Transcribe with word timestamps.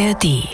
ARD. 0.00 0.48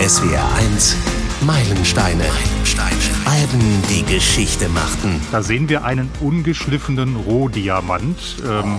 SWR 0.00 0.54
1 0.54 0.96
Meilensteine. 1.40 2.22
Meilensteine. 2.22 2.96
Alben, 3.24 3.82
die 3.90 4.04
Geschichte 4.04 4.68
machten. 4.68 5.20
Da 5.32 5.42
sehen 5.42 5.68
wir 5.68 5.82
einen 5.82 6.08
ungeschliffenen 6.20 7.16
Rohdiamant. 7.16 8.36
Ähm, 8.48 8.78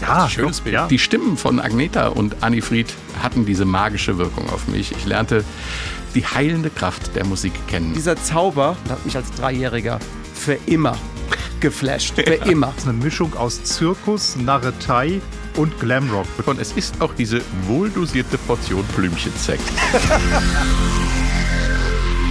ja, 0.00 0.28
schönes 0.28 0.60
Bild. 0.60 0.74
Ja. 0.74 0.86
Die 0.86 1.00
Stimmen 1.00 1.36
von 1.36 1.58
Agneta 1.58 2.06
und 2.06 2.44
Anifried 2.44 2.94
hatten 3.20 3.46
diese 3.46 3.64
magische 3.64 4.16
Wirkung 4.16 4.48
auf 4.50 4.68
mich. 4.68 4.92
Ich 4.92 5.06
lernte 5.06 5.44
die 6.14 6.24
heilende 6.24 6.70
Kraft 6.70 7.16
der 7.16 7.26
Musik 7.26 7.52
kennen. 7.66 7.94
Dieser 7.94 8.14
Zauber 8.16 8.76
hat 8.88 9.04
mich 9.04 9.16
als 9.16 9.32
Dreijähriger 9.32 9.98
für 10.34 10.56
immer 10.66 10.96
geflasht. 11.58 12.14
Für 12.14 12.22
immer. 12.48 12.68
Das 12.68 12.84
ist 12.84 12.88
eine 12.88 12.98
Mischung 12.98 13.34
aus 13.34 13.64
Zirkus, 13.64 14.36
Narretei 14.36 15.20
und 15.56 15.78
Glamrock. 15.80 16.26
Und 16.46 16.60
es 16.60 16.72
ist 16.72 17.00
auch 17.00 17.14
diese 17.14 17.40
wohldosierte 17.66 18.38
Portion 18.38 18.84
Blümchensekt. 18.94 19.62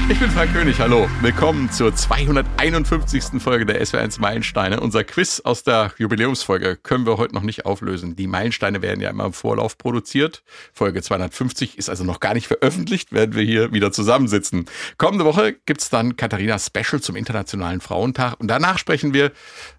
Ich 0.08 0.20
bin 0.20 0.30
Frank 0.30 0.54
König, 0.54 0.80
hallo. 0.80 1.10
Willkommen 1.22 1.72
zur 1.72 1.96
251. 1.96 3.42
Folge 3.42 3.66
der 3.66 3.84
SW1 3.84 4.22
Meilensteine. 4.22 4.80
Unser 4.80 5.04
Quiz 5.04 5.42
aus 5.44 5.64
der 5.64 5.94
Jubiläumsfolge 5.98 6.76
können 6.76 7.08
wir 7.08 7.18
heute 7.18 7.34
noch 7.34 7.42
nicht 7.42 7.66
auflösen. 7.66 8.16
Die 8.16 8.28
Meilensteine 8.28 8.84
werden 8.84 9.02
ja 9.02 9.10
immer 9.10 9.26
im 9.26 9.34
Vorlauf 9.34 9.80
produziert. 9.80 10.44
Folge 10.74 11.02
250 11.02 11.80
ist 11.80 11.90
also 11.90 12.04
noch 12.04 12.20
gar 12.20 12.36
nicht 12.36 12.46
veröffentlicht, 12.46 13.14
werden 13.14 13.34
wir 13.34 13.44
hier 13.44 13.74
wieder 13.74 13.92
zusammensitzen. 13.92 14.66
Kommende 15.00 15.26
Woche 15.26 15.54
gibt's 15.66 15.90
dann 15.90 16.16
Katharina 16.16 16.60
Special 16.60 17.02
zum 17.02 17.16
Internationalen 17.16 17.82
Frauentag 17.82 18.40
und 18.40 18.48
danach 18.48 18.78
sprechen 18.78 19.12
wir 19.16 19.32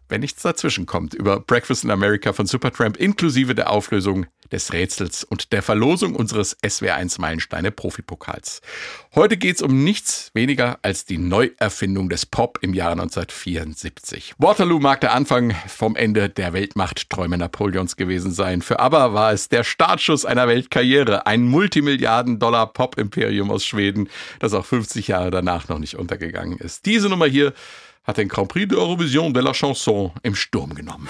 wenn 0.09 0.21
nichts 0.21 0.43
dazwischen 0.43 0.87
kommt, 0.87 1.15
über 1.15 1.41
Breakfast 1.41 1.85
in 1.85 1.91
America 1.91 2.33
von 2.33 2.47
Supertramp 2.47 2.97
inklusive 2.97 3.55
der 3.55 3.71
Auflösung 3.71 4.27
des 4.53 4.73
Rätsels 4.73 5.25
und 5.25 5.53
der 5.53 5.63
Verlosung 5.63 6.15
unseres 6.15 6.57
SWR1 6.63 7.21
Meilensteine 7.21 7.71
Profipokals. 7.71 8.61
Heute 9.15 9.37
geht's 9.37 9.63
um 9.63 9.83
nichts 9.83 10.31
weniger 10.35 10.79
als 10.83 11.05
die 11.05 11.19
Neuerfindung 11.19 12.09
des 12.09 12.27
Pop 12.27 12.59
im 12.61 12.75
Jahre 12.75 12.93
1974. 12.93 14.35
Waterloo 14.39 14.79
mag 14.79 15.01
der 15.01 15.15
Anfang 15.15 15.55
vom 15.67 15.97
Ende 15.97 16.29
der 16.29 16.53
Weltmachtträume 16.53 17.39
Napoleons 17.39 17.97
gewesen 17.97 18.33
sein. 18.33 18.63
Für 18.63 18.79
ABBA 18.79 19.15
war 19.15 19.33
es 19.33 19.49
der 19.49 19.65
Startschuss 19.65 20.25
einer 20.25 20.49
Weltkarriere, 20.49 21.27
ein 21.27 21.43
Multimilliarden-Dollar 21.45 22.73
Pop-Imperium 22.73 23.51
aus 23.51 23.65
Schweden, 23.65 24.09
das 24.39 24.55
auch 24.55 24.65
50 24.65 25.09
Jahre 25.09 25.31
danach 25.31 25.69
noch 25.69 25.79
nicht 25.79 25.97
untergegangen 25.97 26.59
ist. 26.59 26.87
Diese 26.87 27.09
Nummer 27.09 27.27
hier 27.27 27.53
hat 28.07 28.17
den 28.19 28.29
Grand 28.29 28.49
Prix 28.49 28.69
de 28.69 28.79
Eurovision 28.79 29.33
de 29.33 29.43
la 29.43 29.53
Chanson 29.53 30.13
im 30.23 30.35
Sturm 30.35 30.75
genommen. 30.75 31.09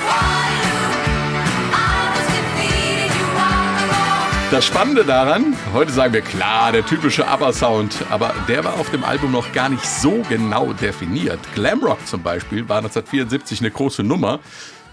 Das 4.50 4.64
Spannende 4.64 5.04
daran, 5.04 5.56
heute 5.74 5.90
sagen 5.90 6.14
wir 6.14 6.20
klar, 6.20 6.70
der 6.70 6.86
typische 6.86 7.26
ABBA-Sound, 7.26 7.96
aber 8.10 8.32
der 8.46 8.62
war 8.62 8.74
auf 8.74 8.90
dem 8.90 9.02
Album 9.02 9.32
noch 9.32 9.52
gar 9.52 9.68
nicht 9.68 9.84
so 9.84 10.22
genau 10.28 10.72
definiert. 10.72 11.40
Glamrock 11.54 12.06
zum 12.06 12.22
Beispiel 12.22 12.68
war 12.68 12.78
1974 12.78 13.60
eine 13.60 13.72
große 13.72 14.04
Nummer 14.04 14.38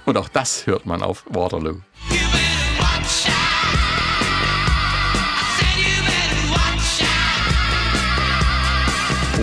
und 0.05 0.17
auch 0.17 0.27
das 0.27 0.65
hört 0.65 0.87
man 0.87 1.03
auf 1.03 1.23
Waterloo. 1.29 1.81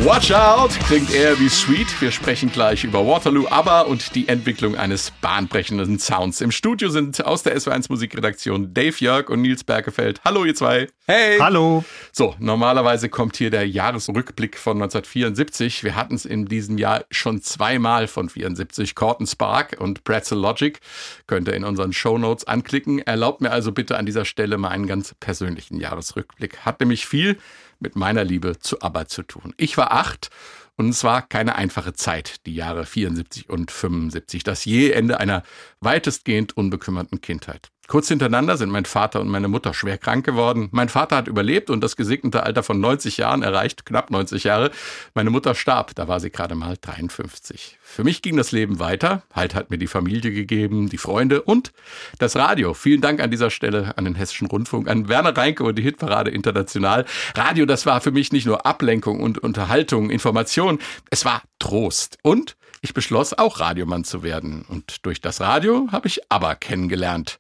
Watch 0.02 0.32
Out 0.32 0.70
klingt 0.86 1.12
eher 1.12 1.38
wie 1.38 1.50
Sweet. 1.50 2.00
Wir 2.00 2.10
sprechen 2.10 2.50
gleich 2.50 2.84
über 2.84 3.06
Waterloo, 3.06 3.46
aber 3.50 3.86
und 3.86 4.14
die 4.14 4.28
Entwicklung 4.28 4.74
eines 4.74 5.10
bahnbrechenden 5.10 5.98
Sounds. 5.98 6.40
Im 6.40 6.50
Studio 6.50 6.88
sind 6.88 7.22
aus 7.22 7.42
der 7.42 7.54
SW1 7.56 7.86
Musikredaktion 7.90 8.72
Dave 8.72 8.96
Jörg 8.98 9.28
und 9.28 9.42
Nils 9.42 9.62
Bergefeld. 9.62 10.22
Hallo 10.24 10.46
ihr 10.46 10.54
zwei. 10.54 10.88
Hey. 11.06 11.38
Hallo. 11.38 11.84
So, 12.12 12.34
normalerweise 12.38 13.10
kommt 13.10 13.36
hier 13.36 13.50
der 13.50 13.68
Jahresrückblick 13.68 14.56
von 14.56 14.78
1974. 14.78 15.84
Wir 15.84 15.94
hatten 15.96 16.14
es 16.14 16.24
in 16.24 16.46
diesem 16.46 16.78
Jahr 16.78 17.04
schon 17.10 17.42
zweimal 17.42 18.06
von 18.06 18.30
74. 18.30 18.94
Corton 18.94 19.26
Spark 19.26 19.76
und 19.78 20.02
Pretzel 20.04 20.38
Logic. 20.38 20.80
Könnt 21.26 21.46
ihr 21.46 21.54
in 21.54 21.64
unseren 21.64 21.92
Show 21.92 22.16
Notes 22.16 22.46
anklicken. 22.46 23.00
Erlaubt 23.00 23.42
mir 23.42 23.50
also 23.50 23.70
bitte 23.70 23.98
an 23.98 24.06
dieser 24.06 24.24
Stelle 24.24 24.56
mal 24.56 24.68
einen 24.68 24.86
ganz 24.86 25.14
persönlichen 25.20 25.78
Jahresrückblick. 25.78 26.60
Hat 26.60 26.80
nämlich 26.80 27.04
viel 27.04 27.36
mit 27.80 27.96
meiner 27.96 28.24
Liebe 28.24 28.58
zu 28.58 28.80
ABBA 28.80 29.08
zu 29.08 29.22
tun. 29.22 29.54
Ich 29.56 29.76
war 29.76 29.92
acht 29.92 30.30
und 30.76 30.88
es 30.88 31.04
war 31.04 31.22
keine 31.22 31.56
einfache 31.56 31.92
Zeit, 31.92 32.46
die 32.46 32.54
Jahre 32.54 32.86
74 32.86 33.50
und 33.50 33.70
75, 33.70 34.44
das 34.44 34.64
je 34.64 34.90
Ende 34.90 35.20
einer 35.20 35.42
weitestgehend 35.80 36.56
unbekümmerten 36.56 37.20
Kindheit. 37.20 37.70
Kurz 37.90 38.06
hintereinander 38.06 38.56
sind 38.56 38.70
mein 38.70 38.84
Vater 38.84 39.20
und 39.20 39.26
meine 39.26 39.48
Mutter 39.48 39.74
schwer 39.74 39.98
krank 39.98 40.24
geworden. 40.24 40.68
Mein 40.70 40.88
Vater 40.88 41.16
hat 41.16 41.26
überlebt 41.26 41.70
und 41.70 41.80
das 41.80 41.96
gesegnete 41.96 42.44
Alter 42.44 42.62
von 42.62 42.78
90 42.78 43.16
Jahren 43.16 43.42
erreicht, 43.42 43.84
knapp 43.84 44.12
90 44.12 44.44
Jahre. 44.44 44.70
Meine 45.14 45.30
Mutter 45.30 45.56
starb, 45.56 45.96
da 45.96 46.06
war 46.06 46.20
sie 46.20 46.30
gerade 46.30 46.54
mal 46.54 46.76
53. 46.80 47.80
Für 47.82 48.04
mich 48.04 48.22
ging 48.22 48.36
das 48.36 48.52
Leben 48.52 48.78
weiter. 48.78 49.24
Halt 49.34 49.56
hat 49.56 49.70
mir 49.72 49.78
die 49.78 49.88
Familie 49.88 50.30
gegeben, 50.30 50.88
die 50.88 50.98
Freunde 50.98 51.42
und 51.42 51.72
das 52.20 52.36
Radio. 52.36 52.74
Vielen 52.74 53.00
Dank 53.00 53.18
an 53.18 53.32
dieser 53.32 53.50
Stelle 53.50 53.98
an 53.98 54.04
den 54.04 54.14
Hessischen 54.14 54.46
Rundfunk, 54.46 54.88
an 54.88 55.08
Werner 55.08 55.36
Reinke 55.36 55.64
und 55.64 55.74
die 55.74 55.82
Hitparade 55.82 56.30
International. 56.30 57.04
Radio, 57.34 57.66
das 57.66 57.86
war 57.86 58.00
für 58.00 58.12
mich 58.12 58.30
nicht 58.30 58.46
nur 58.46 58.66
Ablenkung 58.66 59.18
und 59.18 59.38
Unterhaltung, 59.38 60.10
Information, 60.10 60.78
es 61.10 61.24
war 61.24 61.42
Trost. 61.58 62.18
Und 62.22 62.54
ich 62.80 62.94
beschloss 62.94 63.32
auch 63.34 63.60
Radiomann 63.60 64.04
zu 64.04 64.22
werden. 64.22 64.64
Und 64.68 65.04
durch 65.04 65.20
das 65.20 65.40
Radio 65.40 65.88
habe 65.92 66.08
ich 66.08 66.20
ABBA 66.30 66.54
kennengelernt. 66.54 67.38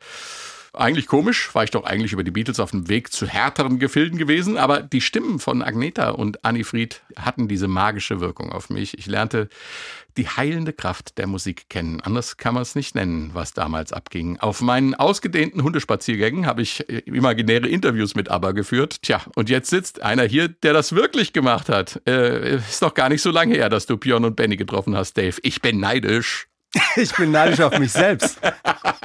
Eigentlich 0.72 1.06
komisch, 1.06 1.52
war 1.54 1.64
ich 1.64 1.70
doch 1.70 1.84
eigentlich 1.84 2.12
über 2.12 2.22
die 2.22 2.30
Beatles 2.30 2.60
auf 2.60 2.70
dem 2.70 2.88
Weg 2.88 3.12
zu 3.12 3.26
härteren 3.26 3.78
Gefilden 3.78 4.18
gewesen, 4.18 4.56
aber 4.56 4.82
die 4.82 5.00
Stimmen 5.00 5.38
von 5.40 5.62
Agneta 5.62 6.10
und 6.10 6.44
Annie 6.44 6.64
Fried 6.64 7.02
hatten 7.16 7.48
diese 7.48 7.66
magische 7.66 8.20
Wirkung 8.20 8.52
auf 8.52 8.70
mich. 8.70 8.96
Ich 8.96 9.06
lernte 9.06 9.48
die 10.16 10.28
heilende 10.28 10.72
Kraft 10.72 11.18
der 11.18 11.26
Musik 11.26 11.68
kennen. 11.68 12.00
Anders 12.00 12.36
kann 12.36 12.54
man 12.54 12.62
es 12.62 12.74
nicht 12.74 12.94
nennen, 12.94 13.30
was 13.32 13.52
damals 13.52 13.92
abging. 13.92 14.38
Auf 14.38 14.60
meinen 14.60 14.94
ausgedehnten 14.94 15.62
Hundespaziergängen 15.62 16.46
habe 16.46 16.62
ich 16.62 16.88
äh, 16.88 16.98
imaginäre 17.06 17.68
Interviews 17.68 18.14
mit 18.14 18.30
ABBA 18.30 18.52
geführt. 18.52 19.02
Tja, 19.02 19.22
und 19.34 19.48
jetzt 19.48 19.70
sitzt 19.70 20.02
einer 20.02 20.24
hier, 20.24 20.48
der 20.48 20.72
das 20.72 20.94
wirklich 20.94 21.32
gemacht 21.32 21.68
hat. 21.68 22.00
Äh, 22.06 22.56
ist 22.56 22.82
doch 22.82 22.94
gar 22.94 23.08
nicht 23.08 23.22
so 23.22 23.30
lange 23.30 23.54
her, 23.54 23.68
dass 23.68 23.86
du 23.86 23.96
Björn 23.96 24.24
und 24.24 24.36
Benny 24.36 24.56
getroffen 24.56 24.96
hast, 24.96 25.16
Dave. 25.16 25.36
Ich 25.42 25.60
bin 25.60 25.80
neidisch. 25.80 26.46
Ich 26.96 27.12
bin 27.14 27.32
neidisch 27.32 27.60
auf 27.60 27.76
mich 27.78 27.90
selbst. 27.90 28.38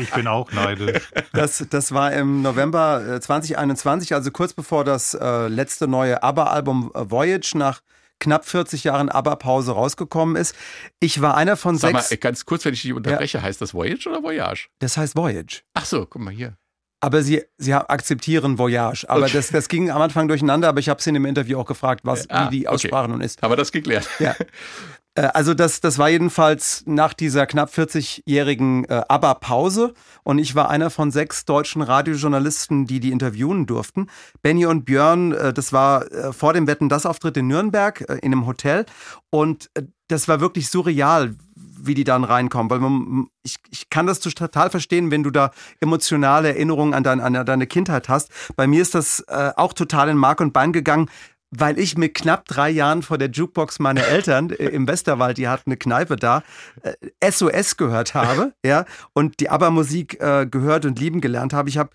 Ich 0.00 0.10
bin 0.10 0.26
auch 0.26 0.50
neidisch. 0.52 1.10
Das, 1.32 1.64
das 1.70 1.92
war 1.92 2.12
im 2.12 2.42
November 2.42 3.20
2021, 3.20 4.10
äh, 4.10 4.14
also 4.14 4.30
kurz 4.30 4.52
bevor 4.52 4.84
das 4.84 5.14
äh, 5.14 5.48
letzte 5.48 5.88
neue 5.88 6.22
ABBA-Album 6.22 6.92
äh, 6.94 7.10
Voyage 7.10 7.56
nach 7.56 7.80
knapp 8.20 8.44
40 8.44 8.84
Jahren 8.84 9.08
ABBA-Pause 9.08 9.72
rausgekommen 9.72 10.36
ist. 10.36 10.54
Ich 11.00 11.20
war 11.20 11.36
einer 11.36 11.56
von 11.56 11.76
Sag 11.76 11.92
sechs. 11.92 12.10
Mal, 12.10 12.16
ganz 12.18 12.44
kurz, 12.44 12.64
wenn 12.64 12.74
ich 12.74 12.82
dich 12.82 12.92
unterbreche, 12.92 13.38
ja. 13.38 13.44
heißt 13.44 13.60
das 13.60 13.74
Voyage 13.74 14.08
oder 14.08 14.22
Voyage? 14.22 14.68
Das 14.78 14.96
heißt 14.96 15.16
Voyage. 15.16 15.62
Ach 15.74 15.84
so, 15.84 16.06
guck 16.06 16.22
mal 16.22 16.32
hier. 16.32 16.56
Aber 17.00 17.22
sie, 17.22 17.42
sie 17.58 17.74
akzeptieren 17.74 18.56
Voyage. 18.56 19.04
Aber 19.08 19.24
okay. 19.24 19.32
das, 19.34 19.48
das 19.48 19.68
ging 19.68 19.90
am 19.90 20.00
Anfang 20.00 20.26
durcheinander, 20.26 20.68
aber 20.68 20.80
ich 20.80 20.88
habe 20.88 21.02
sie 21.02 21.10
in 21.10 21.14
dem 21.14 21.26
Interview 21.26 21.58
auch 21.58 21.66
gefragt, 21.66 22.00
was 22.04 22.30
ah, 22.30 22.46
wie 22.46 22.58
die 22.58 22.68
Aussprache 22.68 23.04
okay. 23.04 23.12
nun 23.12 23.20
ist. 23.20 23.42
Aber 23.42 23.56
das 23.56 23.72
geklärt. 23.72 24.08
Ja. 24.18 24.34
Äh, 25.14 25.22
also 25.34 25.54
das, 25.54 25.80
das 25.80 25.98
war 25.98 26.08
jedenfalls 26.08 26.82
nach 26.86 27.14
dieser 27.14 27.46
knapp 27.46 27.70
40-jährigen 27.70 28.84
äh, 28.84 29.02
ABBA-Pause 29.08 29.94
und 30.22 30.38
ich 30.38 30.54
war 30.54 30.70
einer 30.70 30.90
von 30.90 31.10
sechs 31.10 31.44
deutschen 31.44 31.82
Radiojournalisten, 31.82 32.86
die 32.86 33.00
die 33.00 33.12
interviewen 33.12 33.66
durften. 33.66 34.08
Benny 34.42 34.66
und 34.66 34.84
Björn, 34.84 35.32
äh, 35.32 35.52
das 35.52 35.72
war 35.72 36.10
äh, 36.12 36.32
vor 36.32 36.52
dem 36.52 36.66
Wetten 36.66 36.88
das 36.88 37.06
Auftritt 37.06 37.36
in 37.36 37.48
Nürnberg 37.48 38.00
äh, 38.08 38.18
in 38.18 38.32
einem 38.32 38.46
Hotel 38.46 38.86
und 39.30 39.70
äh, 39.74 39.82
das 40.08 40.28
war 40.28 40.40
wirklich 40.40 40.68
surreal, 40.68 41.34
wie 41.56 41.94
die 41.94 42.04
dann 42.04 42.24
reinkommen, 42.24 42.70
weil 42.70 42.78
man, 42.78 43.28
ich, 43.42 43.56
ich 43.70 43.90
kann 43.90 44.06
das 44.06 44.20
total 44.20 44.70
verstehen, 44.70 45.10
wenn 45.10 45.22
du 45.22 45.30
da 45.30 45.50
emotionale 45.80 46.48
Erinnerungen 46.48 46.94
an, 46.94 47.02
dein, 47.02 47.20
an 47.20 47.46
deine 47.46 47.66
Kindheit 47.66 48.08
hast. 48.08 48.30
Bei 48.56 48.66
mir 48.66 48.82
ist 48.82 48.94
das 48.94 49.20
äh, 49.28 49.52
auch 49.56 49.72
total 49.72 50.08
in 50.08 50.16
Mark 50.16 50.40
und 50.40 50.52
Bein 50.52 50.72
gegangen, 50.72 51.10
weil 51.58 51.78
ich 51.78 51.96
mit 51.96 52.14
knapp 52.14 52.46
drei 52.46 52.70
Jahren 52.70 53.02
vor 53.02 53.18
der 53.18 53.30
Jukebox 53.30 53.78
meiner 53.78 54.06
Eltern 54.06 54.50
äh, 54.50 54.68
im 54.68 54.86
Westerwald, 54.86 55.38
die 55.38 55.48
hatten 55.48 55.70
eine 55.70 55.76
Kneipe 55.76 56.16
da, 56.16 56.42
äh, 56.82 57.30
SOS 57.30 57.76
gehört 57.76 58.14
habe, 58.14 58.52
ja, 58.64 58.84
und 59.12 59.40
die 59.40 59.50
ABBA-Musik 59.50 60.20
äh, 60.20 60.46
gehört 60.46 60.84
und 60.84 60.98
lieben 60.98 61.20
gelernt 61.20 61.52
habe. 61.52 61.68
Ich 61.68 61.78
habe 61.78 61.90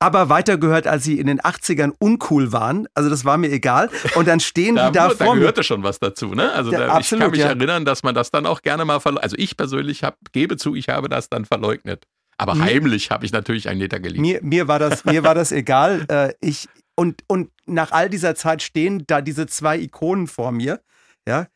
aber 0.00 0.28
weitergehört, 0.28 0.86
als 0.86 1.02
sie 1.02 1.18
in 1.18 1.26
den 1.26 1.40
80ern 1.40 1.92
uncool 1.98 2.52
waren. 2.52 2.86
Also 2.94 3.10
das 3.10 3.24
war 3.24 3.36
mir 3.36 3.50
egal. 3.50 3.90
Und 4.14 4.28
dann 4.28 4.38
stehen 4.38 4.76
da, 4.76 4.90
die 4.90 4.96
da, 4.96 5.08
da 5.08 5.14
vor. 5.14 5.34
Da 5.34 5.40
gehörte 5.40 5.64
schon 5.64 5.82
was 5.82 5.98
dazu, 5.98 6.34
ne? 6.34 6.52
Also 6.52 6.70
ja, 6.70 6.78
da, 6.78 6.88
absolut, 6.92 7.02
ich 7.02 7.24
kann 7.24 7.30
mich 7.32 7.40
ja. 7.40 7.46
erinnern, 7.48 7.84
dass 7.84 8.04
man 8.04 8.14
das 8.14 8.30
dann 8.30 8.46
auch 8.46 8.62
gerne 8.62 8.84
mal 8.84 9.00
verleugnet. 9.00 9.24
Also 9.24 9.36
ich 9.36 9.56
persönlich 9.56 10.04
hab, 10.04 10.16
gebe 10.30 10.56
zu, 10.56 10.76
ich 10.76 10.88
habe 10.88 11.08
das 11.08 11.28
dann 11.28 11.44
verleugnet. 11.44 12.06
Aber 12.40 12.56
heimlich 12.56 13.10
habe 13.10 13.26
ich 13.26 13.32
natürlich 13.32 13.68
einen 13.68 13.80
Liter 13.80 13.98
geliebt. 13.98 14.20
Mir, 14.20 14.38
mir, 14.42 14.68
war 14.68 14.78
das, 14.78 15.04
mir 15.04 15.24
war 15.24 15.34
das 15.34 15.50
egal. 15.50 16.06
Äh, 16.08 16.34
ich, 16.40 16.68
und, 16.98 17.22
und 17.28 17.52
nach 17.64 17.92
all 17.92 18.10
dieser 18.10 18.34
Zeit 18.34 18.60
stehen 18.60 19.04
da 19.06 19.20
diese 19.20 19.46
zwei 19.46 19.78
Ikonen 19.78 20.26
vor 20.26 20.50
mir, 20.50 20.82
ja, 21.28 21.46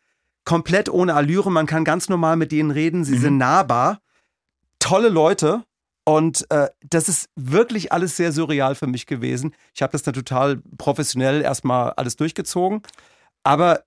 komplett 0.44 0.89
ohne 0.89 1.15
Allüre, 1.15 1.50
man 1.50 1.67
kann 1.67 1.85
ganz 1.85 2.09
normal 2.09 2.37
mit 2.37 2.53
denen 2.53 2.71
reden, 2.71 3.05
sie 3.05 3.17
mhm. 3.17 3.21
sind 3.21 3.39
nahbar, 3.39 4.00
tolle 4.79 5.09
Leute, 5.09 5.65
Und 6.05 6.50
äh, 6.50 6.69
das 6.91 7.09
ist 7.09 7.29
wirklich 7.37 7.93
alles 7.93 8.17
sehr 8.17 8.33
surreal 8.33 8.75
für 8.75 8.87
mich 8.89 9.06
gewesen. 9.06 9.55
Ich 9.75 9.83
habe 9.83 9.93
das 9.93 10.03
dann 10.03 10.15
total 10.15 10.61
professionell 10.77 11.43
erstmal 11.43 11.93
alles 11.93 12.17
durchgezogen. 12.17 12.83
Aber 13.44 13.85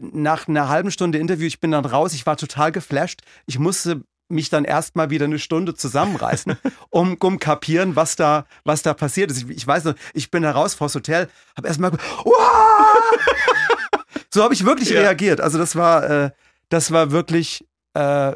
nach 0.00 0.48
einer 0.48 0.68
halben 0.68 0.90
Stunde 0.90 1.18
Interview, 1.18 1.46
ich 1.46 1.60
bin 1.60 1.70
dann 1.70 1.84
raus, 1.84 2.14
ich 2.14 2.26
war 2.26 2.36
total 2.36 2.72
geflasht. 2.72 3.22
Ich 3.46 3.58
musste 3.58 4.02
mich 4.32 4.50
dann 4.50 4.64
erstmal 4.64 5.10
wieder 5.10 5.26
eine 5.26 5.38
Stunde 5.38 5.74
zusammenreißen, 5.74 6.56
um, 6.90 7.16
um 7.20 7.38
kapieren, 7.38 7.94
was 7.96 8.16
da, 8.16 8.46
was 8.64 8.82
da 8.82 8.94
passiert 8.94 9.30
ist. 9.30 9.44
Ich, 9.44 9.48
ich 9.50 9.66
weiß 9.66 9.84
noch, 9.84 9.94
ich 10.14 10.30
bin 10.30 10.42
da 10.42 10.50
raus 10.50 10.74
vors 10.74 10.94
Hotel, 10.94 11.28
habe 11.56 11.68
erstmal 11.68 11.92
so 14.30 14.42
habe 14.42 14.54
ich 14.54 14.64
wirklich 14.64 14.90
ja. 14.90 15.00
reagiert. 15.00 15.40
Also 15.40 15.58
das 15.58 15.76
war, 15.76 16.08
äh, 16.08 16.30
das 16.68 16.90
war 16.90 17.10
wirklich 17.10 17.64
äh, 17.94 18.32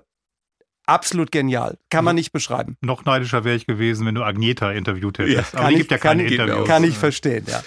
absolut 0.86 1.30
genial. 1.30 1.78
Kann 1.90 2.04
man 2.04 2.16
nicht 2.16 2.32
beschreiben. 2.32 2.76
Noch 2.80 3.04
neidischer 3.04 3.44
wäre 3.44 3.56
ich 3.56 3.66
gewesen, 3.66 4.06
wenn 4.06 4.14
du 4.14 4.22
Agneta 4.22 4.72
interviewt 4.72 5.18
hättest. 5.18 5.54
Ja, 5.54 5.60
Aber 5.60 5.68
die 5.68 5.76
gibt 5.76 5.90
ja 5.90 5.98
keine 5.98 6.24
Interviews. 6.24 6.66
Kann 6.66 6.84
ich 6.84 6.96
verstehen, 6.96 7.44
ja. 7.48 7.62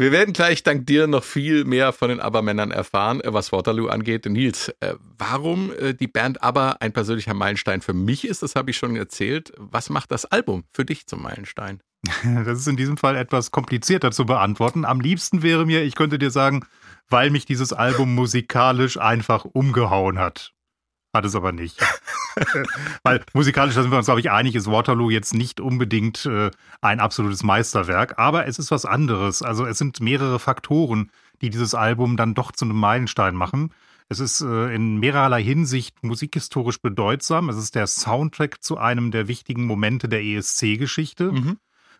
Wir 0.00 0.12
werden 0.12 0.32
gleich 0.32 0.62
dank 0.62 0.86
dir 0.86 1.06
noch 1.06 1.24
viel 1.24 1.66
mehr 1.66 1.92
von 1.92 2.08
den 2.08 2.20
ABBA-Männern 2.20 2.70
erfahren, 2.70 3.20
äh, 3.20 3.34
was 3.34 3.52
Waterloo 3.52 3.88
angeht. 3.88 4.24
Nils, 4.24 4.70
äh, 4.80 4.94
warum 5.18 5.72
äh, 5.78 5.92
die 5.92 6.06
Band 6.06 6.42
ABBA 6.42 6.76
ein 6.80 6.94
persönlicher 6.94 7.34
Meilenstein 7.34 7.82
für 7.82 7.92
mich 7.92 8.26
ist, 8.26 8.42
das 8.42 8.54
habe 8.54 8.70
ich 8.70 8.78
schon 8.78 8.96
erzählt. 8.96 9.52
Was 9.58 9.90
macht 9.90 10.10
das 10.10 10.24
Album 10.24 10.64
für 10.72 10.86
dich 10.86 11.06
zum 11.06 11.20
Meilenstein? 11.20 11.82
Das 12.46 12.58
ist 12.58 12.66
in 12.66 12.78
diesem 12.78 12.96
Fall 12.96 13.14
etwas 13.14 13.50
komplizierter 13.50 14.10
zu 14.10 14.24
beantworten. 14.24 14.86
Am 14.86 15.00
liebsten 15.00 15.42
wäre 15.42 15.66
mir, 15.66 15.82
ich 15.82 15.96
könnte 15.96 16.18
dir 16.18 16.30
sagen, 16.30 16.64
weil 17.10 17.28
mich 17.28 17.44
dieses 17.44 17.74
Album 17.74 18.14
musikalisch 18.14 18.98
einfach 18.98 19.44
umgehauen 19.44 20.18
hat. 20.18 20.54
Hat 21.12 21.24
es 21.24 21.34
aber 21.34 21.50
nicht. 21.50 21.76
Weil 23.02 23.24
musikalisch, 23.32 23.74
sind 23.74 23.90
wir 23.90 23.98
uns, 23.98 24.06
glaube 24.06 24.20
ich, 24.20 24.30
einig, 24.30 24.54
ist 24.54 24.70
Waterloo 24.70 25.10
jetzt 25.10 25.34
nicht 25.34 25.60
unbedingt 25.60 26.24
äh, 26.26 26.50
ein 26.80 27.00
absolutes 27.00 27.42
Meisterwerk, 27.42 28.18
aber 28.18 28.46
es 28.46 28.58
ist 28.58 28.70
was 28.70 28.84
anderes. 28.84 29.42
Also 29.42 29.66
es 29.66 29.78
sind 29.78 30.00
mehrere 30.00 30.38
Faktoren, 30.38 31.10
die 31.42 31.50
dieses 31.50 31.74
Album 31.74 32.16
dann 32.16 32.34
doch 32.34 32.52
zu 32.52 32.64
einem 32.64 32.76
Meilenstein 32.76 33.34
machen. 33.34 33.74
Es 34.08 34.20
ist 34.20 34.40
äh, 34.40 34.74
in 34.74 34.98
mehrerlei 34.98 35.42
Hinsicht 35.42 36.02
musikhistorisch 36.04 36.80
bedeutsam. 36.80 37.48
Es 37.48 37.56
ist 37.56 37.74
der 37.74 37.88
Soundtrack 37.88 38.62
zu 38.62 38.78
einem 38.78 39.10
der 39.10 39.26
wichtigen 39.26 39.66
Momente 39.66 40.08
der 40.08 40.22
ESC-Geschichte. 40.22 41.32
Mhm 41.32 41.58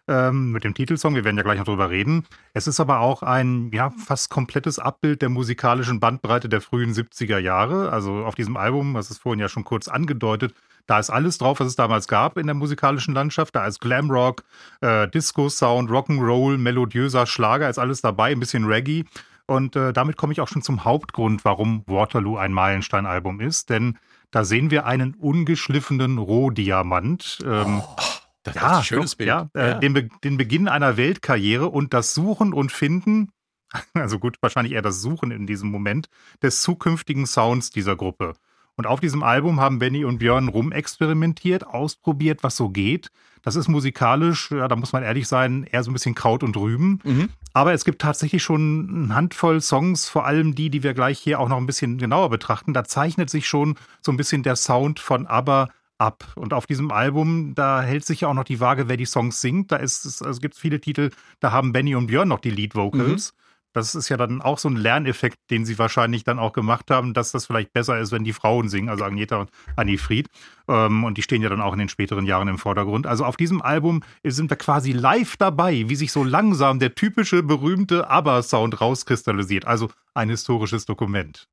ähm, 0.08 0.52
mit 0.52 0.64
dem 0.64 0.74
Titelsong. 0.74 1.14
Wir 1.14 1.24
werden 1.24 1.36
ja 1.36 1.42
gleich 1.42 1.58
noch 1.58 1.64
drüber 1.64 1.90
reden. 1.90 2.26
Es 2.54 2.66
ist 2.66 2.80
aber 2.80 3.00
auch 3.00 3.22
ein 3.22 3.70
ja 3.72 3.90
fast 3.90 4.30
komplettes 4.30 4.78
Abbild 4.78 5.22
der 5.22 5.28
musikalischen 5.28 6.00
Bandbreite 6.00 6.48
der 6.48 6.60
frühen 6.60 6.92
70er 6.92 7.38
Jahre. 7.38 7.92
Also 7.92 8.24
auf 8.24 8.34
diesem 8.34 8.56
Album, 8.56 8.94
das 8.94 9.10
ist 9.10 9.18
vorhin 9.18 9.40
ja 9.40 9.48
schon 9.48 9.64
kurz 9.64 9.88
angedeutet, 9.88 10.54
da 10.86 10.98
ist 10.98 11.10
alles 11.10 11.38
drauf, 11.38 11.60
was 11.60 11.68
es 11.68 11.76
damals 11.76 12.08
gab 12.08 12.36
in 12.36 12.46
der 12.46 12.54
musikalischen 12.54 13.14
Landschaft. 13.14 13.54
Da 13.54 13.64
ist 13.64 13.80
Glamrock, 13.80 14.42
äh, 14.80 15.06
Disco-Sound, 15.08 15.88
Rock'n'Roll, 15.88 16.58
melodiöser 16.58 17.26
Schlager, 17.26 17.70
ist 17.70 17.78
alles 17.78 18.00
dabei, 18.00 18.32
ein 18.32 18.40
bisschen 18.40 18.64
Reggae. 18.64 19.04
Und 19.46 19.76
äh, 19.76 19.92
damit 19.92 20.16
komme 20.16 20.32
ich 20.32 20.40
auch 20.40 20.48
schon 20.48 20.62
zum 20.62 20.84
Hauptgrund, 20.84 21.44
warum 21.44 21.84
Waterloo 21.86 22.36
ein 22.38 22.52
Meilenstein-Album 22.52 23.40
ist. 23.40 23.70
Denn 23.70 23.98
da 24.32 24.44
sehen 24.44 24.70
wir 24.70 24.84
einen 24.84 25.14
ungeschliffenen 25.14 26.18
Rohdiamant. 26.18 27.38
Ähm, 27.44 27.82
oh. 27.84 27.96
Das 28.42 28.54
ja, 28.54 28.72
ist 28.72 28.78
ein 28.78 28.84
schönes 28.84 29.10
doch, 29.12 29.18
Bild. 29.18 29.28
Ja, 29.28 29.50
äh, 29.54 29.68
ja. 29.70 29.78
Den, 29.78 29.92
Be 29.92 30.08
den 30.24 30.36
Beginn 30.36 30.68
einer 30.68 30.96
Weltkarriere 30.96 31.68
und 31.68 31.92
das 31.94 32.14
Suchen 32.14 32.52
und 32.52 32.72
Finden, 32.72 33.32
also 33.94 34.18
gut, 34.18 34.36
wahrscheinlich 34.40 34.74
eher 34.74 34.82
das 34.82 35.00
Suchen 35.00 35.30
in 35.30 35.46
diesem 35.46 35.70
Moment, 35.70 36.08
des 36.42 36.62
zukünftigen 36.62 37.26
Sounds 37.26 37.70
dieser 37.70 37.96
Gruppe. 37.96 38.34
Und 38.76 38.86
auf 38.86 39.00
diesem 39.00 39.22
Album 39.22 39.60
haben 39.60 39.78
Benny 39.78 40.06
und 40.06 40.18
Björn 40.20 40.48
rumexperimentiert, 40.48 41.66
ausprobiert, 41.66 42.42
was 42.42 42.56
so 42.56 42.70
geht. 42.70 43.10
Das 43.42 43.56
ist 43.56 43.68
musikalisch, 43.68 44.50
ja, 44.50 44.68
da 44.68 44.76
muss 44.76 44.92
man 44.94 45.02
ehrlich 45.02 45.28
sein, 45.28 45.64
eher 45.64 45.82
so 45.82 45.90
ein 45.90 45.92
bisschen 45.92 46.14
Kraut 46.14 46.42
und 46.42 46.56
Rüben. 46.56 47.00
Mhm. 47.04 47.28
Aber 47.52 47.74
es 47.74 47.84
gibt 47.84 48.00
tatsächlich 48.00 48.42
schon 48.42 49.04
eine 49.06 49.14
Handvoll 49.14 49.60
Songs, 49.60 50.08
vor 50.08 50.24
allem 50.24 50.54
die, 50.54 50.70
die 50.70 50.82
wir 50.82 50.94
gleich 50.94 51.18
hier 51.18 51.40
auch 51.40 51.48
noch 51.50 51.58
ein 51.58 51.66
bisschen 51.66 51.98
genauer 51.98 52.30
betrachten. 52.30 52.72
Da 52.72 52.84
zeichnet 52.84 53.28
sich 53.28 53.46
schon 53.46 53.76
so 54.00 54.12
ein 54.12 54.16
bisschen 54.16 54.42
der 54.42 54.56
Sound 54.56 54.98
von 54.98 55.26
ABBA 55.26 55.68
ab. 56.00 56.32
Und 56.34 56.52
auf 56.52 56.66
diesem 56.66 56.90
Album, 56.90 57.54
da 57.54 57.82
hält 57.82 58.04
sich 58.04 58.22
ja 58.22 58.28
auch 58.28 58.34
noch 58.34 58.44
die 58.44 58.60
Waage, 58.60 58.88
wer 58.88 58.96
die 58.96 59.04
Songs 59.04 59.40
singt. 59.40 59.70
Da 59.70 59.76
ist 59.76 60.04
es, 60.04 60.22
also 60.22 60.40
gibt 60.40 60.54
es 60.54 60.60
viele 60.60 60.80
Titel, 60.80 61.10
da 61.40 61.52
haben 61.52 61.72
Benny 61.72 61.94
und 61.94 62.06
Björn 62.06 62.28
noch 62.28 62.40
die 62.40 62.50
Lead 62.50 62.74
Vocals. 62.74 63.32
Mhm. 63.32 63.40
Das 63.72 63.94
ist 63.94 64.08
ja 64.08 64.16
dann 64.16 64.42
auch 64.42 64.58
so 64.58 64.68
ein 64.68 64.74
Lerneffekt, 64.74 65.38
den 65.50 65.64
sie 65.64 65.78
wahrscheinlich 65.78 66.24
dann 66.24 66.40
auch 66.40 66.52
gemacht 66.52 66.90
haben, 66.90 67.14
dass 67.14 67.30
das 67.30 67.46
vielleicht 67.46 67.72
besser 67.72 68.00
ist, 68.00 68.10
wenn 68.10 68.24
die 68.24 68.32
Frauen 68.32 68.68
singen, 68.68 68.88
also 68.88 69.04
Agneta 69.04 69.36
und 69.36 69.50
Annie 69.76 69.98
Fried. 69.98 70.26
Ähm, 70.66 71.04
und 71.04 71.18
die 71.18 71.22
stehen 71.22 71.40
ja 71.40 71.48
dann 71.48 71.60
auch 71.60 71.72
in 71.72 71.78
den 71.78 71.88
späteren 71.88 72.26
Jahren 72.26 72.48
im 72.48 72.58
Vordergrund. 72.58 73.06
Also 73.06 73.24
auf 73.24 73.36
diesem 73.36 73.62
Album 73.62 74.02
sind 74.24 74.50
wir 74.50 74.56
quasi 74.56 74.90
live 74.90 75.36
dabei, 75.36 75.88
wie 75.88 75.94
sich 75.94 76.10
so 76.10 76.24
langsam 76.24 76.80
der 76.80 76.96
typische 76.96 77.44
berühmte 77.44 78.10
ABBA-Sound 78.10 78.80
rauskristallisiert. 78.80 79.66
Also 79.66 79.88
ein 80.14 80.30
historisches 80.30 80.84
Dokument. 80.84 81.46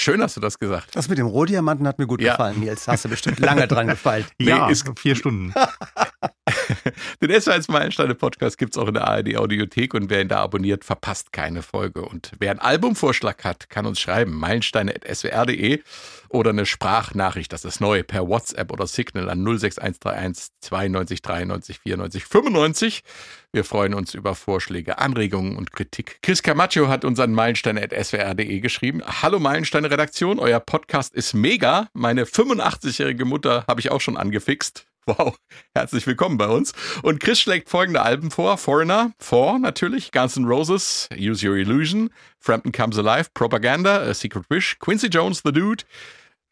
Schön 0.00 0.22
hast 0.22 0.34
du 0.34 0.40
das 0.40 0.58
gesagt. 0.58 0.96
Das 0.96 1.10
mit 1.10 1.18
dem 1.18 1.26
Rohdiamanten 1.26 1.86
hat 1.86 1.98
mir 1.98 2.06
gut 2.06 2.22
ja. 2.22 2.32
gefallen, 2.32 2.58
Nils. 2.58 2.88
Hast 2.88 3.04
du 3.04 3.10
bestimmt 3.10 3.38
lange 3.38 3.68
dran 3.68 3.86
gefallen. 3.86 4.24
ja, 4.38 4.64
nee, 4.64 4.72
ist 4.72 4.90
vier 4.98 5.14
Stunden. 5.14 5.52
Den 7.22 7.30
S1 7.30 7.70
Meilensteine 7.70 8.14
Podcast 8.14 8.58
gibt 8.58 8.74
es 8.74 8.78
auch 8.78 8.88
in 8.88 8.94
der 8.94 9.06
ARD 9.06 9.36
Audiothek 9.36 9.94
und 9.94 10.10
wer 10.10 10.20
ihn 10.20 10.28
da 10.28 10.40
abonniert, 10.40 10.84
verpasst 10.84 11.32
keine 11.32 11.62
Folge. 11.62 12.02
Und 12.02 12.32
wer 12.38 12.50
einen 12.50 12.60
Albumvorschlag 12.60 13.44
hat, 13.44 13.70
kann 13.70 13.86
uns 13.86 14.00
schreiben, 14.00 14.34
meilensteine.swr.de 14.34 15.82
oder 16.28 16.50
eine 16.50 16.64
Sprachnachricht, 16.64 17.52
das 17.52 17.64
ist 17.64 17.80
neu, 17.80 18.02
per 18.02 18.28
WhatsApp 18.28 18.72
oder 18.72 18.86
Signal 18.86 19.28
an 19.28 19.44
06131 19.44 20.52
92 20.60 21.22
93 21.22 21.80
94 21.80 22.24
95. 22.24 23.02
Wir 23.52 23.64
freuen 23.64 23.94
uns 23.94 24.14
über 24.14 24.36
Vorschläge, 24.36 24.98
Anregungen 24.98 25.56
und 25.56 25.72
Kritik. 25.72 26.18
Chris 26.22 26.42
Camacho 26.42 26.86
hat 26.86 27.04
unseren 27.04 27.32
Meilensteine.swr.de 27.32 28.60
geschrieben. 28.60 29.02
Hallo 29.04 29.40
Meilensteine 29.40 29.90
Redaktion, 29.90 30.38
euer 30.38 30.60
Podcast 30.60 31.14
ist 31.14 31.34
mega. 31.34 31.88
Meine 31.92 32.26
85-jährige 32.26 33.24
Mutter 33.24 33.64
habe 33.66 33.80
ich 33.80 33.90
auch 33.90 34.00
schon 34.00 34.16
angefixt. 34.16 34.86
Wow, 35.18 35.36
herzlich 35.74 36.06
willkommen 36.06 36.38
bei 36.38 36.46
uns. 36.46 36.72
Und 37.02 37.18
Chris 37.18 37.40
schlägt 37.40 37.68
folgende 37.68 38.00
Alben 38.00 38.30
vor: 38.30 38.56
Foreigner, 38.58 39.12
Four 39.18 39.58
natürlich, 39.58 40.12
Guns 40.12 40.36
N' 40.36 40.44
Roses, 40.44 41.08
Use 41.18 41.44
Your 41.44 41.56
Illusion, 41.56 42.10
Frampton 42.38 42.70
Comes 42.70 42.96
Alive, 42.96 43.28
Propaganda, 43.34 44.02
A 44.02 44.14
Secret 44.14 44.44
Wish, 44.50 44.78
Quincy 44.78 45.08
Jones, 45.08 45.42
The 45.44 45.50
Dude, 45.50 45.82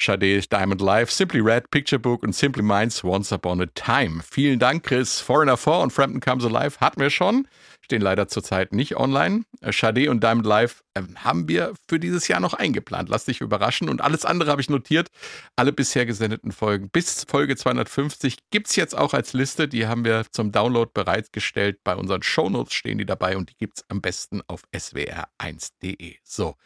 Sade, 0.01 0.41
Diamond 0.49 0.81
Life, 0.81 1.13
Simply 1.13 1.41
Red, 1.41 1.71
Picture 1.71 2.01
Book 2.01 2.25
und 2.25 2.35
Simply 2.35 2.65
Minds 2.65 3.05
Once 3.05 3.31
Upon 3.31 3.61
a 3.61 3.67
Time. 3.77 4.23
Vielen 4.29 4.59
Dank, 4.59 4.83
Chris. 4.83 5.21
Foreigner 5.21 5.57
4 5.57 5.75
und 5.75 5.93
Frampton 5.93 6.21
Comes 6.21 6.45
Alive 6.45 6.81
hatten 6.81 7.01
wir 7.01 7.11
schon, 7.11 7.47
stehen 7.89 8.03
leider 8.03 8.29
zurzeit 8.29 8.73
nicht 8.75 8.97
online. 8.97 9.45
Sade 9.73 10.03
äh, 10.03 10.09
und 10.09 10.23
Diamond 10.23 10.45
Life 10.45 10.83
äh, 10.93 11.01
haben 11.17 11.49
wir 11.49 11.73
für 11.89 11.99
dieses 11.99 12.29
Jahr 12.29 12.39
noch 12.39 12.53
eingeplant. 12.53 13.09
Lass 13.09 13.25
dich 13.25 13.41
überraschen. 13.41 13.89
Und 13.89 14.03
alles 14.03 14.27
andere 14.27 14.51
habe 14.51 14.61
ich 14.61 14.69
notiert. 14.69 15.09
Alle 15.57 15.73
bisher 15.73 16.05
gesendeten 16.05 16.53
Folgen 16.53 16.91
bis 16.91 17.25
Folge 17.27 17.57
250 17.57 18.37
gibt 18.51 18.69
es 18.69 18.77
jetzt 18.77 18.97
auch 18.97 19.15
als 19.15 19.33
Liste. 19.33 19.69
Die 19.69 19.87
haben 19.87 20.05
wir 20.05 20.27
zum 20.31 20.53
Download 20.53 20.91
bereitgestellt. 20.93 21.79
Bei 21.83 21.97
unseren 21.97 22.23
Shownotes 22.23 22.75
stehen 22.75 22.99
die 22.99 23.07
dabei 23.07 23.39
und 23.39 23.49
die 23.49 23.57
gibt 23.57 23.79
es 23.79 23.85
am 23.89 24.03
besten 24.03 24.43
auf 24.47 24.65
swr1.de. 24.75 26.17
So, 26.25 26.57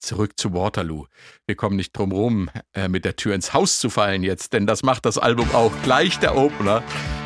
zurück 0.00 0.32
zu 0.36 0.52
Waterloo. 0.52 1.06
Wir 1.46 1.54
kommen 1.54 1.76
nicht 1.76 1.96
drum 1.96 2.10
rum, 2.10 2.50
äh, 2.74 2.88
mit 2.88 3.04
der 3.04 3.14
Tür 3.14 3.36
ins 3.36 3.52
Haus 3.52 3.78
zu 3.78 3.88
fallen 3.88 4.24
jetzt, 4.24 4.52
denn 4.52 4.66
das 4.66 4.82
macht 4.82 5.06
das 5.06 5.16
Album 5.16 5.48
auch. 5.52 5.70
Gleich 5.84 6.18
der 6.18 6.36
Opener 6.36 6.82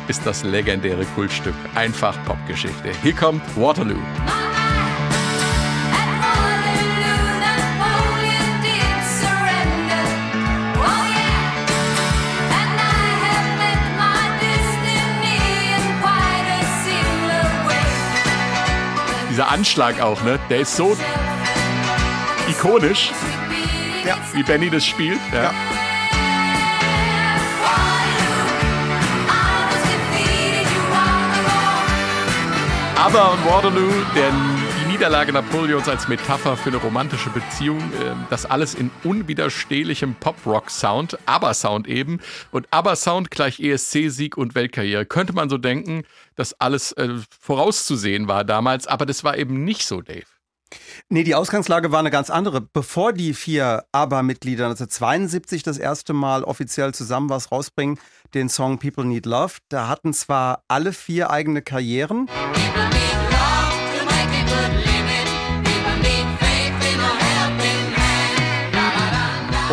ist 0.07 0.25
das 0.25 0.43
legendäre 0.43 1.05
Kultstück. 1.05 1.55
Einfach 1.75 2.17
Popgeschichte. 2.25 2.91
Hier 3.03 3.13
kommt 3.13 3.41
Waterloo. 3.55 3.99
Dieser 19.29 19.49
Anschlag 19.49 20.01
auch, 20.01 20.23
ne? 20.23 20.39
Der 20.49 20.61
ist 20.61 20.75
so 20.75 20.97
ikonisch, 22.49 23.11
ja. 24.03 24.17
wie 24.33 24.41
Benny 24.41 24.71
das 24.71 24.83
spielt. 24.83 25.19
Ja. 25.31 25.43
ja. 25.43 25.53
Aber 33.07 33.31
und 33.31 33.45
Waterloo, 33.45 33.89
der, 34.15 34.33
die 34.83 34.91
Niederlage 34.91 35.31
Napoleons 35.31 35.87
als 35.87 36.09
Metapher 36.09 36.57
für 36.57 36.71
eine 36.71 36.77
romantische 36.77 37.29
Beziehung, 37.29 37.79
äh, 37.79 38.13
das 38.29 38.45
alles 38.45 38.75
in 38.75 38.91
unwiderstehlichem 39.05 40.15
Pop-Rock-Sound, 40.15 41.17
ABBA-Sound 41.25 41.87
eben. 41.87 42.19
Und 42.51 42.67
ABBA-Sound 42.71 43.31
gleich 43.31 43.61
ESC-Sieg 43.61 44.35
und 44.35 44.55
Weltkarriere. 44.55 45.05
Könnte 45.05 45.31
man 45.31 45.49
so 45.49 45.57
denken, 45.57 46.03
dass 46.35 46.59
alles 46.59 46.91
äh, 46.91 47.07
vorauszusehen 47.39 48.27
war 48.27 48.43
damals, 48.43 48.87
aber 48.87 49.05
das 49.05 49.23
war 49.23 49.37
eben 49.37 49.63
nicht 49.63 49.87
so, 49.87 50.01
Dave. 50.01 50.25
Nee, 51.09 51.23
die 51.23 51.35
Ausgangslage 51.35 51.91
war 51.91 51.99
eine 51.99 52.11
ganz 52.11 52.29
andere. 52.29 52.59
Bevor 52.61 53.13
die 53.13 53.33
vier 53.33 53.85
ABBA-Mitglieder 53.93 54.65
1972 54.65 55.63
das 55.63 55.77
erste 55.77 56.13
Mal 56.13 56.43
offiziell 56.43 56.93
zusammen 56.93 57.29
was 57.29 57.51
rausbringen, 57.51 57.99
den 58.33 58.49
Song 58.49 58.77
People 58.79 59.05
Need 59.05 59.25
Love, 59.25 59.53
da 59.69 59.87
hatten 59.87 60.13
zwar 60.13 60.63
alle 60.67 60.91
vier 60.91 61.31
eigene 61.31 61.61
Karrieren. 61.61 62.27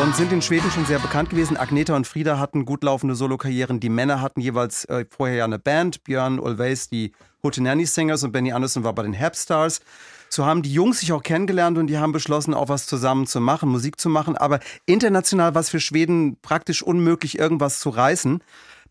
Und 0.04 0.14
sind 0.14 0.32
in 0.32 0.42
Schweden 0.42 0.70
schon 0.70 0.84
sehr 0.84 0.98
bekannt 0.98 1.30
gewesen. 1.30 1.56
Agneta 1.56 1.96
und 1.96 2.06
Frieda 2.06 2.38
hatten 2.38 2.66
gut 2.66 2.84
laufende 2.84 3.14
Solokarrieren. 3.14 3.80
Die 3.80 3.88
Männer 3.88 4.20
hatten 4.20 4.42
jeweils 4.42 4.84
äh, 4.84 5.06
vorher 5.08 5.36
ja 5.36 5.44
eine 5.46 5.58
Band. 5.58 6.04
Björn 6.04 6.38
Ulvaeus, 6.38 6.90
die 6.90 7.12
Hootenanny 7.42 7.86
Singers 7.86 8.22
und 8.22 8.30
Benny 8.30 8.52
Anderson 8.52 8.84
war 8.84 8.94
bei 8.94 9.02
den 9.02 9.18
Hapstars. 9.18 9.80
So 10.28 10.44
haben 10.44 10.60
die 10.60 10.74
Jungs 10.74 11.00
sich 11.00 11.10
auch 11.14 11.22
kennengelernt 11.22 11.78
und 11.78 11.86
die 11.86 11.96
haben 11.96 12.12
beschlossen, 12.12 12.52
auch 12.52 12.68
was 12.68 12.86
zusammen 12.86 13.26
zu 13.26 13.40
machen, 13.40 13.70
Musik 13.70 13.98
zu 13.98 14.10
machen. 14.10 14.36
Aber 14.36 14.60
international 14.84 15.54
war 15.54 15.62
es 15.62 15.70
für 15.70 15.80
Schweden 15.80 16.36
praktisch 16.42 16.82
unmöglich, 16.82 17.38
irgendwas 17.38 17.80
zu 17.80 17.88
reißen. 17.88 18.42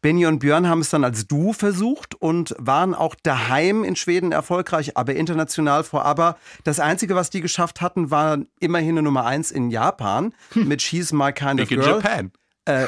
Benny 0.04 0.28
und 0.28 0.38
Björn 0.40 0.68
haben 0.70 0.82
es 0.82 0.92
dann 0.92 1.04
als 1.04 1.26
Duo 1.28 1.54
versucht 1.54 2.14
und 2.14 2.54
waren 2.60 2.94
auch 2.94 3.16
daheim 3.24 3.84
in 3.84 3.96
Schweden 3.96 4.32
erfolgreich, 4.32 4.96
aber 4.98 5.16
international 5.16 5.84
vor 5.84 6.06
aber 6.06 6.38
das 6.64 6.80
Einzige, 6.80 7.16
was 7.16 7.32
die 7.32 7.42
geschafft 7.42 7.82
hatten, 7.82 8.12
war 8.12 8.38
immerhin 8.60 8.92
eine 8.92 9.02
Nummer 9.02 9.26
eins 9.26 9.50
in 9.50 9.72
Japan 9.72 10.36
mit 10.54 10.84
She's 10.84 11.12
My 11.12 11.32
Kind 11.34 11.58
Big 11.58 11.66
of 11.68 11.72
in 11.72 11.80
Girl. 11.80 11.96
Japan. 11.96 12.32
Äh, 12.66 12.86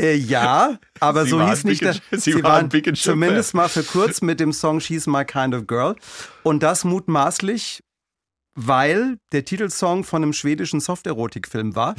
äh, 0.00 0.14
ja, 0.16 0.78
aber 1.00 1.24
Sie 1.24 1.30
so 1.30 1.38
waren 1.38 1.50
hieß 1.50 1.64
nicht 1.64 1.82
in- 1.82 1.98
der. 2.10 2.18
Sie 2.18 2.42
waren 2.42 2.68
big 2.68 2.86
in 2.86 2.94
Japan. 2.94 3.12
zumindest 3.12 3.54
mal 3.54 3.68
für 3.68 3.82
kurz 3.84 4.22
mit 4.22 4.40
dem 4.40 4.52
Song 4.52 4.80
She's 4.80 5.06
My 5.06 5.24
Kind 5.24 5.54
of 5.54 5.66
Girl. 5.66 5.96
Und 6.42 6.62
das 6.62 6.84
mutmaßlich, 6.84 7.82
weil 8.54 9.18
der 9.32 9.44
Titelsong 9.44 10.04
von 10.04 10.22
einem 10.22 10.32
schwedischen 10.32 10.80
Softerotikfilm 10.80 11.76
war. 11.76 11.94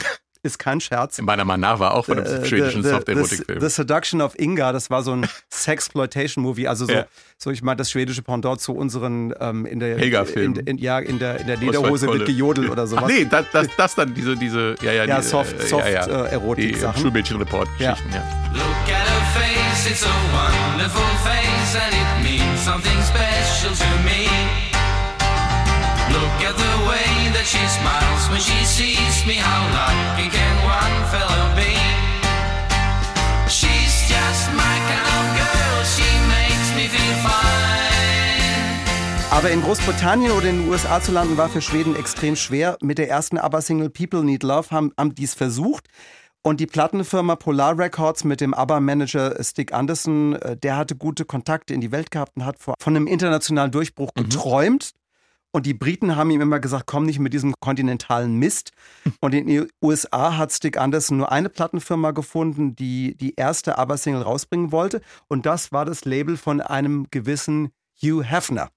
Ist 0.46 0.60
kein 0.60 0.82
Scherz. 0.82 1.22
Meiner 1.22 1.46
Meinung 1.46 1.62
nach 1.62 1.80
war 1.80 1.94
auch 1.94 2.04
von 2.06 2.20
einem 2.20 2.44
Äh, 2.44 2.46
schwedischen 2.46 2.84
the- 2.84 2.90
the- 2.90 2.96
Soft-Erotik-Film. 2.96 3.62
The 3.62 3.70
Seduction 3.70 4.22
of 4.22 4.38
Inga, 4.38 4.74
das 4.74 4.90
war 4.90 5.02
so 5.02 5.14
ein 5.16 5.26
Sexploitation-Movie, 5.50 6.68
also 6.68 6.86
so, 6.86 6.92
Ja. 6.92 7.06
so 7.38 7.50
ich 7.50 7.62
meine 7.64 7.78
das 7.78 7.90
schwedische 7.90 8.22
Pendant 8.24 8.60
zu 8.60 8.74
unseren 8.76 9.34
ähm, 9.40 9.66
in 9.66 9.80
der 9.80 9.98
Helga-Film. 9.98 10.56
in, 10.56 10.68
in, 10.68 10.78
ja 10.80 11.00
in 11.00 11.18
der 11.20 11.40
in 11.40 11.48
der 11.48 11.56
Lederhose 11.56 12.08
Kolle. 12.08 12.26
gejodelt 12.26 12.70
oder 12.70 12.88
sowas. 12.88 13.04
Ach 13.06 13.08
nee, 13.08 13.24
das, 13.24 13.46
das, 13.54 13.68
das 13.78 13.96
dann 13.96 14.14
diese, 14.14 14.36
diese, 14.36 14.76
ja, 14.82 14.92
ja, 14.92 15.06
Ja, 15.06 15.22
die, 15.22 15.26
Soft- 15.28 15.58
äh, 15.58 15.66
Soft, 15.66 15.86
ja, 15.88 16.06
ja. 16.06 16.26
äh, 16.26 16.32
Erotik-Sachen. 16.34 16.96
Die 16.96 17.02
Schulmädchen-Report-Geschichten, 17.02 18.10
ja. 18.14 18.24
Look 18.54 18.64
at 18.88 18.90
her 18.90 19.22
face, 19.34 19.90
it's 19.92 20.04
a 20.04 20.10
wonderful 20.34 21.02
face, 21.24 21.76
and 21.76 21.94
it 21.94 22.30
means 22.30 22.66
something 22.66 23.00
special 23.02 23.72
to 23.74 24.04
me. 24.04 24.28
Look 26.12 26.50
at 26.50 26.56
the 26.58 26.88
way 26.88 26.93
that 27.44 27.50
she 27.50 27.68
smiles 27.68 28.30
when 28.30 28.40
she 28.40 28.66
sees 28.66 29.26
me. 29.26 29.36
How 29.36 29.64
lucky 29.74 30.30
can 30.30 30.56
one 30.64 30.96
fellow 31.12 31.56
be? 31.56 31.76
She's 33.50 34.08
just 34.08 34.52
my 34.54 34.76
kind 34.90 35.08
of 35.18 35.26
girl, 35.40 35.84
she 35.84 36.08
makes 36.36 36.70
me 36.76 36.88
feel 36.88 37.16
fine. 37.24 37.42
Aber 39.32 39.50
in 39.50 39.62
Großbritannien 39.62 40.32
oder 40.32 40.50
in 40.50 40.60
den 40.62 40.70
USA 40.70 41.02
zu 41.02 41.12
landen 41.12 41.38
war 41.38 41.50
für 41.50 41.62
Schweden 41.62 41.96
extrem 41.96 42.36
schwer. 42.36 42.78
Mit 42.82 43.00
der 43.00 43.10
ersten 43.10 43.40
ABBA-Single 43.40 43.90
People 43.90 44.24
Need 44.24 44.44
Love 44.44 44.70
haben, 44.70 44.92
haben 44.98 45.16
die 45.16 45.24
es 45.24 45.34
versucht. 45.34 45.88
Und 46.44 46.60
die 46.60 46.68
Plattenfirma 46.68 47.36
Polar 47.36 47.78
Records 47.78 48.26
mit 48.26 48.42
dem 48.42 48.54
ABBA-Manager 48.54 49.42
Stig 49.44 49.74
Anderson, 49.74 50.34
äh, 50.36 50.56
der 50.58 50.78
hatte 50.78 50.96
gute 50.96 51.26
Kontakte 51.26 51.74
in 51.74 51.82
die 51.82 51.92
Welt 51.92 52.12
gehabt 52.12 52.34
und 52.36 52.46
hat 52.46 52.58
von 52.60 52.76
einem 52.86 53.08
internationalen 53.08 53.72
Durchbruch 53.72 54.14
geträumt. 54.14 54.92
Und 55.56 55.68
die 55.68 55.76
Briten 55.76 56.16
haben 56.16 56.32
ihm 56.32 56.42
immer 56.42 56.60
gesagt, 56.60 56.88
komm 56.88 57.06
nicht 57.06 57.20
mit 57.20 57.32
diesem 57.32 57.54
kontinentalen 57.60 58.38
Mist. 58.38 58.72
Und 59.20 59.36
in 59.36 59.46
den 59.46 59.68
USA 59.84 60.36
hat 60.36 60.52
Stig 60.52 60.78
Anderson 60.78 61.18
nur 61.18 61.32
eine 61.32 61.48
Plattenfirma 61.48 62.10
gefunden, 62.12 62.76
die 62.76 63.16
die 63.16 63.36
erste 63.36 63.78
ABBA-Single 63.78 64.24
rausbringen 64.24 64.72
wollte. 64.72 65.02
Und 65.28 65.46
das 65.46 65.72
war 65.72 65.86
das 65.86 66.06
Label 66.06 66.38
von 66.38 66.60
einem 66.60 67.08
gewissen 67.12 67.70
Hugh 68.02 68.24
Hefner. 68.24 68.72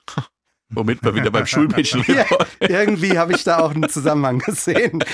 Womit 0.70 1.02
wir 1.04 1.14
wieder 1.14 1.30
beim 1.30 1.46
Schulmädchen-Report. 1.46 2.48
Irgendwie 2.60 3.18
habe 3.18 3.34
ich 3.34 3.44
da 3.44 3.60
auch 3.60 3.72
einen 3.72 3.88
Zusammenhang 3.88 4.40
gesehen. 4.40 5.04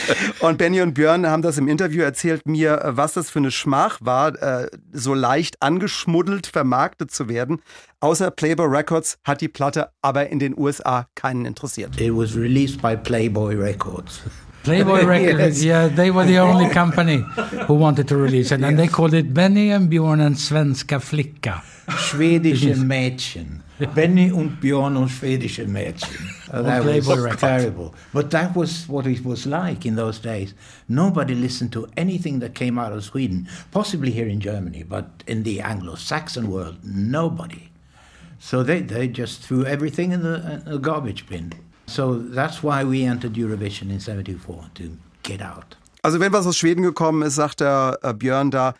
Und 0.40 0.56
Benny 0.56 0.80
und 0.80 0.94
Björn 0.94 1.26
haben 1.26 1.42
das 1.42 1.58
im 1.58 1.68
Interview 1.68 2.02
erzählt 2.02 2.46
mir, 2.46 2.80
was 2.86 3.12
das 3.12 3.28
für 3.28 3.40
eine 3.40 3.50
Schmach 3.50 3.98
war, 4.00 4.40
äh, 4.42 4.68
so 4.92 5.12
leicht 5.12 5.60
angeschmuddelt 5.60 6.46
vermarktet 6.46 7.10
zu 7.10 7.28
werden. 7.28 7.60
Außer 8.00 8.30
Playboy 8.30 8.66
Records 8.66 9.18
hat 9.24 9.42
die 9.42 9.48
Platte 9.48 9.90
aber 10.00 10.30
in 10.30 10.38
den 10.38 10.56
USA 10.56 11.06
keinen 11.14 11.44
interessiert. 11.44 12.00
It 12.00 12.16
was 12.16 12.34
released 12.34 12.80
by 12.80 12.96
Playboy 12.96 13.54
Records. 13.54 14.22
Playboy 14.64 15.04
Records, 15.16 15.64
Yes. 15.64 15.64
yeah, 15.64 15.88
they 15.88 16.10
were 16.10 16.24
the 16.24 16.38
only 16.38 16.68
company 16.80 17.24
who 17.66 17.74
wanted 17.74 18.08
to 18.08 18.16
release 18.16 18.52
it, 18.52 18.62
and 18.62 18.78
they 18.78 18.86
called 18.88 19.14
it 19.14 19.32
Benny 19.34 19.70
and 19.70 19.88
Bjorn 19.90 20.20
and 20.20 20.36
Svenska 20.36 21.00
Flicka. 21.00 21.62
Schwedische 21.88 22.74
Mädchen. 22.84 23.62
Benny 23.96 24.30
und 24.30 24.60
Björn 24.60 24.96
und 24.96 25.08
schwedische 25.08 25.66
Mädchen. 25.66 26.16
Uh, 26.52 26.62
that 26.62 26.82
Playboy 26.82 27.08
was 27.16 27.18
Records. 27.24 27.40
terrible. 27.40 27.94
But 28.14 28.30
that 28.30 28.54
was 28.54 28.88
what 28.88 29.06
it 29.06 29.24
was 29.24 29.44
like 29.46 29.84
in 29.84 29.96
those 29.96 30.20
days. 30.20 30.54
Nobody 30.88 31.34
listened 31.34 31.72
to 31.72 31.88
anything 31.96 32.38
that 32.40 32.54
came 32.54 32.78
out 32.78 32.92
of 32.92 33.02
Sweden, 33.02 33.48
possibly 33.72 34.12
here 34.12 34.28
in 34.28 34.38
Germany, 34.38 34.84
but 34.84 35.24
in 35.26 35.42
the 35.42 35.60
Anglo-Saxon 35.60 36.48
world, 36.48 36.76
nobody. 36.84 37.70
So 38.38 38.62
they, 38.62 38.80
they 38.82 39.08
just 39.08 39.42
threw 39.42 39.64
everything 39.66 40.12
in 40.12 40.22
the, 40.22 40.36
uh, 40.64 40.70
the 40.70 40.78
garbage 40.78 41.26
bin. 41.28 41.52
So 41.92 42.18
that's 42.34 42.62
why 42.62 42.82
we 42.84 43.04
entered 43.04 43.36
Eurovision 43.36 43.90
in 43.90 44.00
74, 44.00 44.70
to 44.74 44.84
get 45.22 45.42
out. 45.42 45.76
Also 46.02 46.18
wenn 46.20 46.32
was 46.32 46.46
aus 46.46 46.56
Schweden 46.56 46.82
gekommen 46.82 47.22
ist, 47.22 47.34
sagt 47.34 47.60
der 47.60 47.98
äh, 48.02 48.14
Björn 48.14 48.50
da, 48.50 48.74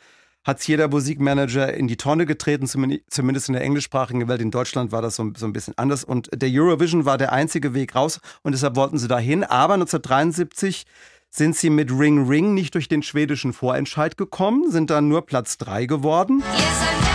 hat's 0.45 0.67
jeder 0.67 0.89
Musikmanager 0.89 1.73
in 1.75 1.89
die 1.89 1.97
Tonne 1.97 2.25
getreten, 2.25 2.67
zumindest 2.67 3.03
zumindest 3.11 3.49
in 3.49 3.53
der 3.53 3.63
englischsprachigen 3.63 4.27
Welt. 4.29 4.41
In 4.41 4.51
Deutschland 4.51 4.93
war 4.93 5.03
das 5.03 5.17
so, 5.17 5.31
so 5.37 5.45
ein 5.45 5.53
bisschen 5.53 5.75
anders. 5.77 6.05
Und 6.05 6.31
der 6.33 6.49
Eurovision 6.51 7.05
war 7.05 7.19
der 7.19 7.33
einzige 7.33 7.75
Weg 7.75 7.95
raus 7.95 8.19
und 8.43 8.53
deshalb 8.53 8.77
wollten 8.77 8.99
sie 8.99 9.09
dahin. 9.09 9.45
Aber 9.45 9.75
1973 9.75 10.85
sind 11.31 11.55
sie 11.55 11.71
mit 11.71 11.91
Ring 11.91 12.27
Ring 12.27 12.55
nicht 12.55 12.75
durch 12.75 12.89
den 12.89 13.03
schwedischen 13.03 13.53
Vorentscheid 13.53 14.17
gekommen, 14.17 14.71
sind 14.71 14.89
dann 14.91 15.09
nur 15.09 15.27
Platz 15.27 15.59
drei 15.59 15.85
geworden. 15.85 16.43
Yes, 16.57 17.12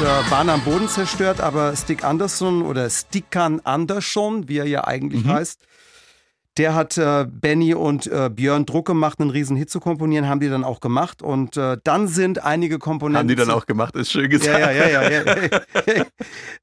äh, 0.00 0.30
waren 0.30 0.48
am 0.48 0.62
Boden 0.62 0.88
zerstört, 0.88 1.40
aber 1.40 1.76
Stig 1.76 2.04
Andersson 2.04 2.62
oder 2.62 2.88
Stickan 2.88 3.60
Andersson, 3.64 4.48
wie 4.48 4.58
er 4.58 4.66
ja 4.66 4.84
eigentlich 4.86 5.26
heißt, 5.26 5.60
der 6.56 6.74
hat 6.74 6.96
äh, 6.98 7.26
Benny 7.28 7.74
und 7.74 8.06
äh, 8.06 8.30
Björn 8.30 8.66
Druck 8.66 8.86
gemacht, 8.86 9.20
einen 9.20 9.30
riesen 9.30 9.56
Hit 9.56 9.70
zu 9.70 9.78
komponieren, 9.78 10.28
haben 10.28 10.40
die 10.40 10.48
dann 10.48 10.64
auch 10.64 10.80
gemacht 10.80 11.22
und 11.22 11.56
äh, 11.56 11.76
dann 11.84 12.08
sind 12.08 12.42
einige 12.42 12.78
Komponenten 12.78 13.18
Haben 13.18 13.28
die 13.28 13.34
dann 13.34 13.50
auch 13.50 13.66
gemacht, 13.66 13.94
ist 13.94 14.10
schön 14.10 14.30
gesagt. 14.30 14.58
ja, 14.58 14.70
ja, 14.70 14.88
ja, 14.88 15.10
ja. 15.10 15.22
ja. 15.86 16.04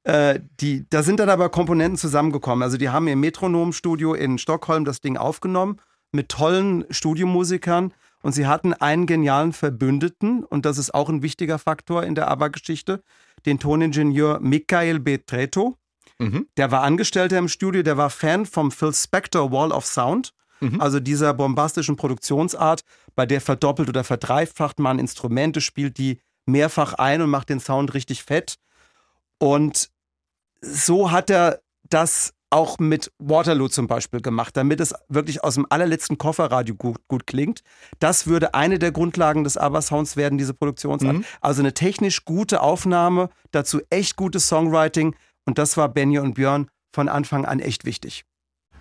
äh, 0.32 0.40
die, 0.60 0.84
da 0.90 1.02
sind 1.02 1.20
dann 1.20 1.30
aber 1.30 1.48
Komponenten 1.48 1.96
zusammengekommen. 1.96 2.62
Also 2.62 2.76
die 2.76 2.90
haben 2.90 3.08
im 3.08 3.20
Metronomstudio 3.20 4.14
in 4.14 4.38
Stockholm 4.38 4.84
das 4.84 5.00
Ding 5.00 5.16
aufgenommen 5.16 5.80
mit 6.12 6.28
tollen 6.28 6.84
Studiomusikern 6.90 7.92
und 8.22 8.32
sie 8.32 8.46
hatten 8.46 8.74
einen 8.74 9.06
genialen 9.06 9.52
Verbündeten 9.52 10.44
und 10.44 10.66
das 10.66 10.78
ist 10.78 10.92
auch 10.92 11.08
ein 11.08 11.22
wichtiger 11.22 11.58
Faktor 11.58 12.02
in 12.02 12.14
der 12.14 12.28
ABBA-Geschichte, 12.28 13.02
den 13.48 13.58
Toningenieur 13.58 14.40
Michael 14.40 15.00
Betreto. 15.00 15.76
Mhm. 16.18 16.48
Der 16.56 16.70
war 16.70 16.82
Angestellter 16.82 17.38
im 17.38 17.48
Studio, 17.48 17.82
der 17.82 17.96
war 17.96 18.10
Fan 18.10 18.46
vom 18.46 18.70
Phil 18.70 18.92
Spector 18.92 19.50
Wall 19.52 19.72
of 19.72 19.86
Sound. 19.86 20.32
Also 20.80 20.98
dieser 20.98 21.34
bombastischen 21.34 21.96
Produktionsart, 21.96 22.82
bei 23.14 23.26
der 23.26 23.40
verdoppelt 23.40 23.88
oder 23.88 24.02
verdreifacht 24.02 24.80
man 24.80 24.98
Instrumente, 24.98 25.60
spielt 25.60 25.98
die 25.98 26.20
mehrfach 26.46 26.94
ein 26.94 27.22
und 27.22 27.30
macht 27.30 27.48
den 27.48 27.60
Sound 27.60 27.94
richtig 27.94 28.24
fett. 28.24 28.56
Und 29.38 29.90
so 30.60 31.12
hat 31.12 31.30
er 31.30 31.60
das 31.88 32.34
auch 32.50 32.78
mit 32.78 33.12
Waterloo 33.18 33.68
zum 33.68 33.86
Beispiel 33.86 34.20
gemacht, 34.20 34.56
damit 34.56 34.80
es 34.80 34.94
wirklich 35.08 35.44
aus 35.44 35.54
dem 35.54 35.66
allerletzten 35.68 36.18
Kofferradio 36.18 36.74
gut, 36.74 36.96
gut 37.08 37.26
klingt. 37.26 37.62
Das 37.98 38.26
würde 38.26 38.54
eine 38.54 38.78
der 38.78 38.92
Grundlagen 38.92 39.44
des 39.44 39.56
ABBA-Sounds 39.56 40.16
werden, 40.16 40.38
diese 40.38 40.54
Produktionsart. 40.54 41.16
Also 41.40 41.62
eine 41.62 41.74
technisch 41.74 42.24
gute 42.24 42.62
Aufnahme, 42.62 43.28
dazu 43.50 43.80
echt 43.90 44.16
gutes 44.16 44.48
Songwriting. 44.48 45.14
Und 45.44 45.58
das 45.58 45.76
war 45.76 45.88
Benny 45.88 46.18
und 46.18 46.34
Björn 46.34 46.68
von 46.92 47.08
Anfang 47.08 47.44
an 47.44 47.60
echt 47.60 47.84
wichtig. 47.84 48.24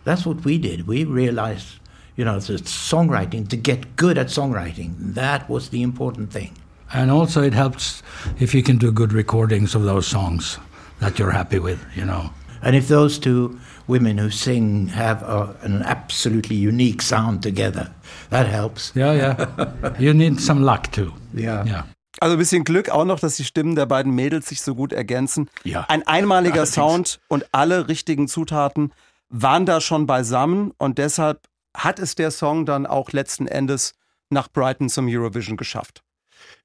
That's 0.05 0.25
what 0.25 0.45
we 0.45 0.57
did. 0.57 0.87
We 0.87 1.05
realized, 1.05 1.81
you 2.15 2.23
know, 2.23 2.39
the 2.39 2.57
songwriting, 2.63 3.49
to 3.49 3.57
get 3.57 3.97
good 3.97 4.17
at 4.17 4.29
songwriting, 4.29 5.13
that 5.15 5.49
was 5.49 5.69
the 5.69 5.81
important 5.81 6.31
thing. 6.31 6.51
And 6.89 7.11
also, 7.11 7.41
it 7.41 7.53
helps 7.53 8.01
if 8.39 8.53
you 8.53 8.63
can 8.63 8.77
do 8.77 8.93
good 8.93 9.11
recordings 9.11 9.75
of 9.75 9.83
those 9.83 10.07
songs 10.07 10.57
that 10.99 11.19
you're 11.19 11.33
happy 11.33 11.59
with, 11.59 11.79
you 11.95 12.05
know. 12.05 12.29
And 12.61 12.75
if 12.75 12.87
those 12.87 13.19
two 13.19 13.57
women 13.87 14.17
who 14.17 14.29
sing 14.29 14.87
have 14.89 15.23
a, 15.23 15.55
an 15.63 15.83
absolutely 15.83 16.55
unique 16.55 17.01
sound 17.01 17.41
together, 17.41 17.91
that 18.29 18.47
helps. 18.47 18.93
Yeah, 18.95 19.13
yeah. 19.13 19.93
you 19.99 20.13
need 20.13 20.39
some 20.39 20.63
luck 20.63 20.91
too. 20.91 21.13
Yeah. 21.33 21.65
Yeah. 21.65 21.83
Also 22.19 22.33
ein 22.35 22.39
bisschen 22.39 22.63
Glück 22.63 22.89
auch 22.89 23.05
noch, 23.05 23.19
dass 23.19 23.35
die 23.35 23.43
Stimmen 23.43 23.75
der 23.75 23.85
beiden 23.85 24.13
Mädels 24.13 24.47
sich 24.49 24.61
so 24.61 24.73
gut 24.73 24.91
ergänzen. 24.91 25.49
Ja. 25.63 25.85
Ein 25.87 26.05
einmaliger 26.07 26.61
Allerdings. 26.61 26.73
Sound 26.73 27.19
und 27.27 27.45
alle 27.51 27.87
richtigen 27.87 28.27
Zutaten 28.27 28.91
waren 29.29 29.65
da 29.65 29.81
schon 29.81 30.07
beisammen 30.07 30.71
und 30.77 30.97
deshalb 30.97 31.41
hat 31.75 31.99
es 31.99 32.15
der 32.15 32.31
Song 32.31 32.65
dann 32.65 32.85
auch 32.87 33.11
letzten 33.11 33.47
Endes 33.47 33.93
nach 34.29 34.47
Brighton 34.51 34.89
zum 34.89 35.07
Eurovision 35.07 35.57
geschafft. 35.57 36.03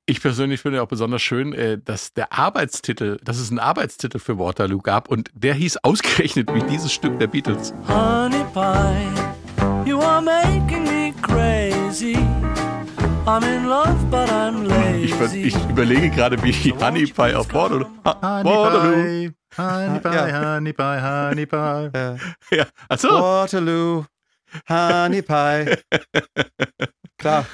Ich 0.04 0.20
persönlich 0.20 0.60
finde 0.60 0.82
auch 0.82 0.88
besonders 0.88 1.22
schön, 1.22 1.52
äh, 1.52 1.78
dass 1.78 2.12
der 2.12 2.32
Arbeitstitel, 2.32 3.18
dass 3.22 3.38
es 3.38 3.50
einen 3.50 3.60
Arbeitstitel 3.60 4.18
für 4.18 4.36
Waterloo 4.36 4.78
gab 4.78 5.08
und 5.08 5.30
der 5.32 5.54
hieß 5.54 5.76
ausgerechnet 5.84 6.52
wie 6.52 6.62
dieses 6.64 6.92
Stück 6.92 7.20
der 7.20 7.28
Beatles. 7.28 7.72
Honey 7.86 8.44
pie, 8.52 9.88
you 9.88 10.00
are 10.00 10.20
making 10.20 10.82
me 10.82 11.14
crazy. 11.22 12.16
I'm 13.26 13.44
in 13.44 13.66
love, 13.68 13.94
but 14.10 14.28
I'm 14.28 14.64
Ich, 15.00 15.16
lazy. 15.20 15.42
ich 15.42 15.54
überlege 15.70 16.10
gerade, 16.10 16.42
wie 16.42 16.52
Honey 16.72 17.06
Pie 17.06 17.34
auf 17.36 17.54
Waterloo. 17.54 17.86
Honey 18.04 19.30
Pie, 19.30 19.62
Honey 19.62 20.00
Pie, 20.00 20.32
Honey 20.32 20.72
Pie, 20.72 21.00
Honey 21.00 21.46
Pie. 21.46 21.90
Äh, 21.96 22.16
Ja, 22.56 22.66
achso. 22.88 23.08
Waterloo, 23.08 24.04
Honey 24.68 25.22
Pie. 25.22 25.76
Klar. 27.18 27.46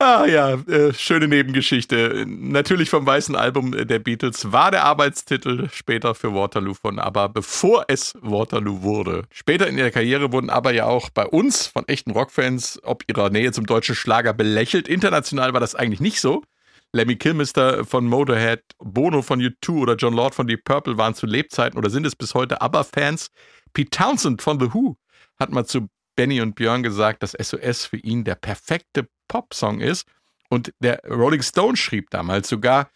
Ah 0.00 0.26
ja, 0.26 0.54
äh, 0.54 0.92
schöne 0.94 1.26
Nebengeschichte. 1.26 2.24
Natürlich 2.28 2.88
vom 2.88 3.04
weißen 3.04 3.34
Album 3.34 3.72
der 3.72 3.98
Beatles 3.98 4.52
war 4.52 4.70
der 4.70 4.84
Arbeitstitel 4.84 5.68
später 5.72 6.14
für 6.14 6.32
Waterloo 6.32 6.74
von 6.74 7.00
ABBA, 7.00 7.26
bevor 7.26 7.84
es 7.88 8.14
Waterloo 8.22 8.82
wurde. 8.82 9.24
Später 9.32 9.66
in 9.66 9.76
ihrer 9.76 9.90
Karriere 9.90 10.32
wurden 10.32 10.50
ABBA 10.50 10.70
ja 10.70 10.84
auch 10.84 11.10
bei 11.10 11.26
uns 11.26 11.66
von 11.66 11.88
echten 11.88 12.12
Rockfans 12.12 12.78
ob 12.84 13.02
ihrer 13.08 13.30
Nähe 13.30 13.50
zum 13.50 13.66
deutschen 13.66 13.96
Schlager 13.96 14.32
belächelt. 14.34 14.86
International 14.86 15.52
war 15.52 15.60
das 15.60 15.74
eigentlich 15.74 16.00
nicht 16.00 16.20
so. 16.20 16.44
Lemmy 16.92 17.16
Kilmister 17.16 17.84
von 17.84 18.06
Motorhead, 18.06 18.62
Bono 18.78 19.22
von 19.22 19.40
U2 19.40 19.80
oder 19.80 19.96
John 19.96 20.14
Lord 20.14 20.32
von 20.32 20.46
Deep 20.46 20.62
Purple 20.62 20.96
waren 20.96 21.14
zu 21.16 21.26
Lebzeiten 21.26 21.76
oder 21.76 21.90
sind 21.90 22.06
es 22.06 22.14
bis 22.14 22.34
heute 22.34 22.60
ABBA-Fans. 22.60 23.30
Pete 23.72 23.90
Townsend 23.90 24.42
von 24.42 24.60
The 24.60 24.72
Who 24.72 24.96
hat 25.40 25.50
mal 25.50 25.66
zu 25.66 25.88
Benny 26.18 26.40
und 26.40 26.56
Björn 26.56 26.82
gesagt, 26.82 27.22
dass 27.22 27.30
SOS 27.30 27.84
für 27.84 27.96
ihn 27.96 28.24
der 28.24 28.34
perfekte 28.34 29.06
Popsong 29.28 29.78
ist. 29.80 30.04
Und 30.48 30.72
der 30.80 31.00
Rolling 31.08 31.42
Stone 31.42 31.76
schrieb 31.76 32.10
damals 32.10 32.48
sogar, 32.48 32.90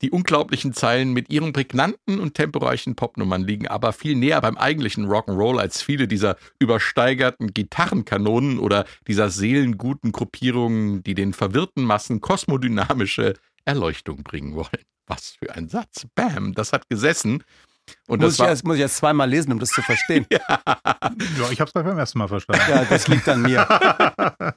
die 0.00 0.10
unglaublichen 0.10 0.72
Zeilen 0.72 1.12
mit 1.12 1.28
ihren 1.28 1.52
prägnanten 1.52 2.18
und 2.18 2.32
temporeichen 2.32 2.96
Popnummern 2.96 3.42
liegen 3.42 3.68
aber 3.68 3.92
viel 3.92 4.16
näher 4.16 4.40
beim 4.40 4.56
eigentlichen 4.56 5.04
Rock'n'Roll 5.06 5.60
als 5.60 5.82
viele 5.82 6.08
dieser 6.08 6.38
übersteigerten 6.58 7.52
Gitarrenkanonen 7.52 8.58
oder 8.58 8.86
dieser 9.08 9.28
seelenguten 9.28 10.10
Gruppierungen, 10.10 11.02
die 11.02 11.14
den 11.14 11.34
verwirrten 11.34 11.84
Massen 11.84 12.22
kosmodynamische 12.22 13.34
Erleuchtung 13.66 14.22
bringen 14.22 14.54
wollen. 14.54 14.84
Was 15.06 15.36
für 15.38 15.54
ein 15.54 15.68
Satz. 15.68 16.06
Bam, 16.14 16.54
das 16.54 16.72
hat 16.72 16.88
gesessen. 16.88 17.44
Und 18.06 18.20
Muss 18.20 18.28
das 18.28 18.34
ich, 18.34 18.40
war, 18.40 18.48
erst, 18.48 18.64
muss 18.64 18.76
ich 18.76 18.82
erst 18.82 18.96
zweimal 18.96 19.28
lesen, 19.28 19.52
um 19.52 19.58
das 19.58 19.70
zu 19.70 19.82
verstehen. 19.82 20.26
ja. 20.30 20.40
Ja, 20.40 21.50
ich 21.50 21.60
habe 21.60 21.68
es 21.68 21.72
beim 21.72 21.98
ersten 21.98 22.18
Mal 22.18 22.28
verstanden. 22.28 22.86
das 22.88 23.08
liegt 23.08 23.28
an 23.28 23.42
mir. 23.42 23.66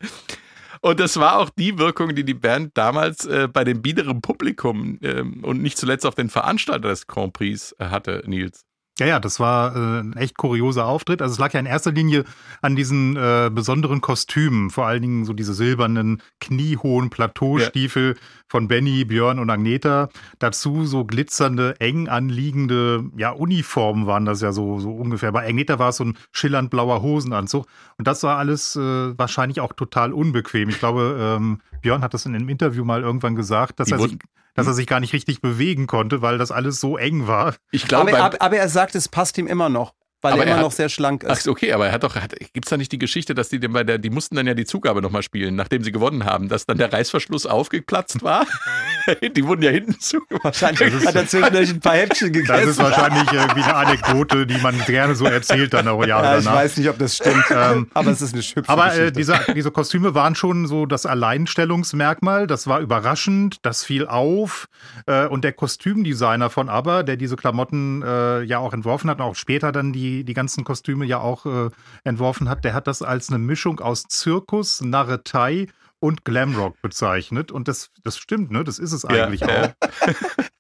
Und 0.81 1.00
das 1.00 1.17
war 1.17 1.39
auch 1.39 1.50
die 1.50 1.77
Wirkung, 1.79 2.13
die 2.13 2.24
die 2.24 2.34
Band 2.34 2.77
damals 2.77 3.25
äh, 3.25 3.48
bei 3.48 3.63
dem 3.63 3.81
biederen 3.81 4.22
Publikum 4.22 5.00
ähm, 5.01 5.43
und 5.43 5.62
nicht 5.62 5.77
zuletzt 5.77 6.05
auf 6.05 6.13
den 6.13 6.29
Veranstalter 6.29 6.89
des 6.89 7.07
Grand 7.07 7.34
Prix 7.34 7.75
äh, 7.79 7.86
hatte, 7.86 8.24
Nils. 8.27 8.66
Ja, 9.00 9.06
ja, 9.06 9.20
das 9.20 9.39
war 9.39 9.75
äh, 9.75 10.00
ein 10.00 10.13
echt 10.13 10.38
kurioser 10.38 10.88
Auftritt. 10.88 11.22
Also 11.22 11.34
es 11.34 11.39
lag 11.39 11.54
ja 11.54 11.60
in 11.60 11.68
erster 11.68 11.92
Linie 11.92 12.24
an 12.62 12.75
diesen 12.75 13.16
äh, 13.16 13.51
besonderen 13.54 14.01
Kostümen, 14.01 14.72
vor 14.72 14.88
allen 14.88 15.04
Dingen 15.04 15.25
so 15.25 15.34
diese 15.34 15.54
silbernen, 15.54 16.22
kniehohen 16.39 17.12
Plateaustiefel 17.12 18.16
von 18.48 18.68
Benny, 18.68 19.06
Björn 19.06 19.38
und 19.38 19.51
Agneta. 19.51 20.10
Dazu 20.39 20.86
so 20.86 21.06
glitzernde, 21.06 21.80
eng 21.80 22.08
anliegende, 22.08 23.06
ja, 23.18 23.32
Uniformen 23.32 24.08
waren 24.08 24.26
das 24.26 24.41
ja 24.41 24.52
so, 24.52 24.80
so 24.80 24.91
ungefähr. 24.91 25.32
Bei 25.32 25.48
Agneta 25.48 25.78
war 25.78 25.89
es 25.89 25.98
so 25.98 26.06
ein 26.06 26.17
schillernd 26.32 26.71
blauer 26.71 27.04
Hosenanzug. 27.04 27.67
Und 28.00 28.08
das 28.08 28.24
war 28.24 28.38
alles 28.38 28.76
äh, 28.76 28.80
wahrscheinlich 29.17 29.62
auch 29.62 29.74
total 29.74 30.12
unbequem. 30.12 30.69
Ich 30.69 30.80
glaube, 30.80 31.17
ähm, 31.19 31.60
Björn 31.82 32.02
hat 32.02 32.15
das 32.15 32.26
in 32.26 32.34
einem 32.34 32.50
Interview 32.50 32.84
mal 32.84 33.04
irgendwann 33.04 33.36
gesagt, 33.36 33.80
dass 33.80 33.89
Die 33.89 33.93
er 33.93 34.00
sich 34.00 34.17
dass 34.58 34.67
er 34.67 34.74
sich 34.74 34.88
gar 34.88 35.00
nicht 35.00 35.13
richtig 35.13 35.39
bewegen 35.39 35.86
konnte, 35.86 36.22
weil 36.22 36.39
das 36.39 36.52
alles 36.52 36.80
so 36.80 36.98
eng 36.98 37.28
war. 37.28 37.56
Ich 37.72 37.88
glaube, 37.88 38.20
aber, 38.20 38.41
aber 38.41 38.58
er 38.58 38.70
sagt, 38.70 38.96
es 38.96 39.08
passt 39.08 39.38
ihm 39.38 39.46
immer 39.46 39.70
noch, 39.70 39.93
weil 40.21 40.34
Aber 40.34 40.41
er 40.43 40.47
er 40.47 40.51
immer 40.53 40.58
hat- 40.58 40.63
noch 40.65 40.71
sehr 40.71 40.89
schlank 40.89 41.23
Ach, 41.27 41.34
ist. 41.34 41.43
so, 41.43 41.51
okay, 41.51 41.71
aber 41.73 41.88
er 41.88 41.91
hat 41.93 42.03
doch, 42.03 42.15
hat, 42.15 42.34
gibt's 42.53 42.69
da 42.69 42.77
nicht 42.77 42.91
die 42.91 42.97
Geschichte, 42.99 43.36
dass 43.36 43.49
die 43.49 43.60
bei 43.60 43.84
der, 43.84 43.97
die 43.97 44.10
mussten 44.10 44.36
dann 44.36 44.47
ja 44.47 44.53
die 44.53 44.65
Zugabe 44.65 45.01
nochmal 45.01 45.21
spielen, 45.23 45.56
nachdem 45.56 45.84
sie 45.84 45.91
gewonnen 45.91 46.25
haben, 46.25 46.49
dass 46.49 46.65
dann 46.65 46.77
der 46.77 46.91
Reißverschluss 46.91 47.45
aufgeplatzt 47.45 48.23
war? 48.23 48.45
die 49.36 49.45
wurden 49.45 49.62
ja 49.62 49.71
hinten 49.71 49.99
zugemacht. 49.99 50.43
Wahrscheinlich 50.43 51.06
hat 51.06 51.15
er 51.15 51.27
zwischendurch 51.27 51.69
ein 51.69 51.80
paar 51.80 51.95
Häppchen 51.95 52.34
Das 52.34 52.41
gegessen. 52.41 52.69
ist 52.69 52.77
wahrscheinlich 52.80 53.32
irgendwie 53.32 53.62
eine 53.63 53.75
Anekdote, 53.75 54.45
die 54.47 54.58
man 54.58 54.77
gerne 54.86 55.15
so 55.15 55.25
erzählt 55.25 55.73
dann 55.73 55.88
auch 55.88 56.06
Jahre 56.06 56.25
ja, 56.25 56.38
ich 56.39 56.45
danach. 56.45 56.60
weiß 56.62 56.77
nicht, 56.77 56.89
ob 56.89 56.97
das 56.99 57.15
stimmt, 57.17 57.45
Ähm, 57.51 57.88
aber 57.93 58.12
es 58.12 58.21
ist 58.21 58.34
eine 58.34 58.41
hübsche 58.41 58.63
Aber 58.67 58.86
äh, 58.88 59.12
Geschichte. 59.12 59.12
diese, 59.13 59.39
diese 59.56 59.71
Kostüme 59.71 60.13
waren 60.15 60.36
schon 60.36 60.67
so 60.67 60.86
das 60.86 61.06
Alleinstellungsmerkmal. 61.06 62.47
Das 62.47 62.67
war 62.67 62.80
überraschend, 62.80 63.58
das 63.62 63.84
fiel 63.84 64.08
auf. 64.08 64.67
Äh, 65.06 65.27
und 65.27 65.43
der 65.43 65.53
Kostümdesigner 65.53 66.49
von 66.49 66.69
ABBA, 66.69 67.03
der 67.03 67.17
diese 67.17 67.36
Klamotten 67.36 68.01
äh, 68.03 68.43
ja 68.43 68.60
auch 68.60 68.73
entworfen 68.73 69.10
hat 69.10 69.19
und 69.19 69.25
auch 69.25 69.36
später 69.36 69.71
dann 69.71 69.93
die, 69.93 70.07
die 70.24 70.34
ganzen 70.34 70.63
Kostüme 70.63 71.06
ja 71.06 71.20
auch 71.20 71.46
äh, 71.46 71.70
entworfen 72.04 72.50
hat, 72.50 72.63
der 72.63 72.74
hat 72.74 72.88
das 72.88 73.02
als 73.02 73.30
eine 73.30 73.39
Mischung 73.39 73.80
aus 73.80 74.04
Zirkus, 74.04 74.82
Narretei 74.82 75.67
und 76.00 76.26
Glamrock 76.26 76.82
bezeichnet. 76.82 77.52
Und 77.52 77.67
das, 77.67 77.89
das 78.04 78.17
stimmt, 78.17 78.52
ne? 78.52 78.63
Das 78.63 78.80
ist 78.80 78.91
es 78.91 79.06
eigentlich 79.06 79.41
ja. 79.41 79.48
auch. 79.48 80.08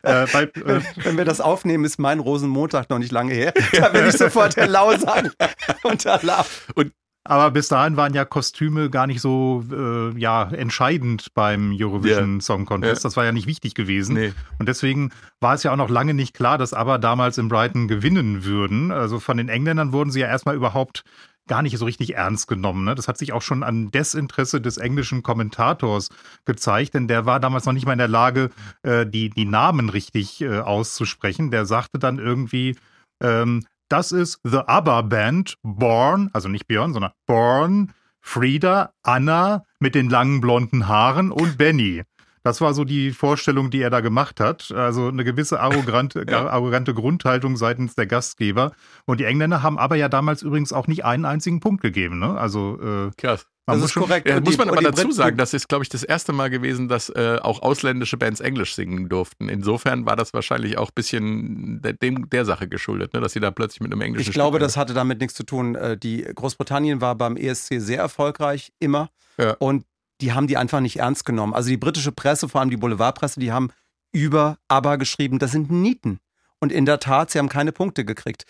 äh, 0.03 0.33
weil, 0.33 0.51
äh, 0.65 0.81
Wenn 1.03 1.17
wir 1.17 1.25
das 1.25 1.41
aufnehmen, 1.41 1.85
ist 1.85 1.99
mein 1.99 2.19
Rosenmontag 2.19 2.89
noch 2.89 2.99
nicht 2.99 3.11
lange 3.11 3.33
her. 3.33 3.53
Da 3.71 3.93
werde 3.93 4.09
ich 4.09 4.17
sofort 4.17 4.55
Hello 4.55 4.97
sagen 4.97 5.31
und 5.83 6.05
da 6.05 6.19
lachen. 6.21 6.91
Aber 7.27 7.51
bis 7.51 7.67
dahin 7.67 7.97
waren 7.97 8.13
ja 8.13 8.23
Kostüme 8.23 8.89
gar 8.89 9.05
nicht 9.05 9.19
so 9.19 9.63
äh, 9.71 10.17
ja, 10.17 10.49
entscheidend 10.49 11.33
beim 11.33 11.75
Eurovision 11.77 12.39
Song 12.39 12.65
Contest. 12.65 13.03
Ja. 13.03 13.07
Das 13.07 13.17
war 13.17 13.25
ja 13.25 13.33
nicht 13.33 13.47
wichtig 13.47 13.75
gewesen. 13.75 14.15
Nee. 14.15 14.33
Und 14.59 14.69
deswegen 14.69 15.11
war 15.41 15.53
es 15.53 15.63
ja 15.63 15.73
auch 15.73 15.77
noch 15.77 15.89
lange 15.89 16.13
nicht 16.13 16.33
klar, 16.33 16.57
dass 16.57 16.73
aber 16.73 16.99
damals 16.99 17.37
in 17.37 17.49
Brighton 17.49 17.89
gewinnen 17.89 18.45
würden. 18.45 18.91
Also 18.91 19.19
von 19.19 19.35
den 19.35 19.49
Engländern 19.49 19.91
wurden 19.91 20.09
sie 20.09 20.21
ja 20.21 20.27
erstmal 20.27 20.55
überhaupt 20.55 21.03
gar 21.47 21.61
nicht 21.61 21.77
so 21.77 21.85
richtig 21.85 22.15
ernst 22.15 22.47
genommen. 22.47 22.85
Ne? 22.85 22.95
Das 22.95 23.07
hat 23.07 23.17
sich 23.17 23.33
auch 23.33 23.41
schon 23.41 23.63
an 23.63 23.91
Desinteresse 23.91 24.61
des 24.61 24.77
englischen 24.77 25.23
Kommentators 25.23 26.09
gezeigt, 26.45 26.93
denn 26.93 27.07
der 27.07 27.25
war 27.25 27.39
damals 27.39 27.65
noch 27.65 27.73
nicht 27.73 27.85
mal 27.85 27.93
in 27.93 27.99
der 27.99 28.07
Lage, 28.07 28.51
äh, 28.83 29.05
die, 29.05 29.29
die 29.29 29.45
Namen 29.45 29.89
richtig 29.89 30.41
äh, 30.41 30.59
auszusprechen. 30.59 31.51
Der 31.51 31.65
sagte 31.65 31.99
dann 31.99 32.19
irgendwie, 32.19 32.75
ähm, 33.21 33.65
das 33.89 34.11
ist 34.11 34.39
The 34.43 34.59
ABBA 34.65 35.01
Band, 35.03 35.57
Born, 35.63 36.29
also 36.33 36.49
nicht 36.49 36.67
Björn, 36.67 36.93
sondern 36.93 37.11
Born, 37.25 37.93
Frieda, 38.19 38.91
Anna 39.03 39.63
mit 39.79 39.95
den 39.95 40.09
langen 40.09 40.41
blonden 40.41 40.87
Haaren 40.87 41.31
und 41.31 41.57
Benny. 41.57 42.03
Das 42.43 42.61
war 42.61 42.73
so 42.73 42.85
die 42.85 43.11
Vorstellung, 43.11 43.71
die 43.71 43.81
er 43.81 43.89
da 43.89 43.99
gemacht 43.99 44.39
hat. 44.39 44.71
Also 44.71 45.09
eine 45.09 45.23
gewisse 45.25 45.59
arrogante, 45.59 46.25
arrogante 46.31 46.93
Grundhaltung 46.93 47.57
seitens 47.57 47.95
der 47.95 48.07
Gastgeber. 48.07 48.71
Und 49.05 49.19
die 49.19 49.25
Engländer 49.25 49.63
haben 49.63 49.77
aber 49.77 49.97
ja 49.97 50.07
damals 50.07 50.43
übrigens 50.43 50.71
auch 50.71 50.87
nicht 50.87 51.03
einen 51.03 51.25
einzigen 51.25 51.59
Punkt 51.59 51.81
gegeben. 51.81 52.19
Ne? 52.19 52.37
Also 52.37 52.79
äh, 52.81 53.11
Krass. 53.17 53.47
Man 53.67 53.75
Das 53.75 53.81
muss 53.81 53.89
ist 53.89 53.93
schon, 53.93 54.03
korrekt. 54.03 54.27
Ja, 54.29 54.39
muss 54.39 54.51
die- 54.51 54.57
man 54.57 54.69
aber 54.69 54.81
dazu 54.81 55.01
Briten- 55.03 55.11
sagen, 55.13 55.37
das 55.37 55.53
ist, 55.53 55.67
glaube 55.69 55.83
ich, 55.83 55.89
das 55.89 56.03
erste 56.03 56.31
Mal 56.33 56.49
gewesen, 56.49 56.87
dass 56.87 57.09
äh, 57.09 57.37
auch 57.41 57.61
ausländische 57.61 58.17
Bands 58.17 58.39
Englisch 58.39 58.73
singen 58.75 59.09
durften. 59.09 59.49
Insofern 59.49 60.05
war 60.05 60.15
das 60.15 60.33
wahrscheinlich 60.33 60.77
auch 60.77 60.87
ein 60.89 60.95
bisschen 60.95 61.81
der, 61.81 61.93
dem, 61.93 62.29
der 62.29 62.45
Sache 62.45 62.67
geschuldet, 62.67 63.13
ne, 63.13 63.19
dass 63.19 63.33
sie 63.33 63.39
da 63.41 63.51
plötzlich 63.51 63.81
mit 63.81 63.91
einem 63.91 64.01
englischen 64.01 64.29
Ich 64.29 64.33
glaube, 64.33 64.57
Stück- 64.57 64.61
das 64.61 64.77
hatte 64.77 64.93
damit 64.93 65.19
nichts 65.19 65.35
zu 65.35 65.43
tun. 65.43 65.75
Äh, 65.75 65.97
Die 65.97 66.23
Großbritannien 66.23 67.01
war 67.01 67.15
beim 67.15 67.35
ESC 67.37 67.79
sehr 67.79 67.99
erfolgreich, 67.99 68.71
immer. 68.79 69.09
Ja. 69.37 69.51
Und 69.59 69.85
die 70.21 70.31
haben 70.33 70.47
die 70.47 70.57
einfach 70.57 70.79
nicht 70.79 70.97
ernst 70.99 71.25
genommen. 71.25 71.53
Also 71.53 71.69
die 71.69 71.77
britische 71.77 72.11
Presse, 72.11 72.49
vor 72.49 72.61
allem 72.61 72.69
die 72.71 72.77
Boulevardpresse, 72.77 73.39
die 73.39 73.51
haben 73.51 73.69
über 74.13 74.57
ABBA 74.69 74.95
geschrieben, 74.95 75.37
das 75.39 75.51
sind 75.51 75.69
Nieten. 75.69 76.19
Und 76.59 76.71
in 76.71 76.85
der 76.87 76.99
Tat, 76.99 77.29
sie 77.29 77.37
haben 77.37 77.49
keine 77.49 77.71
Punkte 77.71 78.03
gekriegt. 78.03 78.45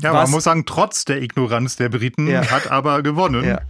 ja, 0.00 0.10
aber 0.10 0.18
Was- 0.20 0.30
man 0.30 0.36
muss 0.36 0.44
sagen, 0.44 0.64
trotz 0.66 1.04
der 1.04 1.22
Ignoranz 1.22 1.76
der 1.76 1.90
Briten 1.90 2.26
Ja. 2.26 2.50
hat 2.50 2.68
aber 2.72 3.02
gewonnen. 3.04 3.44
Ja. 3.44 3.60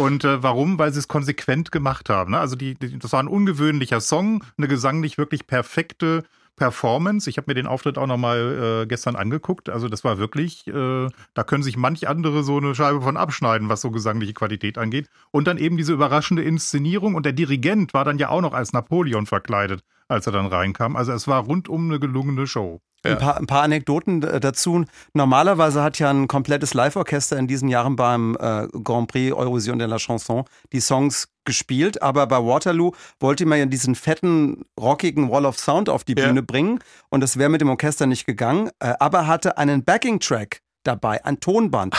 Und 0.00 0.24
äh, 0.24 0.42
warum? 0.42 0.78
Weil 0.78 0.94
sie 0.94 0.98
es 0.98 1.08
konsequent 1.08 1.72
gemacht 1.72 2.08
haben. 2.08 2.30
Ne? 2.30 2.38
Also 2.38 2.56
die, 2.56 2.74
die, 2.74 2.98
das 2.98 3.12
war 3.12 3.22
ein 3.22 3.28
ungewöhnlicher 3.28 4.00
Song, 4.00 4.42
eine 4.56 4.66
gesanglich 4.66 5.18
wirklich 5.18 5.46
perfekte 5.46 6.24
Performance. 6.56 7.28
Ich 7.28 7.36
habe 7.36 7.50
mir 7.50 7.54
den 7.54 7.66
Auftritt 7.66 7.98
auch 7.98 8.06
nochmal 8.06 8.82
äh, 8.82 8.86
gestern 8.86 9.14
angeguckt. 9.14 9.68
Also 9.68 9.90
das 9.90 10.02
war 10.02 10.16
wirklich, 10.16 10.66
äh, 10.68 11.08
da 11.34 11.44
können 11.44 11.62
sich 11.62 11.76
manch 11.76 12.08
andere 12.08 12.44
so 12.44 12.56
eine 12.56 12.74
Scheibe 12.74 13.02
von 13.02 13.18
abschneiden, 13.18 13.68
was 13.68 13.82
so 13.82 13.90
gesangliche 13.90 14.32
Qualität 14.32 14.78
angeht. 14.78 15.06
Und 15.32 15.46
dann 15.46 15.58
eben 15.58 15.76
diese 15.76 15.92
überraschende 15.92 16.44
Inszenierung. 16.44 17.14
Und 17.14 17.26
der 17.26 17.34
Dirigent 17.34 17.92
war 17.92 18.06
dann 18.06 18.16
ja 18.16 18.30
auch 18.30 18.40
noch 18.40 18.54
als 18.54 18.72
Napoleon 18.72 19.26
verkleidet, 19.26 19.82
als 20.08 20.26
er 20.26 20.32
dann 20.32 20.46
reinkam. 20.46 20.96
Also 20.96 21.12
es 21.12 21.28
war 21.28 21.44
rundum 21.44 21.90
eine 21.90 22.00
gelungene 22.00 22.46
Show. 22.46 22.80
Ein, 23.02 23.18
paar, 23.18 23.36
ein 23.38 23.46
paar 23.46 23.62
Anekdoten 23.62 24.20
dazu. 24.20 24.84
Normalerweise 25.14 25.82
hat 25.82 25.98
ja 25.98 26.10
ein 26.10 26.28
komplettes 26.28 26.74
Live-Orchester 26.74 27.38
in 27.38 27.46
diesen 27.46 27.68
Jahren 27.68 27.96
beim 27.96 28.36
äh, 28.38 28.66
Grand 28.84 29.08
Prix 29.10 29.34
Eurovision 29.34 29.78
de 29.78 29.88
la 29.88 29.96
Chanson 29.96 30.44
die 30.72 30.80
Songs 30.80 31.28
gespielt, 31.44 32.02
aber 32.02 32.26
bei 32.26 32.36
Waterloo 32.36 32.92
wollte 33.18 33.46
man 33.46 33.58
ja 33.58 33.64
diesen 33.66 33.94
fetten, 33.94 34.64
rockigen 34.78 35.30
Wall 35.30 35.46
of 35.46 35.58
Sound 35.58 35.88
auf 35.88 36.04
die 36.04 36.14
Ja. 36.16 36.26
Bühne 36.26 36.42
bringen 36.42 36.80
und 37.08 37.22
das 37.22 37.38
wäre 37.38 37.48
mit 37.48 37.62
dem 37.62 37.70
Orchester 37.70 38.06
nicht 38.06 38.26
gegangen, 38.26 38.68
äh, 38.80 38.92
aber 39.00 39.26
hatte 39.26 39.56
einen 39.56 39.82
Backing-Track 39.82 40.60
dabei, 40.84 41.24
ein 41.24 41.40
Tonband. 41.40 41.94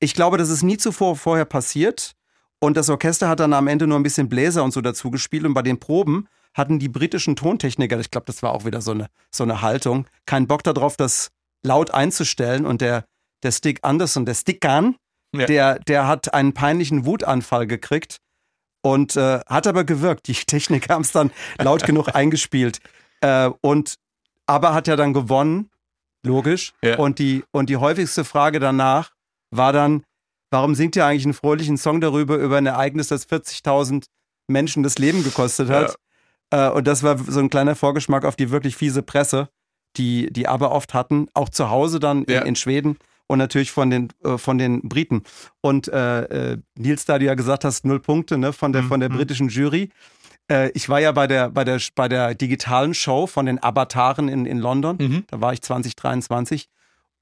Ich 0.00 0.14
glaube, 0.14 0.36
das 0.36 0.50
ist 0.50 0.62
nie 0.64 0.76
zuvor 0.78 1.14
vorher 1.14 1.44
passiert 1.44 2.16
und 2.58 2.76
das 2.76 2.90
Orchester 2.90 3.28
hat 3.28 3.38
dann 3.38 3.52
am 3.52 3.68
Ende 3.68 3.86
nur 3.86 3.98
ein 3.98 4.02
bisschen 4.02 4.28
Bläser 4.28 4.64
und 4.64 4.72
so 4.72 4.80
dazu 4.80 5.10
gespielt 5.12 5.44
und 5.44 5.54
bei 5.54 5.62
den 5.62 5.78
Proben 5.78 6.26
hatten 6.56 6.78
die 6.78 6.88
britischen 6.88 7.36
Tontechniker, 7.36 7.98
ich 8.00 8.10
glaube, 8.10 8.26
das 8.26 8.42
war 8.42 8.52
auch 8.52 8.64
wieder 8.64 8.80
so 8.80 8.90
eine, 8.92 9.08
so 9.30 9.44
eine 9.44 9.62
Haltung, 9.62 10.06
keinen 10.26 10.46
Bock 10.46 10.62
darauf, 10.62 10.96
das 10.96 11.30
laut 11.64 11.92
einzustellen. 11.92 12.66
Und 12.66 12.80
der, 12.80 13.04
der 13.42 13.52
Stick 13.52 13.80
Anderson, 13.82 14.24
der 14.26 14.34
Stickan, 14.34 14.96
Ja. 15.34 15.46
der, 15.46 15.78
der 15.80 16.06
hat 16.08 16.34
einen 16.34 16.52
peinlichen 16.54 17.04
Wutanfall 17.06 17.66
gekriegt 17.66 18.16
und 18.82 19.16
äh, 19.16 19.40
hat 19.46 19.66
aber 19.66 19.84
gewirkt. 19.84 20.26
Die 20.26 20.34
Techniker 20.34 20.94
haben 20.94 21.02
es 21.02 21.12
dann 21.12 21.30
laut 21.58 21.84
genug 21.84 22.08
eingespielt. 22.14 22.80
Äh, 23.20 23.50
und 23.60 23.94
aber 24.46 24.74
hat 24.74 24.88
ja 24.88 24.96
dann 24.96 25.12
gewonnen, 25.12 25.70
logisch. 26.26 26.72
Ja. 26.82 26.98
Und, 26.98 27.18
die, 27.18 27.44
und 27.52 27.70
die 27.70 27.76
häufigste 27.76 28.24
Frage 28.24 28.58
danach 28.58 29.12
war 29.54 29.72
dann, 29.72 30.02
warum 30.50 30.74
singt 30.74 30.96
ihr 30.96 31.06
eigentlich 31.06 31.24
einen 31.24 31.34
fröhlichen 31.34 31.76
Song 31.76 32.00
darüber, 32.00 32.36
über 32.36 32.56
ein 32.58 32.66
Ereignis, 32.66 33.08
das 33.08 33.28
40.000 33.28 34.06
Menschen 34.48 34.82
das 34.82 34.98
Leben 34.98 35.22
gekostet 35.22 35.68
hat? 35.70 35.94
Äh, 35.94 35.94
und 36.70 36.86
das 36.86 37.02
war 37.02 37.16
so 37.18 37.40
ein 37.40 37.50
kleiner 37.50 37.74
Vorgeschmack 37.76 38.24
auf 38.24 38.36
die 38.36 38.50
wirklich 38.50 38.76
fiese 38.76 39.02
Presse, 39.02 39.48
die, 39.96 40.32
die 40.32 40.46
aber 40.48 40.72
oft 40.72 40.94
hatten, 40.94 41.28
auch 41.34 41.48
zu 41.48 41.70
Hause 41.70 42.00
dann 42.00 42.24
in, 42.24 42.34
Ja. 42.34 42.42
in 42.42 42.56
Schweden 42.56 42.96
und 43.26 43.38
natürlich 43.38 43.70
von 43.70 43.90
den, 43.90 44.08
äh, 44.24 44.38
von 44.38 44.58
den 44.58 44.82
Briten. 44.88 45.22
Und 45.60 45.88
äh, 45.88 46.52
äh, 46.52 46.58
Nils, 46.76 47.04
da 47.04 47.18
du 47.18 47.24
ja 47.26 47.34
gesagt 47.34 47.64
hast, 47.64 47.84
null 47.84 48.00
Punkte 48.00 48.38
ne, 48.38 48.52
von, 48.52 48.72
der, 48.72 48.82
von 48.84 49.00
der 49.00 49.10
Mhm. 49.10 49.16
britischen 49.16 49.48
Jury. 49.48 49.90
Äh, 50.50 50.70
ich 50.74 50.88
war 50.88 51.00
ja 51.00 51.12
bei 51.12 51.26
der, 51.28 51.50
bei, 51.50 51.62
der, 51.64 51.80
bei 51.94 52.08
der 52.08 52.34
digitalen 52.34 52.94
Show 52.94 53.26
von 53.28 53.46
den 53.46 53.62
Avataren 53.62 54.28
in, 54.28 54.46
in 54.46 54.58
London. 54.58 54.96
Mhm. 55.00 55.24
Da 55.28 55.40
war 55.40 55.52
ich 55.52 55.62
2023. 55.62 56.66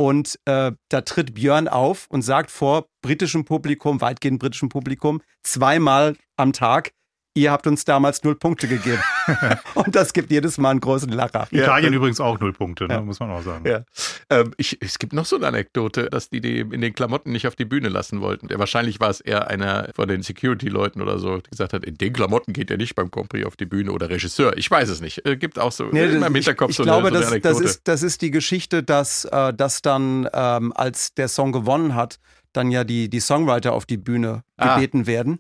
Und 0.01 0.39
äh, 0.45 0.73
da 0.91 1.01
tritt 1.01 1.35
Björn 1.35 1.67
auf 1.69 2.07
und 2.09 2.23
sagt 2.23 2.51
vor 2.53 2.87
britischem 3.03 3.45
Publikum, 3.45 4.01
weitgehend 4.01 4.39
britischem 4.39 4.69
Publikum, 4.69 5.21
zweimal 5.43 6.15
am 6.37 6.53
Tag, 6.53 6.93
ihr 7.39 7.51
habt 7.53 7.67
uns 7.67 7.85
damals 7.85 8.23
null 8.25 8.35
Punkte 8.35 8.69
gegeben. 8.69 9.01
und 9.75 9.95
das 9.95 10.13
gibt 10.13 10.31
jedes 10.31 10.59
Mal 10.59 10.71
einen 10.71 10.81
großen 10.81 11.11
Lacher. 11.11 11.47
Italien 11.51 11.93
übrigens 11.95 12.21
auch 12.21 12.39
null 12.41 12.53
Punkte, 12.53 12.87
ne? 12.87 12.95
Ja. 12.95 13.01
muss 13.01 13.21
man 13.21 13.31
auch 13.31 13.43
sagen. 13.43 13.67
Ja. 13.69 13.83
Ähm, 14.31 14.53
ich, 14.57 14.79
es 14.81 14.99
gibt 14.99 15.13
noch 15.13 15.25
so 15.27 15.37
eine 15.37 15.47
Anekdote, 15.47 16.09
dass 16.11 16.31
die 16.31 16.41
die 16.41 16.61
in 16.61 16.81
den 16.81 16.95
Klamotten 16.95 17.33
nicht 17.33 17.47
auf 17.47 17.57
die 17.57 17.65
Bühne 17.65 17.89
lassen 17.89 18.21
wollten. 18.21 18.49
Ja, 18.49 18.59
wahrscheinlich 18.59 19.01
war 19.01 19.11
es 19.11 19.21
eher 19.21 19.49
einer 19.49 19.91
von 19.95 20.09
den 20.09 20.23
Security-Leuten 20.23 21.01
oder 21.03 21.19
so, 21.19 21.39
die 21.39 21.51
gesagt 21.51 21.73
hat, 21.73 21.85
in 21.85 21.97
den 21.97 22.13
Klamotten 22.13 22.53
geht 22.53 22.71
er 22.71 22.77
nicht 22.77 22.95
beim 22.95 23.11
Prix 23.11 23.47
auf 23.47 23.57
die 23.57 23.67
Bühne 23.67 23.93
oder 23.93 24.09
Regisseur. 24.11 24.57
Ich 24.57 24.71
weiß 24.71 24.89
es 24.89 25.01
nicht. 25.01 25.25
Äh, 25.27 25.37
gibt 25.37 25.59
auch 25.59 25.73
so 25.73 25.85
Nee, 25.91 26.05
im 26.05 26.23
ich- 26.23 26.33
Hinterkopf 26.35 26.71
ich, 26.71 26.77
so, 26.77 26.83
glaube, 26.85 27.09
eine, 27.09 27.19
so 27.23 27.27
eine 27.27 27.41
das, 27.41 27.57
Anekdote. 27.57 27.63
das, 27.65 27.71
ist, 27.71 27.89
das 27.89 28.03
ist 28.03 28.23
die 28.23 28.31
Geschichte, 28.31 28.83
dass, 28.83 29.25
äh, 29.27 29.53
dass 29.55 29.83
dann, 29.83 30.29
ähm, 30.33 30.73
als 30.75 31.15
der 31.15 31.29
Song 31.29 31.53
gewonnen 31.53 31.95
hat, 31.95 32.19
dann 32.53 32.71
ja 32.71 32.83
die, 32.85 33.09
die 33.11 33.21
Songwriter 33.21 33.73
auf 33.73 33.85
die 33.87 33.99
Bühne 33.99 34.43
Ah. 34.57 34.75
gebeten 34.77 35.07
werden. 35.07 35.39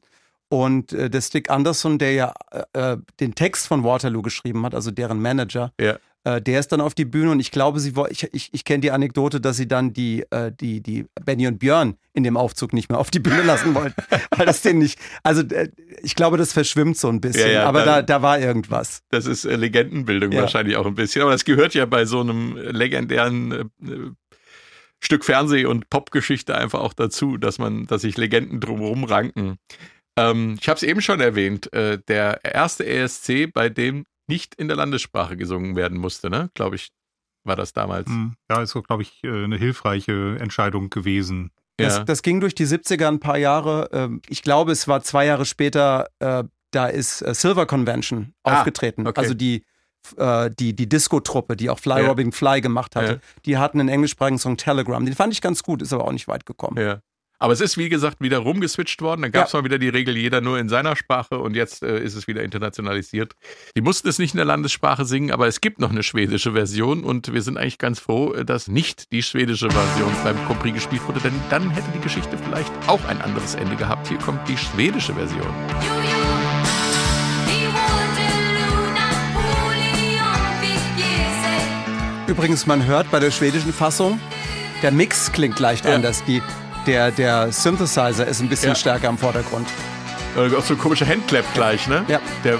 Und 0.50 0.92
äh, 0.92 1.10
der 1.10 1.20
Stick 1.20 1.50
Anderson, 1.50 1.98
der 1.98 2.12
ja 2.12 2.34
äh, 2.72 2.92
äh, 2.92 2.96
den 3.20 3.34
Text 3.34 3.66
von 3.66 3.84
Waterloo 3.84 4.22
geschrieben 4.22 4.64
hat, 4.64 4.74
also 4.74 4.90
deren 4.90 5.20
Manager, 5.20 5.72
Ja. 5.78 5.98
äh, 6.24 6.40
der 6.40 6.58
ist 6.60 6.72
dann 6.72 6.80
auf 6.80 6.94
die 6.94 7.04
Bühne 7.04 7.32
und 7.32 7.40
ich 7.40 7.50
glaube, 7.50 7.80
sie 7.80 7.92
ich, 8.08 8.32
ich, 8.32 8.48
ich 8.52 8.64
kenne 8.64 8.80
die 8.80 8.90
Anekdote, 8.90 9.42
dass 9.42 9.58
sie 9.58 9.68
dann 9.68 9.92
die, 9.92 10.24
äh, 10.30 10.50
die, 10.50 10.80
die 10.82 11.04
Benny 11.22 11.46
und 11.48 11.58
Björn 11.58 11.96
in 12.14 12.22
dem 12.24 12.38
Aufzug 12.38 12.72
nicht 12.72 12.88
mehr 12.88 12.98
auf 12.98 13.10
die 13.10 13.18
Bühne 13.18 13.42
lassen 13.42 13.74
wollten, 13.74 14.00
weil 14.36 14.46
das 14.46 14.62
den 14.62 14.78
nicht, 14.78 14.98
also 15.22 15.42
äh, 15.42 15.68
ich 16.02 16.14
glaube, 16.14 16.38
das 16.38 16.54
verschwimmt 16.54 16.96
so 16.96 17.08
ein 17.08 17.20
bisschen, 17.20 17.46
Ja, 17.48 17.52
ja, 17.52 17.64
aber 17.66 17.84
da, 17.84 18.00
da 18.00 18.22
war 18.22 18.38
irgendwas. 18.40 19.02
Das 19.10 19.26
ist 19.26 19.44
Legendenbildung 19.44 20.32
wahrscheinlich 20.34 20.76
auch 20.76 20.86
ein 20.86 20.94
bisschen. 20.94 21.20
Aber 21.22 21.32
das 21.32 21.44
gehört 21.44 21.74
ja 21.74 21.84
bei 21.84 22.06
so 22.06 22.20
einem 22.20 22.56
legendären 22.56 23.70
Stück 25.00 25.24
Fernseh- 25.24 25.66
und 25.66 25.90
Popgeschichte 25.90 26.56
einfach 26.56 26.80
auch 26.80 26.92
dazu, 26.92 27.36
dass 27.36 27.58
man, 27.58 27.86
dass 27.86 28.02
sich 28.02 28.16
Legenden 28.16 28.60
drumherum 28.60 29.04
ranken. 29.04 29.58
Ähm, 30.18 30.56
ich 30.60 30.68
habe 30.68 30.76
es 30.76 30.82
eben 30.82 31.00
schon 31.00 31.20
erwähnt, 31.20 31.72
äh, 31.72 31.98
der 32.08 32.44
erste 32.44 32.84
ESC, 32.86 33.52
bei 33.52 33.68
dem 33.68 34.04
nicht 34.26 34.54
in 34.56 34.68
der 34.68 34.76
Landessprache 34.76 35.36
gesungen 35.36 35.74
werden 35.76 35.98
musste, 35.98 36.28
ne? 36.30 36.50
Glaube 36.54 36.76
ich, 36.76 36.90
war 37.44 37.56
das 37.56 37.72
damals. 37.72 38.08
Hm, 38.08 38.34
Ja, 38.50 38.60
ist 38.62 38.70
so, 38.70 38.82
glaube 38.82 39.02
ich, 39.02 39.22
äh, 39.24 39.44
eine 39.44 39.56
hilfreiche 39.56 40.36
Entscheidung 40.40 40.90
gewesen. 40.90 41.50
Das, 41.78 41.98
Ja. 41.98 42.04
das 42.04 42.22
ging 42.22 42.40
durch 42.40 42.54
die 42.54 42.66
70er 42.66 43.08
ein 43.08 43.20
paar 43.20 43.38
Jahre. 43.38 43.88
Ähm, 43.92 44.20
Ich 44.28 44.42
glaube, 44.42 44.72
es 44.72 44.86
war 44.88 45.02
zwei 45.02 45.24
Jahre 45.26 45.44
später, 45.46 46.08
äh, 46.18 46.44
da 46.72 46.86
ist 46.88 47.22
äh, 47.22 47.32
Silver 47.34 47.64
Convention 47.66 48.34
Ah, 48.42 48.58
aufgetreten. 48.60 49.06
okay. 49.06 49.20
Also 49.20 49.34
die, 49.34 49.64
die, 50.58 50.74
die 50.74 50.88
Disco-Truppe, 50.88 51.56
die 51.56 51.68
auch 51.70 51.78
Fly 51.78 52.00
Ja. 52.02 52.08
Robin 52.08 52.32
Fly 52.32 52.60
gemacht 52.60 52.96
hatte. 52.96 53.12
Ja. 53.14 53.18
Die 53.44 53.58
hatten 53.58 53.78
einen 53.80 53.88
englischsprachigen 53.88 54.38
Song 54.38 54.56
Telegram. 54.56 55.04
Den 55.04 55.14
fand 55.14 55.32
ich 55.34 55.40
ganz 55.42 55.62
gut, 55.62 55.82
ist 55.82 55.92
aber 55.92 56.04
auch 56.04 56.12
nicht 56.12 56.28
weit 56.28 56.46
gekommen. 56.46 56.78
Ja. 56.80 57.00
Aber 57.40 57.52
es 57.52 57.60
ist, 57.60 57.78
wie 57.78 57.88
gesagt, 57.88 58.16
wieder 58.20 58.38
rumgeswitcht 58.38 59.00
worden. 59.00 59.22
Dann 59.22 59.30
gab 59.32 59.46
es 59.46 59.52
Ja. 59.52 59.60
mal 59.60 59.64
wieder 59.64 59.78
die 59.78 59.88
Regel, 59.88 60.16
jeder 60.16 60.40
nur 60.40 60.58
in 60.58 60.68
seiner 60.68 60.96
Sprache 60.96 61.38
und 61.38 61.54
jetzt 61.54 61.82
äh, 61.84 62.00
ist 62.02 62.14
es 62.16 62.26
wieder 62.26 62.42
internationalisiert. 62.42 63.34
Die 63.76 63.80
mussten 63.80 64.08
es 64.08 64.18
nicht 64.18 64.34
in 64.34 64.38
der 64.38 64.44
Landessprache 64.46 65.04
singen, 65.04 65.30
aber 65.30 65.46
es 65.46 65.60
gibt 65.60 65.78
noch 65.78 65.90
eine 65.90 66.02
schwedische 66.02 66.52
Version 66.52 67.04
und 67.04 67.32
wir 67.32 67.42
sind 67.42 67.56
eigentlich 67.56 67.78
ganz 67.78 68.00
froh, 68.00 68.32
äh, 68.32 68.44
dass 68.44 68.66
nicht 68.66 69.12
die 69.12 69.22
schwedische 69.22 69.70
Version 69.70 70.12
beim 70.24 70.36
Grand 70.46 70.58
Prix 70.60 70.74
gespielt 70.74 71.02
wurde, 71.06 71.20
denn 71.20 71.34
dann 71.50 71.70
hätte 71.70 71.86
die 71.94 72.00
Geschichte 72.00 72.36
vielleicht 72.38 72.72
auch 72.88 73.04
ein 73.06 73.20
anderes 73.22 73.54
Ende 73.54 73.76
gehabt. 73.76 74.08
Hier 74.08 74.18
kommt 74.18 74.48
die 74.48 74.56
schwedische 74.56 75.14
Version. 75.14 75.46
Übrigens, 82.26 82.66
man 82.66 82.84
hört 82.84 83.10
bei 83.10 83.20
der 83.20 83.30
schwedischen 83.30 83.72
Fassung, 83.72 84.20
der 84.82 84.92
Mix 84.92 85.32
klingt 85.32 85.58
leicht 85.60 85.84
Ja. 85.86 85.94
anders. 85.94 86.22
Die, 86.24 86.42
der, 86.88 87.10
der 87.10 87.52
Synthesizer 87.52 88.26
ist 88.26 88.40
ein 88.40 88.48
bisschen 88.48 88.70
Ja. 88.70 88.74
stärker 88.74 89.08
im 89.08 89.18
Vordergrund. 89.18 89.68
Auch 90.36 90.64
so 90.64 90.74
ein 90.74 90.78
komischer 90.78 91.06
Handclap 91.06 91.44
gleich, 91.54 91.86
ne? 91.86 92.04
Ja. 92.08 92.20
Der, 92.44 92.58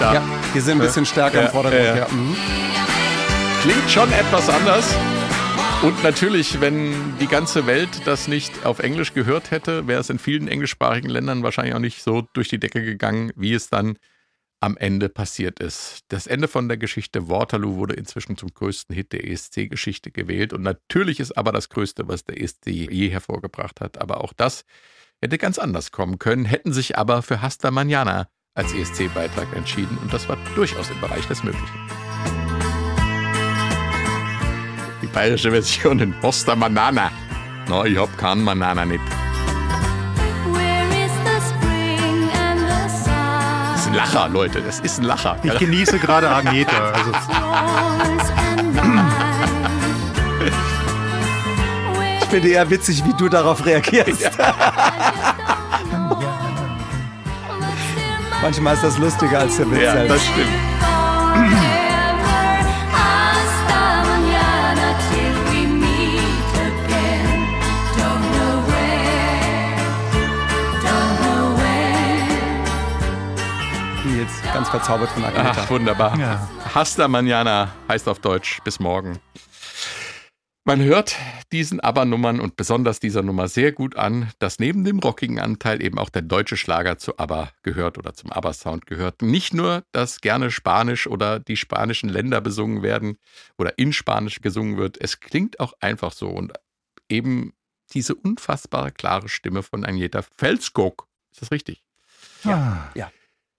da. 0.00 0.14
Ja, 0.14 0.22
die 0.54 0.60
sind 0.60 0.78
ein 0.80 0.86
bisschen 0.86 1.06
stärker 1.06 1.40
Ja, 1.40 1.46
im 1.46 1.50
Vordergrund. 1.52 1.84
ja. 1.84 1.96
Ja. 1.96 2.08
Mhm. 2.08 2.36
Klingt 3.62 3.90
schon 3.90 4.12
etwas 4.12 4.48
anders. 4.48 4.94
Und 5.82 6.02
natürlich, 6.02 6.60
wenn 6.60 7.16
die 7.20 7.26
ganze 7.28 7.66
Welt 7.66 7.88
das 8.04 8.26
nicht 8.26 8.64
auf 8.66 8.80
Englisch 8.80 9.14
gehört 9.14 9.50
hätte, 9.52 9.86
wäre 9.86 10.00
es 10.00 10.10
in 10.10 10.18
vielen 10.18 10.48
englischsprachigen 10.48 11.08
Ländern 11.10 11.42
wahrscheinlich 11.44 11.74
auch 11.74 11.78
nicht 11.80 12.02
so 12.02 12.22
durch 12.32 12.48
die 12.48 12.58
Decke 12.58 12.82
gegangen, 12.82 13.32
wie 13.36 13.54
es 13.54 13.68
dann 13.70 13.96
am 14.60 14.76
Ende 14.76 15.08
passiert 15.08 15.60
ist. 15.60 16.00
Das 16.08 16.26
Ende 16.26 16.48
von 16.48 16.68
der 16.68 16.76
Geschichte 16.76 17.28
Waterloo 17.28 17.76
wurde 17.76 17.94
inzwischen 17.94 18.36
zum 18.36 18.52
größten 18.52 18.94
Hit 18.94 19.12
der 19.12 19.26
ESC-Geschichte 19.26 20.10
gewählt. 20.10 20.52
Und 20.52 20.62
natürlich 20.62 21.20
ist 21.20 21.36
aber 21.36 21.52
das 21.52 21.68
Größte, 21.68 22.08
was 22.08 22.24
der 22.24 22.40
ESC 22.42 22.66
je 22.66 23.08
hervorgebracht 23.08 23.80
hat. 23.80 24.00
Aber 24.00 24.22
auch 24.22 24.32
das 24.32 24.64
hätte 25.20 25.38
ganz 25.38 25.58
anders 25.58 25.92
kommen 25.92 26.18
können, 26.18 26.44
hätten 26.44 26.72
sich 26.72 26.98
aber 26.98 27.22
für 27.22 27.40
Hasta 27.40 27.70
Manana 27.70 28.28
als 28.54 28.72
ESC-Beitrag 28.72 29.54
entschieden. 29.54 29.96
Und 29.98 30.12
das 30.12 30.28
war 30.28 30.36
durchaus 30.54 30.90
im 30.90 31.00
Bereich 31.00 31.26
des 31.26 31.44
Möglichen. 31.44 31.88
Die 35.02 35.06
bayerische 35.06 35.52
Version 35.52 36.00
in 36.00 36.12
Posta 36.20 36.56
Manana. 36.56 37.12
No, 37.68 37.84
ich 37.84 37.96
hab 37.96 38.16
keinen 38.18 38.42
Manana 38.42 38.84
nicht. 38.84 39.27
Ein 43.88 43.94
Lacher, 43.94 44.28
Leute. 44.28 44.60
Das 44.62 44.80
ist 44.80 44.98
ein 44.98 45.04
Lacher. 45.04 45.36
Ich 45.42 45.58
genieße 45.58 45.98
gerade 45.98 46.28
Agneta. 46.30 46.76
Also, 46.92 47.12
Ich 52.20 52.28
finde 52.28 52.48
eher 52.48 52.68
witzig, 52.68 53.02
wie 53.06 53.14
du 53.14 53.28
darauf 53.28 53.64
reagierst. 53.64 54.30
Manchmal 58.42 58.74
ist 58.74 58.84
das 58.84 58.98
lustiger 58.98 59.40
als 59.40 59.56
der 59.56 59.70
Witz 59.70 59.80
Ja, 59.82 59.92
selbst. 59.92 60.14
das 60.16 60.22
stimmt. 60.26 60.48
Ganz 74.58 74.70
verzaubert 74.70 75.10
von 75.10 75.24
Agneta. 75.24 75.52
Ach, 75.56 75.70
wunderbar. 75.70 76.18
Ja. 76.18 76.48
Hasta 76.74 77.06
Manana 77.06 77.72
heißt 77.88 78.08
auf 78.08 78.18
Deutsch 78.18 78.58
bis 78.64 78.80
morgen. 78.80 79.20
Man 80.64 80.82
hört 80.82 81.14
diesen 81.52 81.78
ABBA-Nummern 81.78 82.40
und 82.40 82.56
besonders 82.56 82.98
dieser 82.98 83.22
Nummer 83.22 83.46
sehr 83.46 83.70
gut 83.70 83.94
an, 83.94 84.32
dass 84.40 84.58
neben 84.58 84.82
dem 84.82 84.98
rockigen 84.98 85.38
Anteil 85.38 85.80
eben 85.80 85.96
auch 85.96 86.10
der 86.10 86.22
deutsche 86.22 86.56
Schlager 86.56 86.98
zu 86.98 87.16
ABBA 87.18 87.52
gehört 87.62 87.98
oder 87.98 88.14
zum 88.14 88.32
ABBA-Sound 88.32 88.86
gehört. 88.86 89.22
Nicht 89.22 89.54
nur, 89.54 89.84
dass 89.92 90.20
gerne 90.20 90.50
Spanisch 90.50 91.06
oder 91.06 91.38
die 91.38 91.56
spanischen 91.56 92.08
Länder 92.08 92.40
besungen 92.40 92.82
werden 92.82 93.16
oder 93.58 93.78
in 93.78 93.92
Spanisch 93.92 94.40
gesungen 94.40 94.76
wird, 94.76 95.00
es 95.00 95.20
klingt 95.20 95.60
auch 95.60 95.74
einfach 95.78 96.10
so 96.10 96.30
und 96.30 96.52
eben 97.08 97.52
diese 97.92 98.16
unfassbar 98.16 98.90
klare 98.90 99.28
Stimme 99.28 99.62
von 99.62 99.84
Agneta 99.84 100.22
Felskog. 100.36 101.06
Ist 101.30 101.42
das 101.42 101.52
richtig? 101.52 101.84
Ja. 102.42 102.90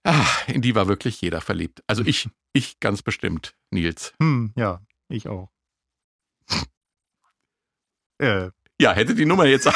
Ah, 0.04 0.26
in 0.46 0.62
die 0.62 0.74
war 0.74 0.88
wirklich 0.88 1.20
jeder 1.20 1.40
verliebt. 1.40 1.82
Also 1.86 2.02
ich, 2.04 2.28
ich 2.52 2.80
ganz 2.80 3.02
bestimmt, 3.02 3.54
Nils. 3.70 4.14
Hm, 4.20 4.52
ja, 4.56 4.80
ich 5.08 5.28
auch. 5.28 5.50
äh, 8.18 8.50
Ja, 8.80 8.92
hätte 8.92 9.14
die 9.14 9.26
Nummer 9.26 9.44
jetzt. 9.44 9.66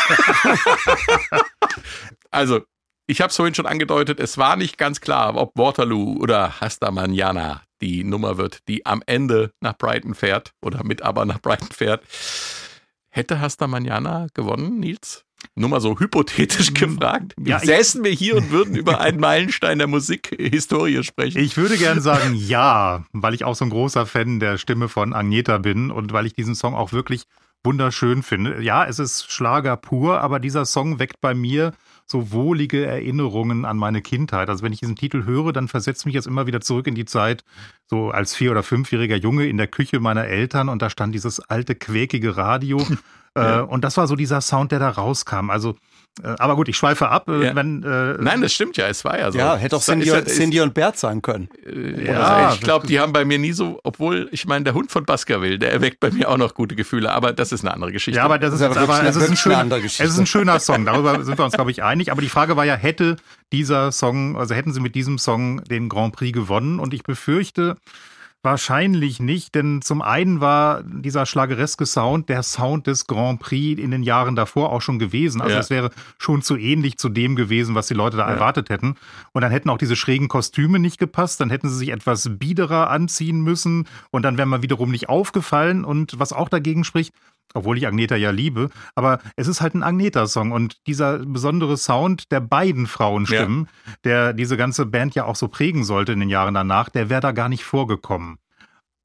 also, 2.30 2.62
ich 3.06 3.20
habe 3.20 3.28
es 3.30 3.36
vorhin 3.36 3.54
schon 3.54 3.66
angedeutet, 3.66 4.18
es 4.18 4.38
war 4.38 4.56
nicht 4.56 4.78
ganz 4.78 5.02
klar, 5.02 5.36
ob 5.36 5.58
Waterloo 5.58 6.16
oder 6.20 6.58
Hasta 6.60 6.90
Manana 6.90 7.62
die 7.82 8.02
Nummer 8.02 8.38
wird, 8.38 8.66
die 8.66 8.86
am 8.86 9.02
Ende 9.04 9.52
nach 9.60 9.76
Brighton 9.76 10.14
fährt 10.14 10.54
oder 10.62 10.84
mit 10.84 11.02
aber 11.02 11.26
nach 11.26 11.42
Brighton 11.42 11.68
fährt. 11.70 12.02
Hätte 13.14 13.40
Hasta 13.40 13.68
Manana 13.68 14.26
gewonnen, 14.34 14.80
Nils? 14.80 15.24
Nur 15.54 15.68
mal 15.68 15.80
so 15.80 16.00
hypothetisch 16.00 16.74
gefragt. 16.74 17.36
ja, 17.38 17.60
Säßen 17.60 18.02
wir 18.02 18.10
hier 18.10 18.36
und 18.36 18.50
würden 18.50 18.74
über 18.74 19.00
einen 19.00 19.20
Meilenstein 19.20 19.78
der 19.78 19.86
Musikhistorie 19.86 21.04
sprechen. 21.04 21.38
Ich 21.38 21.56
würde 21.56 21.78
gerne 21.78 22.00
sagen 22.00 22.34
ja, 22.34 23.04
weil 23.12 23.34
ich 23.34 23.44
auch 23.44 23.54
so 23.54 23.64
ein 23.64 23.70
großer 23.70 24.04
Fan 24.06 24.40
der 24.40 24.58
Stimme 24.58 24.88
von 24.88 25.12
Agneta 25.12 25.58
bin 25.58 25.92
und 25.92 26.12
weil 26.12 26.26
ich 26.26 26.32
diesen 26.32 26.56
Song 26.56 26.74
auch 26.74 26.92
wirklich 26.92 27.22
wunderschön 27.62 28.24
finde. 28.24 28.60
Ja, 28.62 28.84
es 28.84 28.98
ist 28.98 29.30
Schlager 29.30 29.76
pur, 29.76 30.20
aber 30.20 30.40
dieser 30.40 30.64
Song 30.64 30.98
weckt 30.98 31.20
bei 31.20 31.34
mir 31.34 31.72
so 32.06 32.32
wohlige 32.32 32.84
Erinnerungen 32.84 33.64
an 33.64 33.76
meine 33.76 34.02
Kindheit. 34.02 34.48
Also 34.48 34.62
wenn 34.62 34.72
ich 34.72 34.80
diesen 34.80 34.96
Titel 34.96 35.24
höre, 35.24 35.52
dann 35.52 35.68
versetzt 35.68 36.06
mich 36.06 36.14
jetzt 36.14 36.26
immer 36.26 36.46
wieder 36.46 36.60
zurück 36.60 36.86
in 36.86 36.94
die 36.94 37.04
Zeit, 37.04 37.44
so 37.86 38.10
als 38.10 38.34
vier- 38.34 38.50
oder 38.50 38.62
fünfjähriger 38.62 39.16
Junge 39.16 39.46
in 39.46 39.56
der 39.56 39.68
Küche 39.68 40.00
meiner 40.00 40.24
Eltern 40.24 40.68
und 40.68 40.82
da 40.82 40.90
stand 40.90 41.14
dieses 41.14 41.40
alte, 41.40 41.74
quäkige 41.74 42.36
Radio. 42.36 42.86
äh, 43.34 43.60
und 43.60 43.84
das 43.84 43.96
war 43.96 44.06
so 44.06 44.16
dieser 44.16 44.40
Sound, 44.40 44.72
der 44.72 44.78
da 44.78 44.90
rauskam. 44.90 45.50
Also, 45.50 45.76
aber 46.22 46.54
gut, 46.54 46.68
ich 46.68 46.76
schweife 46.76 47.08
ab. 47.08 47.28
Äh, 47.28 47.46
Ja. 47.46 47.56
wenn, 47.56 47.82
äh, 47.82 48.14
Nein, 48.20 48.40
das 48.40 48.52
stimmt 48.52 48.76
ja, 48.76 48.86
es 48.86 49.04
war 49.04 49.18
ja 49.18 49.32
so. 49.32 49.38
Ja, 49.38 49.56
hätte 49.56 49.76
auch 49.76 49.82
Cindy, 49.82 50.08
es- 50.08 50.14
und- 50.14 50.28
Cindy 50.28 50.60
und 50.60 50.72
Bert 50.74 50.96
sein 50.96 51.22
können. 51.22 51.48
Ja, 52.06 52.52
ich 52.54 52.60
glaube, 52.60 52.86
die 52.86 53.00
haben 53.00 53.12
bei 53.12 53.24
mir 53.24 53.38
nie 53.38 53.52
so, 53.52 53.80
obwohl, 53.82 54.28
ich 54.30 54.46
meine, 54.46 54.64
der 54.64 54.74
Hund 54.74 54.92
von 54.92 55.04
Baskerville, 55.04 55.58
der 55.58 55.72
erweckt 55.72 56.00
bei 56.00 56.10
mir 56.10 56.28
auch 56.30 56.36
noch 56.36 56.54
gute 56.54 56.76
Gefühle, 56.76 57.10
aber 57.12 57.32
das 57.32 57.50
ist 57.52 57.62
eine 57.64 57.74
andere 57.74 57.90
Geschichte. 57.92 58.18
Ja, 58.18 58.24
aber 58.24 58.38
das 58.38 58.54
ist, 58.54 58.60
Das 58.60 58.70
ist 58.70 58.76
aber 58.76 58.86
wirklich 58.88 59.08
es 59.08 59.16
ist, 59.16 59.22
ein 59.22 59.26
eine 59.28 59.36
schöner, 59.36 59.58
andere 59.58 59.80
es 59.84 60.00
ist 60.00 60.18
ein 60.18 60.26
schöner 60.26 60.60
Song. 60.60 60.84
Darüber 60.86 61.24
sind 61.24 61.36
wir 61.38 61.44
uns, 61.44 61.54
glaube 61.54 61.70
ich, 61.72 61.82
einig. 61.82 62.12
Aber 62.12 62.20
die 62.22 62.28
Frage 62.28 62.56
war 62.56 62.64
ja, 62.64 62.74
hätte 62.76 63.16
dieser 63.52 63.90
Song, 63.92 64.36
also 64.36 64.54
hätten 64.54 64.72
sie 64.72 64.80
mit 64.80 64.94
diesem 64.94 65.18
Song 65.18 65.62
den 65.64 65.88
Grand 65.88 66.14
Prix 66.14 66.32
gewonnen? 66.32 66.78
Und 66.78 66.94
ich 66.94 67.02
befürchte, 67.02 67.76
Wahrscheinlich 68.44 69.20
nicht, 69.20 69.54
denn 69.54 69.80
zum 69.80 70.02
einen 70.02 70.38
war 70.42 70.82
dieser 70.82 71.24
schlagereske 71.24 71.86
Sound 71.86 72.28
der 72.28 72.42
Sound 72.42 72.86
des 72.86 73.06
Grand 73.06 73.40
Prix 73.40 73.80
in 73.80 73.90
den 73.90 74.02
Jahren 74.02 74.36
davor 74.36 74.70
auch 74.70 74.82
schon 74.82 74.98
gewesen. 74.98 75.40
Also 75.40 75.54
Ja. 75.54 75.60
es 75.60 75.70
wäre 75.70 75.90
schon 76.18 76.42
zu 76.42 76.58
ähnlich 76.58 76.98
zu 76.98 77.08
dem 77.08 77.36
gewesen, 77.36 77.74
was 77.74 77.86
die 77.86 77.94
Leute 77.94 78.18
da 78.18 78.26
Ja. 78.28 78.34
erwartet 78.34 78.68
hätten. 78.68 78.96
Und 79.32 79.40
dann 79.40 79.50
hätten 79.50 79.70
auch 79.70 79.78
diese 79.78 79.96
schrägen 79.96 80.28
Kostüme 80.28 80.78
nicht 80.78 80.98
gepasst, 80.98 81.40
dann 81.40 81.48
hätten 81.48 81.70
sie 81.70 81.76
sich 81.78 81.88
etwas 81.88 82.28
biederer 82.38 82.90
anziehen 82.90 83.40
müssen 83.40 83.88
und 84.10 84.22
dann 84.24 84.36
wäre 84.36 84.46
man 84.46 84.60
wiederum 84.60 84.90
nicht 84.90 85.08
aufgefallen. 85.08 85.82
Und 85.82 86.18
was 86.20 86.34
auch 86.34 86.50
dagegen 86.50 86.84
spricht, 86.84 87.14
obwohl 87.52 87.78
ich 87.78 87.86
Agneta 87.86 88.16
ja 88.16 88.30
liebe, 88.30 88.70
aber 88.94 89.20
es 89.36 89.48
ist 89.48 89.60
halt 89.60 89.74
ein 89.74 89.82
Agneta-Song 89.82 90.52
und 90.52 90.86
dieser 90.86 91.18
besondere 91.18 91.76
Sound 91.76 92.32
der 92.32 92.40
beiden 92.40 92.86
Frauenstimmen, 92.86 93.68
der 94.04 94.32
diese 94.32 94.56
ganze 94.56 94.86
Band 94.86 95.14
ja 95.14 95.24
auch 95.24 95.36
so 95.36 95.48
prägen 95.48 95.84
sollte 95.84 96.12
in 96.12 96.20
den 96.20 96.28
Jahren 96.28 96.54
danach, 96.54 96.88
der 96.88 97.10
wäre 97.10 97.20
da 97.20 97.32
gar 97.32 97.48
nicht 97.48 97.64
vorgekommen. 97.64 98.38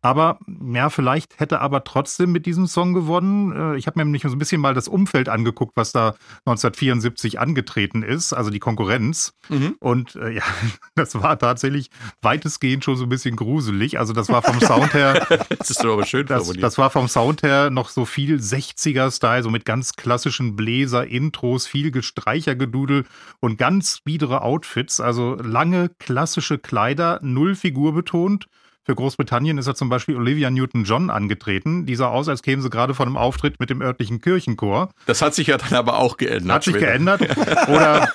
Aber 0.02 0.40
ja, 0.74 0.90
vielleicht 0.90 1.40
hätte 1.40 1.60
aber 1.60 1.84
trotzdem 1.84 2.32
mit 2.32 2.46
diesem 2.46 2.68
Song 2.68 2.94
gewonnen. 2.94 3.52
Äh, 3.52 3.78
Ich 3.78 3.88
habe 3.88 4.00
mir 4.00 4.06
nämlich 4.06 4.24
so 4.24 4.30
ein 4.30 4.38
bisschen 4.38 4.62
mal 4.62 4.74
das 4.74 4.88
Umfeld 4.88 5.28
angeguckt, 5.28 5.76
was 5.76 5.92
da 5.92 6.16
1974 6.46 7.40
angetreten 7.40 8.04
ist, 8.04 8.32
also 8.34 8.50
die 8.50 8.60
Konkurrenz. 8.60 9.34
Mhm. 9.50 9.76
Und 9.80 10.16
äh, 10.16 10.32
ja, 10.36 10.44
das 10.96 11.16
war 11.22 11.38
tatsächlich 11.38 11.90
weitestgehend 12.22 12.86
schon 12.86 12.96
so 12.96 13.04
ein 13.04 13.10
bisschen 13.10 13.36
gruselig. 13.36 14.00
Also 14.00 14.14
das 14.14 14.30
war 14.30 14.42
vom 14.42 14.60
Sound 14.62 14.94
her 14.94 15.28
Das 15.58 15.70
ist 15.70 15.84
doch 15.84 15.94
aber 15.94 16.06
schön 16.06 16.26
das, 16.28 16.52
das 16.54 16.78
war 16.78 16.90
vom 16.90 17.08
Sound 17.08 17.44
her 17.44 17.70
noch 17.70 17.90
so 17.90 18.06
viel 18.06 18.38
60er-Style, 18.38 19.44
so 19.44 19.50
mit 19.50 19.66
ganz 19.66 19.94
klassischen 19.94 20.56
Bläser-Intros, 20.56 21.68
viel 21.68 21.92
Gestreichergedudel 21.92 23.06
und 23.40 23.58
ganz 23.58 24.00
biedere 24.02 24.42
Outfits. 24.44 25.00
Also 25.00 25.36
lange 25.36 25.90
klassische 26.00 26.58
Kleider, 26.58 27.20
null 27.22 27.56
Figur 27.56 27.94
betont. 27.94 28.48
Für 28.90 28.96
Großbritannien 28.96 29.60
ist 29.60 29.68
ja 29.68 29.76
zum 29.76 29.88
Beispiel 29.88 30.16
Olivia 30.16 30.50
Newton-John 30.50 31.12
angetreten. 31.12 31.86
Die 31.86 31.96
sah 31.96 32.08
aus, 32.08 32.28
als 32.28 32.42
käme 32.42 32.64
sie 32.64 32.72
gerade 32.72 32.96
von 32.96 33.08
einem 33.08 33.18
Auftritt 33.18 33.60
mit 33.60 33.70
dem 33.70 33.84
örtlichen 33.84 34.20
Kirchenchor. 34.20 34.90
das 35.06 35.22
hat 35.22 35.36
sich 35.36 35.46
ja 35.46 35.60
dann 35.60 35.74
aber 35.74 36.00
auch 36.00 36.18
geändert. 36.18 36.56
Hat 36.56 36.64
sich 36.64 36.74
später. 36.74 36.88
geändert. 36.88 37.22
Oder, 37.68 38.10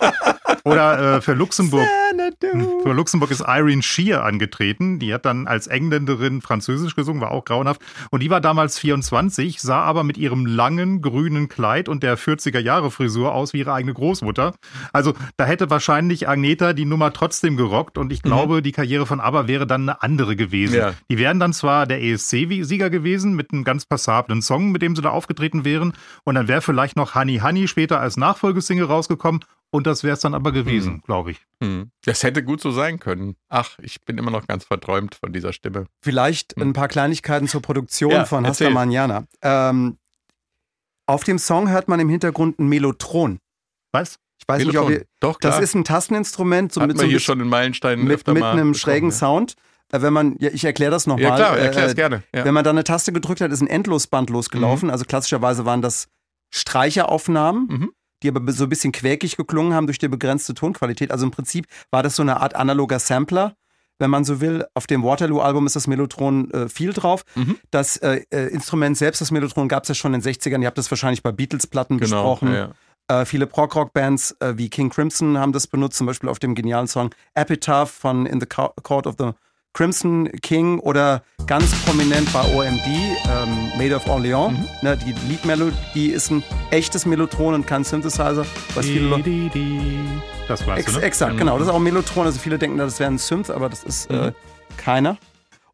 oder 0.64 1.18
äh, 1.18 1.20
für 1.20 1.34
Luxemburg. 1.34 1.86
Für 2.82 2.92
Luxemburg 2.92 3.30
ist 3.30 3.40
Irene 3.40 3.82
Shear 3.82 4.24
angetreten. 4.24 4.98
Die 4.98 5.12
hat 5.12 5.24
dann 5.24 5.46
als 5.46 5.66
Engländerin 5.66 6.40
Französisch 6.40 6.94
gesungen, 6.94 7.20
war 7.20 7.30
auch 7.30 7.44
grauenhaft. 7.44 7.80
Und 8.10 8.22
die 8.22 8.30
war 8.30 8.40
damals 8.40 8.78
24, 8.78 9.60
sah 9.60 9.82
aber 9.82 10.04
mit 10.04 10.18
ihrem 10.18 10.46
langen 10.46 11.02
grünen 11.02 11.48
Kleid 11.48 11.88
und 11.88 12.02
der 12.02 12.18
40er 12.18 12.60
Jahre 12.60 12.90
Frisur 12.90 13.34
aus 13.34 13.52
wie 13.52 13.58
ihre 13.58 13.72
eigene 13.72 13.94
Großmutter. 13.94 14.54
Also 14.92 15.14
da 15.36 15.44
hätte 15.44 15.70
wahrscheinlich 15.70 16.28
Agneta 16.28 16.72
die 16.72 16.84
Nummer 16.84 17.12
trotzdem 17.12 17.56
gerockt 17.56 17.98
und 17.98 18.12
ich 18.12 18.22
glaube, 18.22 18.62
die 18.62 18.72
Karriere 18.72 19.06
von 19.06 19.20
ABBA 19.20 19.48
wäre 19.48 19.66
dann 19.66 19.82
eine 19.82 20.02
andere 20.02 20.36
gewesen. 20.36 20.76
Ja. 20.76 20.94
Die 21.10 21.18
wären 21.18 21.40
dann 21.40 21.52
zwar 21.52 21.86
der 21.86 22.02
ESC-Sieger 22.02 22.90
gewesen 22.90 23.34
mit 23.34 23.52
einem 23.52 23.64
ganz 23.64 23.86
passablen 23.86 24.42
Song, 24.42 24.72
mit 24.72 24.82
dem 24.82 24.96
sie 24.96 25.02
da 25.02 25.10
aufgetreten 25.10 25.64
wären. 25.64 25.92
Und 26.24 26.34
dann 26.34 26.48
wäre 26.48 26.60
vielleicht 26.60 26.96
noch 26.96 27.14
Honey 27.14 27.38
Honey 27.38 27.68
später 27.68 28.00
als 28.00 28.16
Nachfolgesingle 28.16 28.86
rausgekommen. 28.86 29.40
Und 29.74 29.88
das 29.88 30.04
wäre 30.04 30.14
es 30.14 30.20
dann 30.20 30.34
aber 30.34 30.52
gewesen, 30.52 31.02
glaube 31.04 31.32
ich. 31.32 31.40
Hm. 31.60 31.90
Das 32.04 32.22
hätte 32.22 32.44
gut 32.44 32.60
so 32.60 32.70
sein 32.70 33.00
können. 33.00 33.34
Ach, 33.48 33.76
ich 33.82 34.00
bin 34.02 34.18
immer 34.18 34.30
noch 34.30 34.46
ganz 34.46 34.62
verträumt 34.64 35.16
von 35.16 35.32
dieser 35.32 35.52
Stimme. 35.52 35.86
Vielleicht 36.00 36.56
ein 36.56 36.72
paar 36.74 36.86
Kleinigkeiten 36.86 37.48
zur 37.48 37.60
Produktion 37.60 38.12
Ja, 38.12 38.24
von 38.24 38.46
Hasta. 38.46 38.70
Manana. 38.70 39.24
Ähm, 39.42 39.98
auf 41.06 41.24
dem 41.24 41.38
Song 41.40 41.68
hört 41.70 41.88
man 41.88 41.98
im 41.98 42.08
Hintergrund 42.08 42.60
ein 42.60 42.68
Melotron. 42.68 43.40
Was? 43.90 44.20
Ich 44.38 44.46
weiß 44.46 44.58
nicht, 44.64 44.68
ob 44.78 44.86
Melotron. 44.86 44.92
ihr, 45.00 45.06
Doch, 45.18 45.40
klar. 45.40 45.52
das 45.54 45.60
ist 45.62 45.74
ein 45.74 45.82
Tasteninstrument 45.82 46.72
so 46.72 46.80
Hatten 46.80 46.88
mit 46.92 46.98
wir 46.98 47.02
so 47.06 47.10
hier 47.10 47.18
schon 47.20 47.40
in 47.40 47.48
Meilenstein 47.48 48.04
mit, 48.04 48.12
öfter 48.14 48.32
mit 48.32 48.42
mal 48.42 48.52
einem 48.52 48.74
schrägen 48.74 49.10
ja. 49.10 49.16
Sound. 49.16 49.54
Äh, 49.90 50.02
Wenn 50.02 50.12
man, 50.12 50.36
ja, 50.38 50.50
ich 50.52 50.64
erkläre 50.64 50.92
das 50.92 51.08
nochmal. 51.08 51.24
Ja, 51.24 51.34
klar, 51.34 51.58
erklär 51.58 51.86
es 51.86 51.92
Äh, 51.92 51.96
gerne. 51.96 52.22
Ja. 52.32 52.44
Wenn 52.44 52.54
man 52.54 52.62
da 52.62 52.70
eine 52.70 52.84
Taste 52.84 53.12
gedrückt 53.12 53.40
hat, 53.40 53.50
ist 53.50 53.60
ein 53.60 53.66
Endlosband 53.66 54.30
losgelaufen. 54.30 54.88
Also 54.88 55.04
klassischerweise 55.04 55.64
waren 55.64 55.82
das 55.82 56.06
Streicheraufnahmen, 56.50 57.66
Mhm. 57.68 57.92
Die 58.24 58.28
aber 58.28 58.50
so 58.52 58.64
ein 58.64 58.68
bisschen 58.68 58.90
quäkig 58.90 59.36
geklungen 59.36 59.74
haben 59.74 59.86
durch 59.86 59.98
die 59.98 60.08
begrenzte 60.08 60.54
Tonqualität. 60.54 61.12
Also 61.12 61.24
im 61.26 61.30
Prinzip 61.30 61.66
war 61.92 62.02
das 62.02 62.16
so 62.16 62.22
eine 62.22 62.40
Art 62.40 62.56
analoger 62.56 62.98
Sampler. 62.98 63.54
Wenn 64.00 64.10
man 64.10 64.24
so 64.24 64.40
will, 64.40 64.64
auf 64.74 64.88
dem 64.88 65.04
Waterloo-Album 65.04 65.66
ist 65.66 65.76
das 65.76 65.86
Mellotron 65.86 66.50
äh, 66.50 66.68
viel 66.68 66.92
drauf. 66.92 67.24
Mhm. 67.36 67.56
Das 67.70 67.96
äh, 67.98 68.22
äh, 68.30 68.48
Instrument 68.48 68.96
selbst, 68.98 69.20
das 69.20 69.30
Mellotron, 69.30 69.68
gab 69.68 69.84
es 69.84 69.88
ja 69.90 69.94
schon 69.94 70.12
in 70.14 70.20
den 70.20 70.32
60ern. 70.34 70.60
Ihr 70.62 70.66
habt 70.66 70.78
das 70.78 70.90
wahrscheinlich 70.90 71.22
bei 71.22 71.30
Beatles-Platten 71.30 71.98
Genau. 71.98 72.34
besprochen. 72.34 72.52
Ja. 72.54 72.70
Äh, 73.06 73.24
viele 73.24 73.46
Prog-Rock-Bands 73.46 74.36
äh, 74.40 74.54
wie 74.56 74.68
King 74.68 74.90
Crimson 74.90 75.38
haben 75.38 75.52
das 75.52 75.68
benutzt, 75.68 75.98
zum 75.98 76.06
Beispiel 76.08 76.28
auf 76.28 76.38
dem 76.40 76.54
genialen 76.56 76.88
Song 76.88 77.10
Epitaph 77.34 77.90
von 77.92 78.26
In 78.26 78.40
the 78.40 78.46
Co- 78.46 78.72
Court 78.82 79.06
of 79.06 79.14
the 79.18 79.30
Crimson 79.74 80.30
King 80.40 80.78
oder 80.78 81.22
ganz 81.46 81.74
prominent 81.84 82.32
bei 82.32 82.40
OMD, 82.54 82.86
ähm, 82.86 83.76
Made 83.76 83.94
of 83.94 84.06
Orleans. 84.08 84.56
Mhm. 84.56 84.64
Ne, 84.82 84.96
die 84.96 85.12
Liedmelodie 85.28 86.06
ist 86.08 86.30
ein 86.30 86.42
echtes 86.70 87.04
Mellotron 87.04 87.54
und 87.54 87.66
kein 87.66 87.84
Synthesizer. 87.84 88.46
Was 88.74 88.86
viele 88.86 89.08
Leute 89.08 89.24
Di, 89.24 89.50
di, 89.52 89.78
di. 89.78 89.98
Das 90.48 90.66
weißt 90.66 90.78
Ex 90.86 90.96
ne? 90.96 91.02
Exakt, 91.02 91.36
genau. 91.38 91.58
Das 91.58 91.66
ist 91.66 91.72
auch 91.72 91.76
ein 91.78 91.82
Mellotron. 91.82 92.24
Also 92.26 92.38
viele 92.38 92.58
denken, 92.58 92.78
das 92.78 92.98
wäre 93.00 93.10
ein 93.10 93.18
Synth, 93.18 93.50
aber 93.50 93.68
das 93.68 93.82
ist 93.84 94.10
äh, 94.10 94.32
keiner. 94.76 95.18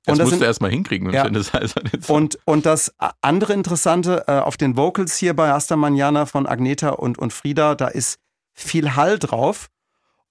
Das 0.07 0.17
das 0.17 0.19
musst 0.25 0.31
sind- 0.31 0.41
du 0.41 0.47
erst 0.47 0.63
mal 0.63 0.71
hinkriegen 0.71 1.07
mit 1.07 1.15
Ja. 1.15 1.25
dem 1.29 1.35
Synthesizer. 1.43 1.83
Und, 2.09 2.39
und 2.47 2.65
das 2.67 2.95
andere 3.21 3.53
Interessante 3.53 4.25
äh, 4.27 4.33
auf 4.39 4.57
den 4.57 4.77
Vocals 4.77 5.17
hier 5.17 5.37
bei 5.37 5.53
Asta 5.53 5.77
Manana 5.77 6.25
von 6.25 6.47
Agneta 6.47 6.89
und, 6.91 7.19
und 7.19 7.33
Frida, 7.35 7.75
da 7.75 7.87
ist 7.89 8.19
viel 8.55 8.97
Hall 8.97 9.19
drauf. 9.19 9.69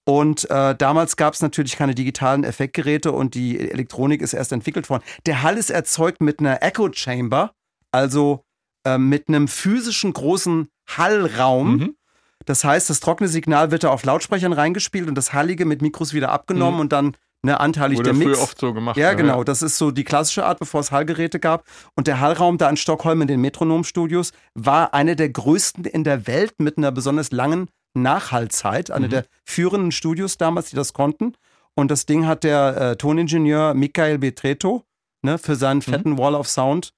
Und 0.09 0.49
äh, 0.49 0.75
damals 0.75 1.17
gab 1.17 1.35
es 1.35 1.41
natürlich 1.41 1.75
keine 1.75 1.93
digitalen 1.93 2.43
Effektgeräte 2.43 3.11
und 3.11 3.35
die 3.35 3.59
Elektronik 3.59 4.21
ist 4.23 4.33
erst 4.33 4.51
entwickelt 4.51 4.89
worden. 4.89 5.03
Der 5.27 5.43
Hall 5.43 5.55
ist 5.57 5.69
erzeugt 5.69 6.19
mit 6.21 6.39
einer 6.39 6.63
Echo 6.63 6.89
Chamber, 6.91 7.51
also 7.91 8.43
äh, 8.85 8.97
mit 8.97 9.27
einem 9.27 9.47
physischen 9.47 10.11
großen 10.13 10.67
Hallraum. 10.87 11.75
Mhm. 11.77 11.95
Das 12.45 12.63
heißt, 12.63 12.89
das 12.89 13.01
trockene 13.01 13.29
Signal 13.29 13.69
wird 13.69 13.83
da 13.83 13.89
auf 13.89 14.03
Lautsprechern 14.03 14.53
reingespielt 14.53 15.07
und 15.07 15.15
das 15.15 15.33
Hallige 15.33 15.65
mit 15.65 15.81
Mikros 15.83 16.13
wieder 16.13 16.31
abgenommen 16.31 16.75
Mhm. 16.75 16.79
und 16.81 16.91
dann 16.93 17.17
ne, 17.43 17.59
anteilig 17.59 17.99
Wurde 17.99 18.09
der 18.11 18.17
Mix. 18.17 18.31
früher 18.31 18.41
oft 18.43 18.57
so 18.59 18.73
gemacht. 18.73 18.97
Ja, 18.97 19.13
genau. 19.13 19.43
Das 19.43 19.61
ist 19.61 19.77
so 19.77 19.91
die 19.91 20.03
klassische 20.05 20.43
Art, 20.45 20.57
bevor 20.59 20.79
es 20.81 20.91
Hallgeräte 20.91 21.39
gab. 21.39 21.65
Und 21.95 22.07
der 22.07 22.19
Hallraum 22.19 22.57
da 22.57 22.67
in 22.69 22.77
Stockholm 22.77 23.21
in 23.21 23.27
den 23.27 23.41
Metronom-Studios 23.41 24.31
war 24.55 24.93
einer 24.95 25.15
der 25.15 25.29
größten 25.29 25.85
in 25.85 26.03
der 26.03 26.25
Welt 26.25 26.53
mit 26.57 26.77
einer 26.77 26.91
besonders 26.91 27.31
langen 27.31 27.67
Nachhallzeit. 27.93 28.91
Einer 28.91 29.07
der 29.07 29.25
führenden 29.45 29.91
Studios 29.91 30.37
damals, 30.37 30.69
die 30.69 30.75
das 30.75 30.93
konnten. 30.93 31.33
Und 31.75 31.91
das 31.91 32.05
Ding 32.05 32.25
hat 32.25 32.43
der 32.43 32.77
äh, 32.77 32.95
Toningenieur 32.97 33.73
Michael 33.73 34.17
Betreto 34.17 34.83
ne, 35.21 35.37
für 35.37 35.55
seinen 35.55 35.81
fetten 35.81 36.17
Wall 36.17 36.35
of 36.35 36.47
Sound 36.47 36.93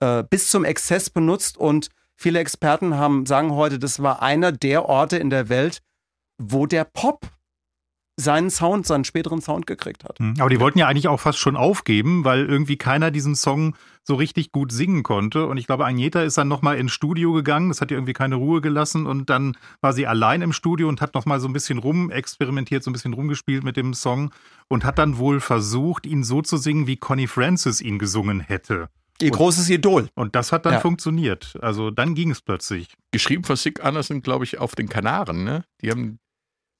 äh, 0.00 0.22
bis 0.22 0.48
zum 0.48 0.64
Exzess 0.64 1.10
benutzt. 1.10 1.56
Und 1.58 1.88
viele 2.16 2.38
Experten 2.38 2.96
haben, 2.96 3.26
sagen 3.26 3.52
heute, 3.52 3.78
das 3.78 4.02
war 4.02 4.22
einer 4.22 4.52
der 4.52 4.88
Orte 4.88 5.18
in 5.18 5.30
der 5.30 5.48
Welt, 5.48 5.82
wo 6.38 6.66
der 6.66 6.84
Pop 6.84 7.26
seinen 8.22 8.48
Sound, 8.50 8.86
seinen 8.86 9.04
späteren 9.04 9.40
Sound 9.40 9.66
gekriegt 9.66 10.04
hat. 10.04 10.18
Hm, 10.18 10.34
Aber 10.38 10.48
die 10.50 10.60
wollten 10.60 10.78
ja 10.78 10.86
eigentlich 10.88 11.08
auch 11.08 11.20
fast 11.20 11.38
schon 11.38 11.56
aufgeben, 11.56 12.24
weil 12.24 12.46
irgendwie 12.46 12.76
keiner 12.76 13.10
diesen 13.10 13.34
Song 13.34 13.74
so 14.04 14.14
richtig 14.16 14.50
gut 14.50 14.72
singen 14.72 15.02
konnte. 15.02 15.46
Und 15.46 15.58
ich 15.58 15.66
glaube, 15.66 15.84
Agneta 15.84 16.22
ist 16.22 16.36
dann 16.38 16.48
nochmal 16.48 16.76
ins 16.78 16.90
Studio 16.92 17.32
gegangen. 17.32 17.68
Das 17.68 17.80
hat 17.80 17.90
ihr 17.90 17.96
irgendwie 17.96 18.14
keine 18.14 18.34
Ruhe 18.36 18.60
gelassen. 18.60 19.06
Und 19.06 19.30
dann 19.30 19.56
war 19.80 19.92
sie 19.92 20.06
allein 20.06 20.42
im 20.42 20.52
Studio 20.52 20.88
und 20.88 21.00
hat 21.00 21.14
nochmal 21.14 21.38
so 21.38 21.48
ein 21.48 21.52
bisschen 21.52 21.78
rumexperimentiert, 21.78 22.82
so 22.82 22.90
ein 22.90 22.92
bisschen 22.94 23.12
rumgespielt 23.12 23.64
mit 23.64 23.76
dem 23.76 23.94
Song 23.94 24.32
und 24.68 24.84
hat 24.84 24.98
dann 24.98 25.18
wohl 25.18 25.40
versucht, 25.40 26.06
ihn 26.06 26.24
so 26.24 26.42
zu 26.42 26.56
singen, 26.56 26.86
wie 26.86 26.96
Connie 26.96 27.26
Francis 27.28 27.80
ihn 27.80 27.98
gesungen 27.98 28.40
hätte. 28.40 28.88
Ihr 29.20 29.30
großes 29.30 29.70
Idol. 29.70 30.08
Und 30.14 30.34
das 30.34 30.50
hat 30.50 30.66
dann 30.66 30.74
Ja. 30.74 30.80
funktioniert. 30.80 31.54
Also 31.60 31.90
dann 31.92 32.14
ging 32.16 32.30
es 32.32 32.40
plötzlich. 32.40 32.94
Geschrieben 33.12 33.44
von 33.44 33.54
Sick 33.56 33.84
Anderson, 33.84 34.20
glaube 34.22 34.44
ich, 34.44 34.58
auf 34.58 34.74
den 34.74 34.88
Kanaren, 34.88 35.44
ne? 35.44 35.64
Die 35.80 35.90
haben 35.92 36.18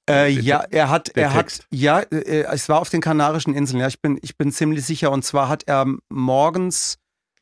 Äh, 0.09 0.29
ja, 0.29 0.63
er 0.69 0.89
hat, 0.89 1.09
er 1.15 1.33
hat, 1.33 1.47
Text. 1.47 1.67
ja, 1.71 1.99
äh, 1.99 2.43
es 2.51 2.67
war 2.67 2.79
auf 2.79 2.89
den 2.89 3.01
Kanarischen 3.01 3.53
Inseln. 3.53 3.79
Ja, 3.79 3.87
ich 3.87 4.01
bin, 4.01 4.19
ich 4.21 4.37
bin 4.37 4.51
ziemlich 4.51 4.85
sicher. 4.85 5.11
Und 5.11 5.23
zwar 5.23 5.47
hat 5.47 5.63
er 5.65 5.85
morgens 6.09 6.97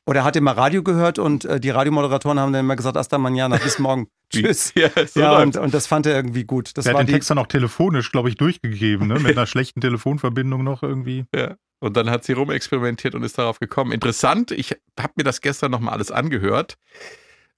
oder 0.05 0.21
er 0.21 0.23
hat 0.25 0.35
immer 0.35 0.51
Radio 0.51 0.83
gehört 0.83 1.19
und 1.19 1.45
äh, 1.45 1.59
die 1.59 1.69
Radiomoderatoren 1.69 2.39
haben 2.39 2.53
dann 2.53 2.65
immer 2.65 2.75
gesagt, 2.75 2.97
hasta 2.97 3.17
mañana, 3.17 3.57
bis 3.57 3.79
morgen. 3.79 4.07
Tschüss. 4.31 4.73
Ja, 4.75 4.89
so 5.07 5.19
ja, 5.19 5.39
und, 5.39 5.57
und 5.57 5.73
das 5.73 5.87
fand 5.87 6.05
er 6.05 6.15
irgendwie 6.15 6.43
gut. 6.43 6.77
Das 6.77 6.85
Er 6.85 6.93
war 6.93 7.01
hat 7.01 7.07
den 7.07 7.13
Text 7.13 7.29
dann 7.29 7.37
auch 7.37 7.47
telefonisch, 7.47 8.11
glaube 8.11 8.29
ich, 8.29 8.35
durchgegeben, 8.35 9.07
ne? 9.07 9.19
mit 9.19 9.37
einer 9.37 9.45
schlechten 9.47 9.81
Telefonverbindung 9.81 10.63
noch 10.63 10.83
irgendwie. 10.83 11.25
Ja. 11.35 11.55
Und 11.79 11.97
dann 11.97 12.09
hat 12.09 12.23
sie 12.23 12.33
rumexperimentiert 12.33 13.15
und 13.15 13.23
ist 13.23 13.37
darauf 13.37 13.59
gekommen. 13.59 13.91
Interessant, 13.91 14.51
ich 14.51 14.71
habe 14.99 15.13
mir 15.15 15.23
das 15.23 15.41
gestern 15.41 15.71
nochmal 15.71 15.95
alles 15.95 16.11
angehört 16.11 16.77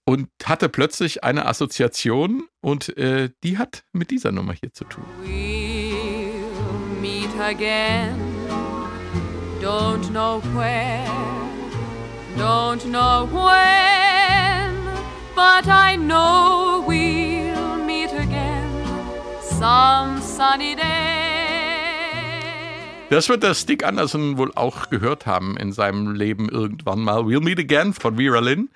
und 0.06 0.30
hatte 0.44 0.70
plötzlich 0.70 1.24
eine 1.24 1.46
Assoziation 1.46 2.44
und 2.62 2.98
äh, 2.98 3.30
die 3.44 3.58
hat 3.58 3.84
mit 3.94 4.12
dieser 4.12 4.32
Nummer 4.32 4.54
hier 4.54 4.74
zu 4.74 4.86
tun. 4.86 5.06
We'll 5.24 7.02
meet 7.02 7.30
again. 7.40 8.16
Don't 9.62 10.10
know 10.10 10.42
where, 10.54 11.06
don't 12.38 12.84
know 12.84 13.26
when, 13.32 14.76
but 15.36 15.66
I 15.68 15.96
know 15.96 16.84
we'll 16.86 17.78
meet 17.86 18.12
again 18.12 18.70
some 19.42 20.22
sunny 20.22 20.76
day. 20.76 21.24
Das 23.10 23.30
wird 23.30 23.44
der 23.44 23.54
Stick 23.54 23.86
Anderson 23.86 24.38
wohl 24.40 24.52
auch 24.56 24.90
gehört 24.90 25.28
haben 25.28 25.56
in 25.56 25.72
seinem 25.72 26.16
Leben 26.16 26.50
irgendwann 26.50 27.00
mal. 27.02 27.20
We'll 27.20 27.44
Meet 27.44 27.60
Again 27.60 27.94
von 27.94 28.18
Vera 28.18 28.40
Lynn. 28.40 28.70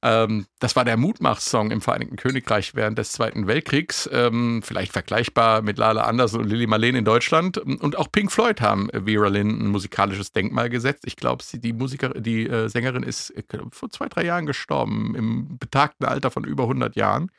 Ähm, 0.00 0.46
das 0.60 0.76
war 0.76 0.84
der 0.84 0.96
Mutmach-Song 0.96 1.70
im 1.70 1.80
Vereinigten 1.80 2.16
Königreich 2.16 2.74
während 2.74 2.98
des 2.98 3.12
Zweiten 3.12 3.46
Weltkriegs. 3.46 4.08
Ähm, 4.12 4.62
vielleicht 4.62 4.92
vergleichbar 4.92 5.62
mit 5.62 5.78
Lala 5.78 6.04
Anderson 6.04 6.42
und 6.42 6.48
Lily 6.48 6.66
Marleen 6.66 6.94
in 6.94 7.04
Deutschland. 7.04 7.58
Und 7.58 7.96
auch 7.96 8.12
Pink 8.12 8.30
Floyd 8.30 8.60
haben 8.60 8.88
Vera 8.92 9.28
Lynn 9.28 9.60
ein 9.60 9.68
musikalisches 9.68 10.32
Denkmal 10.32 10.70
gesetzt. 10.70 11.04
Ich 11.06 11.16
glaube, 11.16 11.42
die, 11.52 11.72
Musiker, 11.72 12.10
die 12.10 12.46
äh, 12.46 12.68
Sängerin 12.68 13.02
ist 13.02 13.30
äh, 13.30 13.42
vor 13.72 13.90
zwei, 13.90 14.08
drei 14.08 14.24
Jahren 14.24 14.46
gestorben, 14.46 15.14
im 15.16 15.58
betagten 15.58 16.06
Alter 16.06 16.30
von 16.30 16.44
über 16.44 16.64
100 16.64 16.94
Jahren. 16.94 17.30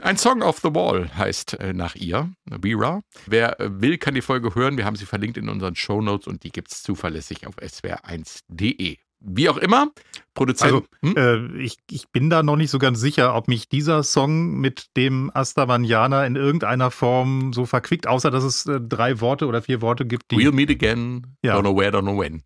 Ein 0.00 0.16
Song 0.16 0.42
of 0.42 0.58
the 0.60 0.74
Wall 0.74 1.10
heißt 1.16 1.60
äh, 1.60 1.72
nach 1.72 1.94
ihr, 1.94 2.32
Vera. 2.62 3.02
Wer 3.26 3.60
äh, 3.60 3.80
will, 3.80 3.98
kann 3.98 4.14
die 4.14 4.22
Folge 4.22 4.54
hören. 4.54 4.76
Wir 4.78 4.84
haben 4.84 4.96
sie 4.96 5.06
verlinkt 5.06 5.36
in 5.36 5.48
unseren 5.48 5.76
Shownotes 5.76 6.26
und 6.26 6.42
die 6.44 6.50
gibt 6.50 6.72
es 6.72 6.82
zuverlässig 6.82 7.46
auf 7.46 7.56
swr1.de. 7.58 8.96
Wie 9.28 9.48
auch 9.48 9.56
immer, 9.56 9.88
Produzent. 10.36 10.72
Also, 10.72 10.86
hm? 11.02 11.56
äh, 11.56 11.62
ich, 11.62 11.78
ich 11.90 12.08
bin 12.10 12.30
da 12.30 12.44
noch 12.44 12.56
nicht 12.56 12.70
so 12.70 12.78
ganz 12.78 13.00
sicher, 13.00 13.34
ob 13.34 13.48
mich 13.48 13.68
dieser 13.68 14.04
Song 14.04 14.58
mit 14.60 14.96
dem 14.96 15.32
Astavanianer 15.34 16.24
in 16.26 16.36
irgendeiner 16.36 16.92
Form 16.92 17.52
so 17.52 17.66
verquickt, 17.66 18.06
außer 18.06 18.30
dass 18.30 18.44
es 18.44 18.66
äh, 18.66 18.80
drei 18.80 19.20
Worte 19.20 19.46
oder 19.46 19.62
vier 19.62 19.80
Worte 19.80 20.06
gibt, 20.06 20.30
die. 20.30 20.36
We'll 20.36 20.52
meet 20.52 20.70
again, 20.70 21.26
Ja. 21.42 21.56
don't 21.56 21.62
know 21.62 21.76
where, 21.76 21.90
don't 21.90 22.02
know 22.02 22.18
when. 22.18 22.42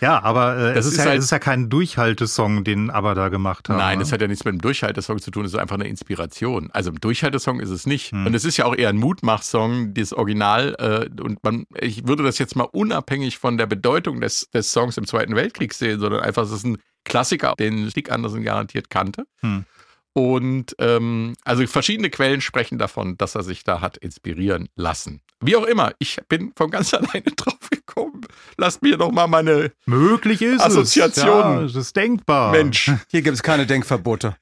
Ja, 0.00 0.22
aber 0.22 0.56
äh, 0.56 0.78
es, 0.78 0.86
ist 0.86 0.92
ist 0.92 0.98
ja, 0.98 1.04
halt- 1.06 1.18
es 1.18 1.24
ist 1.26 1.30
ja 1.32 1.38
kein 1.38 1.68
Durchhaltesong, 1.68 2.64
den 2.64 2.90
ABBA 2.90 3.14
da 3.14 3.28
gemacht 3.28 3.68
haben. 3.68 3.76
Nein, 3.76 3.98
ne? 3.98 4.04
das 4.04 4.12
hat 4.12 4.20
ja 4.22 4.26
nichts 4.26 4.44
mit 4.44 4.52
einem 4.52 4.60
Durchhaltesong 4.62 5.18
zu 5.18 5.30
tun, 5.30 5.44
es 5.44 5.52
ist 5.52 5.58
einfach 5.58 5.74
eine 5.74 5.86
Inspiration. 5.86 6.70
Also 6.72 6.90
ein 6.90 6.96
Durchhaltesong 6.96 7.60
ist 7.60 7.68
es 7.68 7.86
nicht. 7.86 8.12
Hm. 8.12 8.26
Und 8.26 8.34
es 8.34 8.44
ist 8.46 8.56
ja 8.56 8.64
auch 8.64 8.74
eher 8.74 8.88
ein 8.88 8.96
Mutmach-Song, 8.96 9.92
das 9.92 10.14
Original. 10.14 10.76
Äh, 10.78 11.22
und 11.22 11.44
man, 11.44 11.66
ich 11.78 12.06
würde 12.08 12.22
das 12.22 12.38
jetzt 12.38 12.56
mal 12.56 12.68
unabhängig 12.72 13.38
von 13.38 13.58
der 13.58 13.66
Bedeutung 13.66 14.20
des, 14.22 14.48
des 14.50 14.72
Songs 14.72 14.96
im 14.96 15.06
Zweiten 15.06 15.36
Weltkrieg 15.36 15.74
sehen, 15.74 16.00
sondern 16.00 16.19
einfach, 16.20 16.44
es 16.44 16.52
ist 16.52 16.64
ein 16.64 16.78
Klassiker, 17.04 17.54
den 17.58 17.90
Stick 17.90 18.10
Anderson 18.10 18.42
garantiert 18.42 18.90
kannte. 18.90 19.24
Hm. 19.40 19.64
Und 20.12 20.74
ähm, 20.78 21.34
also 21.44 21.66
verschiedene 21.66 22.10
Quellen 22.10 22.40
sprechen 22.40 22.78
davon, 22.78 23.16
dass 23.16 23.34
er 23.34 23.42
sich 23.42 23.62
da 23.64 23.80
hat 23.80 23.96
inspirieren 23.96 24.68
lassen. 24.74 25.22
Wie 25.40 25.56
auch 25.56 25.64
immer, 25.64 25.92
ich 25.98 26.18
bin 26.28 26.52
von 26.56 26.70
ganz 26.70 26.92
alleine 26.94 27.30
drauf 27.36 27.70
gekommen. 27.70 28.26
Lasst 28.56 28.82
mir 28.82 28.96
doch 28.96 29.12
mal 29.12 29.26
meine 29.26 29.72
Möglich 29.86 30.42
ist 30.42 30.60
Assoziationen. 30.60 31.64
es. 31.64 31.72
Ja, 31.72 31.80
es 31.80 31.86
ist 31.86 31.96
denkbar. 31.96 32.52
Mensch. 32.52 32.90
hier 33.08 33.22
gibt 33.22 33.36
es 33.36 33.42
keine 33.42 33.66
Denkverbote. 33.66 34.36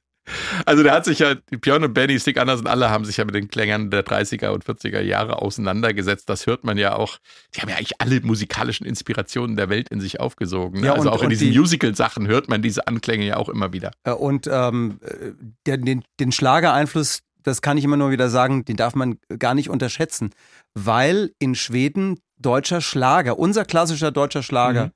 Also 0.65 0.83
der 0.83 0.93
hat 0.93 1.05
sich 1.05 1.19
ja, 1.19 1.35
Björn 1.61 1.83
und 1.83 1.93
Benny, 1.93 2.19
Stick 2.19 2.37
Anderson, 2.39 2.67
alle 2.67 2.89
haben 2.89 3.05
sich 3.05 3.17
ja 3.17 3.25
mit 3.25 3.35
den 3.35 3.47
Klängern 3.47 3.89
der 3.91 4.05
30er 4.05 4.49
und 4.49 4.63
40er 4.65 5.01
Jahre 5.01 5.41
auseinandergesetzt. 5.41 6.29
Das 6.29 6.45
hört 6.45 6.63
man 6.63 6.77
ja 6.77 6.95
auch. 6.95 7.17
Die 7.55 7.61
haben 7.61 7.69
ja 7.69 7.75
eigentlich 7.77 7.99
alle 7.99 8.21
musikalischen 8.21 8.85
Inspirationen 8.85 9.55
der 9.55 9.69
Welt 9.69 9.89
in 9.89 9.99
sich 10.01 10.19
aufgesogen. 10.19 10.81
Ne? 10.81 10.87
Ja, 10.87 10.93
also 10.93 11.09
und- 11.09 11.15
auch 11.15 11.19
in 11.21 11.25
und 11.25 11.29
diesen 11.31 11.51
die- 11.51 11.57
Musical-Sachen 11.59 12.27
hört 12.27 12.49
man 12.49 12.61
diese 12.61 12.87
Anklänge 12.87 13.25
ja 13.25 13.37
auch 13.37 13.49
immer 13.49 13.73
wieder. 13.73 13.91
Äh, 14.03 14.11
Und 14.11 14.47
ähm, 14.51 14.99
äh, 15.03 15.31
der, 15.65 15.77
den, 15.77 16.03
den 16.19 16.31
Schlagereinfluss, 16.31 17.19
das 17.43 17.61
kann 17.61 17.77
ich 17.77 17.83
immer 17.83 17.97
nur 17.97 18.11
wieder 18.11 18.29
sagen, 18.29 18.65
den 18.65 18.75
darf 18.75 18.95
man 18.95 19.17
gar 19.39 19.53
nicht 19.55 19.69
unterschätzen, 19.69 20.31
weil 20.73 21.31
in 21.39 21.55
Schweden 21.55 22.19
deutscher 22.37 22.81
Schlager, 22.81 23.37
unser 23.39 23.65
klassischer 23.65 24.11
deutscher 24.11 24.43
Schlager, 24.43 24.85
Mhm. 24.87 24.91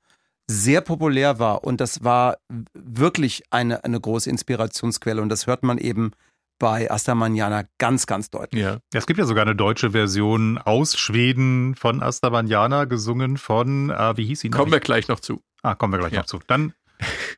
Sehr 0.50 0.80
populär 0.82 1.38
war 1.38 1.64
und 1.64 1.80
das 1.80 2.04
war 2.04 2.36
wirklich 2.74 3.42
eine, 3.50 3.82
eine 3.84 4.00
große 4.00 4.28
Inspirationsquelle 4.30 5.22
und 5.22 5.28
das 5.30 5.46
hört 5.46 5.62
man 5.62 5.78
eben 5.78 6.12
bei 6.60 6.90
Asta 6.90 7.14
Manjana 7.14 7.64
ganz, 7.78 8.06
ganz 8.06 8.30
deutlich. 8.30 8.62
Ja. 8.62 8.78
Es 8.94 9.06
gibt 9.06 9.18
ja 9.18 9.24
sogar 9.26 9.42
eine 9.42 9.56
deutsche 9.56 9.90
Version 9.90 10.56
aus 10.58 10.96
Schweden 10.96 11.74
von 11.74 12.02
Astavaniana, 12.02 12.84
gesungen 12.84 13.36
von, 13.38 13.90
äh, 13.90 14.16
wie 14.16 14.24
hieß 14.26 14.40
sie 14.40 14.50
noch? 14.50 14.58
Kommen 14.58 14.72
wir 14.72 14.80
gleich 14.80 15.08
noch 15.08 15.20
zu. 15.20 15.40
ah, 15.62 15.74
kommen 15.74 15.92
wir 15.94 15.98
gleich 15.98 16.12
Ja. 16.12 16.20
noch 16.20 16.26
zu. 16.26 16.40
Dann 16.46 16.72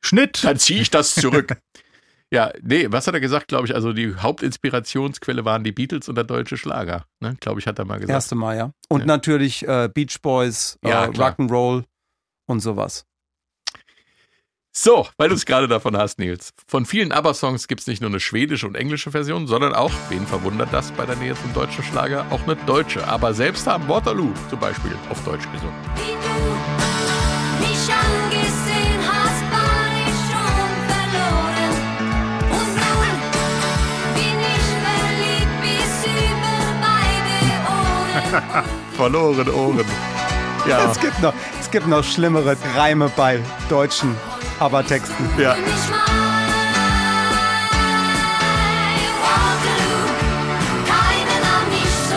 Schnitt. 0.03 0.45
Dann 0.45 0.59
ziehe 0.59 0.81
ich 0.83 0.91
das 0.91 1.15
zurück. 1.15 1.57
ja, 2.31 2.53
nee, 2.61 2.89
was 2.91 3.07
hat 3.07 3.15
er 3.15 3.21
gesagt, 3.21 3.49
glaube 3.49 3.67
ich? 3.67 3.75
Also 3.75 3.93
die 3.95 4.15
Hauptinspirationsquelle 4.17 5.45
waren 5.45 5.65
die 5.65 5.73
Beatles 5.73 6.09
und 6.09 6.17
der 6.17 6.25
deutsche 6.25 6.57
Schlager. 6.57 7.07
Ne? 7.21 7.37
Glaube 7.41 7.61
ich, 7.61 7.67
hat 7.67 7.79
er 7.79 7.85
mal 7.87 7.95
gesagt. 7.97 8.11
Erste 8.11 8.35
Mal, 8.35 8.57
ja. 8.57 8.71
Und 8.89 9.01
Ja. 9.01 9.07
natürlich 9.07 9.67
äh, 9.67 9.89
Beach 9.93 10.21
Boys, 10.23 10.79
äh, 10.85 10.89
Ja. 10.91 11.05
Rock'n'Roll 11.07 11.85
und 12.47 12.61
sowas. 12.61 13.05
So, 14.79 15.07
weil 15.17 15.31
du 15.31 15.35
es 15.35 15.47
gerade 15.47 15.69
davon 15.69 15.97
hast, 15.97 16.19
Nils. 16.19 16.53
Von 16.67 16.85
vielen 16.85 17.11
ABBA-Songs 17.11 17.67
gibt 17.67 17.81
es 17.81 17.87
nicht 17.87 18.03
nur 18.03 18.11
eine 18.11 18.21
schwedische 18.21 18.67
und 18.67 18.75
englische 18.75 19.11
Version, 19.11 19.47
sondern 19.47 19.73
auch, 19.75 19.91
wen 20.11 20.27
verwundert 20.27 20.71
das 20.71 20.93
bei 20.93 21.07
der 21.07 21.17
Nähe 21.17 21.35
zum 21.35 21.55
deutschen 21.55 21.83
Schlager, 21.83 22.27
auch 22.31 22.43
eine 22.43 22.57
deutsche. 22.57 23.07
Aber 23.09 23.33
selbst 23.33 23.67
haben 23.67 23.89
Waterloo 23.89 24.35
zum 24.51 24.61
Beispiel 24.61 24.93
auf 25.09 25.25
Deutsch 25.25 25.51
gesungen. 25.51 25.75
Wie 25.95 26.13
du 26.13 27.67
mich 27.67 27.89
angesehen 27.89 29.01
hast, 29.01 29.43
war 29.51 29.87
ich 30.05 30.19
schon 30.29 30.69
verloren. 30.93 31.75
Und 32.51 32.71
nun 32.77 33.11
bin 34.15 34.39
ich 34.53 34.69
verliebt 34.85 35.57
bis 35.63 36.05
über 36.05 36.57
beide 36.85 38.53
Ohren. 38.53 38.65
Verloren 38.95 39.49
Ohren. 39.49 39.87
Ja, 40.69 40.91
Es 40.91 41.01
gibt 41.01 41.23
noch, 41.23 41.33
es 41.67 41.73
gibt 41.73 41.89
noch 41.89 42.05
schlimmere 42.05 42.57
Reime 42.77 43.11
bei 43.17 43.41
deutschen 43.69 44.15
ABBA-Texten. 44.61 45.29
ja. 45.37 45.57
Ich 45.57 45.83
so 52.09 52.15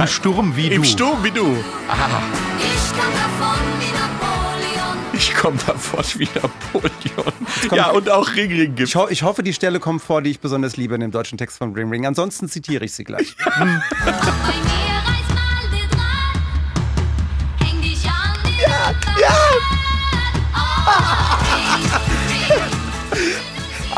in 0.00 0.06
Sturm 0.06 0.54
wie 0.54 0.68
du. 0.68 0.76
Bitte? 0.78 0.82
Im 0.82 0.84
Sturm 0.84 1.24
wie 1.24 1.28
Im 1.28 1.34
du. 1.34 1.64
Ah, 1.88 2.20
Ich 2.62 2.92
kam 2.94 3.10
davon 3.14 3.58
wie 3.80 3.92
Napoleon. 3.92 4.98
ich 5.14 5.34
komme 5.34 5.56
davon 5.66 6.04
wie 6.20 6.28
Napoleon. 6.34 7.32
Ja, 7.74 7.90
und 7.90 8.10
auch 8.10 8.28
Ring 8.36 8.50
Ring 8.50 8.70
Ich, 8.72 8.76
gibt's. 8.76 8.94
ho 8.94 9.06
ich 9.08 9.22
hoffe, 9.22 9.42
die 9.42 9.54
Stelle 9.54 9.80
kommt 9.80 10.02
vor, 10.02 10.20
die 10.20 10.30
ich 10.30 10.40
besonders 10.40 10.76
liebe 10.76 10.94
in 10.94 11.00
dem 11.00 11.10
deutschen 11.10 11.38
Text 11.38 11.56
von 11.56 11.72
Ring 11.72 11.88
Ring. 11.88 12.04
Ansonsten 12.06 12.48
zitiere 12.50 12.84
ich 12.84 12.92
sie 12.92 13.04
gleich. 13.04 13.34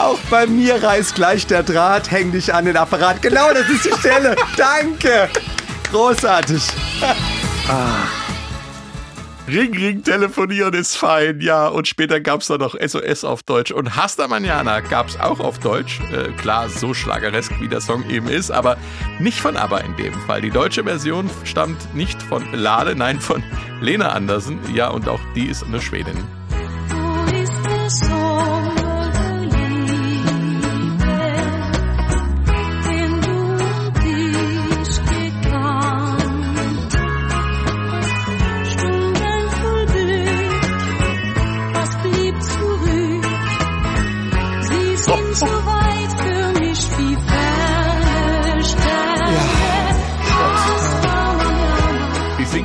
Auch 0.05 0.18
bei 0.28 0.46
mir 0.46 0.82
reißt 0.82 1.14
gleich 1.14 1.46
der 1.46 1.62
Draht, 1.62 2.11
häng 2.11 2.30
dich 2.30 2.52
an 2.52 2.66
den 2.66 2.76
Apparat. 2.76 3.22
Genau, 3.22 3.55
das 3.55 3.66
ist 3.70 3.86
die 3.86 3.98
Stelle. 3.98 4.36
Danke. 4.57 5.30
Großartig. 5.90 6.62
Ring, 9.48 9.72
Ring, 9.74 10.02
telefonieren 10.02 10.74
ist 10.74 10.96
fein, 10.96 11.40
ja. 11.40 11.68
Und 11.68 11.88
später 11.88 12.20
gab 12.20 12.42
es 12.42 12.48
dann 12.48 12.61
noch 12.61 12.74
SOS 12.78 13.24
auf 13.24 13.42
Deutsch. 13.44 13.70
Und 13.72 13.96
Hasta 13.96 14.28
Manana 14.28 14.80
gab 14.80 15.09
es 15.09 15.18
auch 15.18 15.40
auf 15.40 15.59
Deutsch. 15.59 16.00
Äh, 16.12 16.32
klar, 16.32 16.68
so 16.68 16.92
schlageresk 16.92 17.59
wie 17.61 17.68
der 17.68 17.80
Song 17.80 18.05
eben 18.11 18.28
ist, 18.28 18.50
aber 18.50 18.76
nicht 19.20 19.40
von 19.40 19.57
ABBA 19.57 19.78
in 19.78 19.96
dem 19.96 20.12
Fall. 20.26 20.42
Die 20.42 20.50
deutsche 20.50 20.84
Version 20.84 21.30
stammt 21.44 21.94
nicht 21.94 22.22
von 22.22 22.44
Lade, 22.52 22.94
nein, 22.94 23.20
von 23.20 23.42
Lena 23.80 24.11
Andersen. 24.11 24.59
Ja, 24.74 24.90
und 24.90 25.09
auch 25.09 25.20
die 25.34 25.46
ist 25.46 25.64
eine 25.64 25.80
Schwedin. 25.80 26.24
Du 26.90 27.32
bist 27.32 28.02
der 28.02 28.53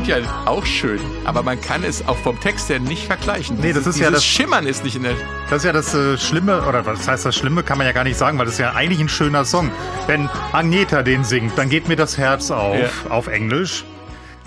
ja 0.10 0.18
auch 0.46 0.66
schön, 0.66 1.00
aber 1.26 1.44
man 1.44 1.60
kann 1.62 1.84
es 1.84 2.08
auch 2.08 2.18
vom 2.18 2.40
Text 2.40 2.70
her 2.70 2.80
nicht 2.80 3.06
vergleichen. 3.06 3.58
Nee, 3.60 3.74
das 3.74 3.84
Dieses- 3.84 3.96
ist 3.96 4.02
ja 4.02 4.08
dieses 4.10 4.24
das- 4.24 4.26
Schimmern 4.26 4.66
ist 4.68 4.84
nicht 4.84 4.96
in 4.96 5.04
der. 5.04 5.14
Das 5.50 5.60
ist 5.60 5.66
ja 5.66 5.72
das 5.74 5.94
äh, 5.94 6.18
Schlimme, 6.18 6.62
oder 6.68 6.86
was 6.86 7.08
heißt 7.08 7.26
das 7.26 7.36
Schlimme, 7.36 7.64
kann 7.64 7.78
man 7.78 7.88
ja 7.88 7.94
gar 7.94 8.04
nicht 8.04 8.18
sagen, 8.18 8.38
weil 8.38 8.46
das 8.46 8.56
ist 8.56 8.60
ja 8.60 8.74
eigentlich 8.74 9.00
ein 9.00 9.10
schöner 9.10 9.46
Song. 9.46 9.72
Wenn 10.08 10.30
Agneta 10.52 11.04
den 11.04 11.24
singt, 11.24 11.58
dann 11.58 11.70
geht 11.70 11.88
mir 11.88 11.96
das 11.96 12.18
Herz 12.18 12.52
auf, 12.52 12.78
Ja. 12.78 13.12
auf 13.12 13.28
Englisch. 13.28 13.86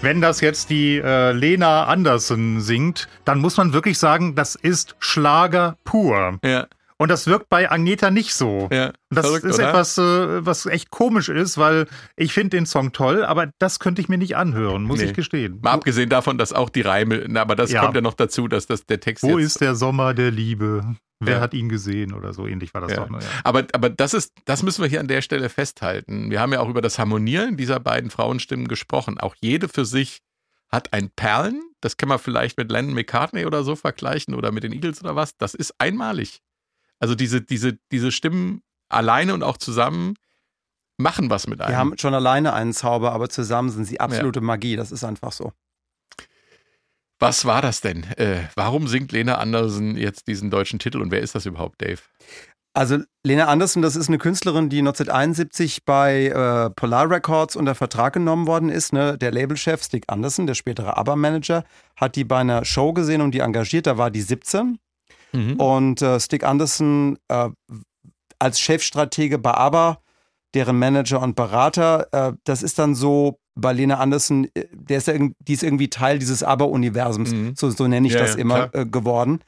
Wenn 0.00 0.20
das 0.20 0.40
jetzt 0.40 0.70
die 0.70 0.98
äh, 0.98 1.30
Lena 1.32 1.84
Anderson 1.86 2.60
singt, 2.60 3.08
dann 3.24 3.38
muss 3.38 3.56
man 3.56 3.72
wirklich 3.72 3.98
sagen, 3.98 4.34
das 4.34 4.56
ist 4.56 4.96
Schlager 4.98 5.76
pur. 5.84 6.38
Ja, 6.44 6.66
Und 6.98 7.10
das 7.10 7.26
wirkt 7.26 7.48
bei 7.48 7.70
Agneta 7.70 8.10
nicht 8.10 8.34
so. 8.34 8.68
ja. 8.72 8.86
Und 8.88 8.94
das 9.10 9.26
Verrückt, 9.26 9.44
ist 9.44 9.58
oder? 9.58 9.68
etwas, 9.70 9.98
äh, 9.98 10.46
was 10.46 10.66
echt 10.66 10.90
komisch 10.90 11.28
ist, 11.28 11.58
weil 11.58 11.86
ich 12.16 12.32
finde 12.32 12.56
den 12.56 12.66
Song 12.66 12.92
toll, 12.92 13.24
aber 13.24 13.50
das 13.58 13.78
könnte 13.78 14.00
ich 14.00 14.08
mir 14.08 14.18
nicht 14.18 14.36
anhören, 14.36 14.82
muss 14.84 15.00
Nee. 15.00 15.06
ich 15.06 15.14
gestehen. 15.14 15.58
Mal 15.62 15.72
abgesehen 15.72 16.08
davon, 16.08 16.38
dass 16.38 16.52
auch 16.52 16.70
die 16.70 16.82
Reime, 16.82 17.24
na, 17.28 17.42
aber 17.42 17.56
das 17.56 17.72
Ja. 17.72 17.80
kommt 17.82 17.94
ja 17.94 18.00
noch 18.00 18.14
dazu, 18.14 18.48
dass 18.48 18.66
das 18.66 18.86
der 18.86 19.00
Text 19.00 19.22
Wo 19.24 19.38
ist 19.38 19.60
der 19.60 19.74
Sommer 19.74 20.14
der 20.14 20.30
Liebe? 20.30 20.96
Wer 21.24 21.34
Ja. 21.36 21.40
hat 21.40 21.54
ihn 21.54 21.68
gesehen 21.68 22.12
oder 22.14 22.32
so 22.32 22.46
ähnlich 22.48 22.74
war 22.74 22.80
das 22.80 22.92
Ja. 22.92 22.96
doch. 22.98 23.10
Ne? 23.10 23.18
Ja. 23.20 23.26
Aber, 23.44 23.64
aber 23.74 23.90
das 23.90 24.12
ist, 24.12 24.32
das 24.44 24.62
müssen 24.64 24.82
wir 24.82 24.88
hier 24.88 24.98
an 25.00 25.06
der 25.08 25.22
Stelle 25.22 25.48
festhalten. 25.48 26.30
Wir 26.30 26.40
haben 26.40 26.52
ja 26.52 26.58
auch 26.60 26.68
über 26.68 26.80
das 26.82 26.98
Harmonieren 26.98 27.56
dieser 27.56 27.78
beiden 27.78 28.10
Frauenstimmen 28.10 28.66
gesprochen. 28.66 29.18
Auch 29.20 29.36
jede 29.40 29.68
für 29.68 29.84
sich 29.84 30.18
hat 30.68 30.92
ein 30.92 31.10
Perlen. 31.14 31.62
Das 31.80 31.96
kann 31.96 32.08
man 32.08 32.18
vielleicht 32.18 32.58
mit 32.58 32.72
Lennon 32.72 32.94
McCartney 32.94 33.44
oder 33.46 33.62
so 33.62 33.76
vergleichen 33.76 34.34
oder 34.34 34.50
mit 34.50 34.64
den 34.64 34.72
Eagles 34.72 35.00
oder 35.02 35.14
was. 35.14 35.36
Das 35.36 35.54
ist 35.54 35.74
einmalig. 35.78 36.40
Also 37.02 37.16
diese, 37.16 37.40
diese, 37.40 37.78
diese 37.90 38.12
Stimmen 38.12 38.62
alleine 38.88 39.34
und 39.34 39.42
auch 39.42 39.56
zusammen 39.56 40.14
machen 40.98 41.30
was 41.30 41.48
mit 41.48 41.60
einem. 41.60 41.70
Die 41.72 41.76
haben 41.76 41.98
schon 41.98 42.14
alleine 42.14 42.52
einen 42.52 42.72
Zauber, 42.72 43.10
aber 43.10 43.28
zusammen 43.28 43.70
sind 43.70 43.86
sie 43.86 43.98
absolute 43.98 44.40
Magie. 44.40 44.76
Das 44.76 44.92
ist 44.92 45.02
einfach 45.02 45.32
so. 45.32 45.52
was 47.18 47.44
war 47.44 47.60
das 47.60 47.80
denn? 47.80 48.04
Äh, 48.16 48.44
warum 48.54 48.86
singt 48.86 49.10
Lena 49.10 49.38
Andersen 49.38 49.96
jetzt 49.96 50.28
diesen 50.28 50.48
deutschen 50.48 50.78
Titel 50.78 51.00
und 51.00 51.10
wer 51.10 51.20
ist 51.20 51.34
das 51.34 51.44
überhaupt, 51.44 51.82
Dave? 51.82 52.02
Also 52.72 52.98
Lena 53.24 53.48
Anderson, 53.48 53.82
das 53.82 53.96
ist 53.96 54.06
eine 54.06 54.18
Künstlerin, 54.18 54.68
die 54.68 54.78
1971 54.78 55.84
bei 55.84 56.26
äh, 56.26 56.70
Polar 56.70 57.10
Records 57.10 57.56
unter 57.56 57.74
Vertrag 57.74 58.12
genommen 58.12 58.46
worden 58.46 58.68
ist. 58.68 58.92
Ne? 58.92 59.18
Der 59.18 59.32
Labelchef 59.32 59.82
Stick 59.82 60.04
Anderson, 60.06 60.46
der 60.46 60.54
spätere 60.54 60.96
ABBA-Manager, 60.96 61.64
hat 61.96 62.14
die 62.14 62.22
bei 62.24 62.38
einer 62.38 62.64
Show 62.64 62.92
gesehen 62.92 63.22
und 63.22 63.32
die 63.32 63.40
engagiert. 63.40 63.88
Da 63.88 63.98
war 63.98 64.12
die 64.12 64.22
17. 64.22 64.78
Mhm. 65.32 65.56
Und 65.56 66.02
äh, 66.02 66.20
Stick 66.20 66.44
Anderson 66.44 67.18
äh, 67.28 67.48
als 68.38 68.60
Chefstratege 68.60 69.38
bei 69.38 69.54
ABBA, 69.54 69.98
deren 70.54 70.78
Manager 70.78 71.22
und 71.22 71.36
Berater, 71.36 72.08
äh, 72.12 72.32
das 72.44 72.62
ist 72.62 72.78
dann 72.78 72.94
so 72.94 73.38
bei 73.54 73.72
Lena 73.72 73.98
Anderson, 73.98 74.48
äh, 74.54 74.66
der 74.72 74.98
ist 74.98 75.08
ja, 75.08 75.14
die 75.18 75.52
ist 75.52 75.62
irgendwie 75.62 75.88
Teil 75.88 76.18
dieses 76.18 76.42
ABBA-Universums, 76.42 77.32
Mhm. 77.32 77.54
so, 77.56 77.70
so 77.70 77.86
nenne 77.86 78.06
ich 78.06 78.14
Ja, 78.14 78.20
das 78.20 78.34
ja, 78.34 78.40
immer 78.40 78.74
äh, 78.74 78.86
geworden. 78.86 79.40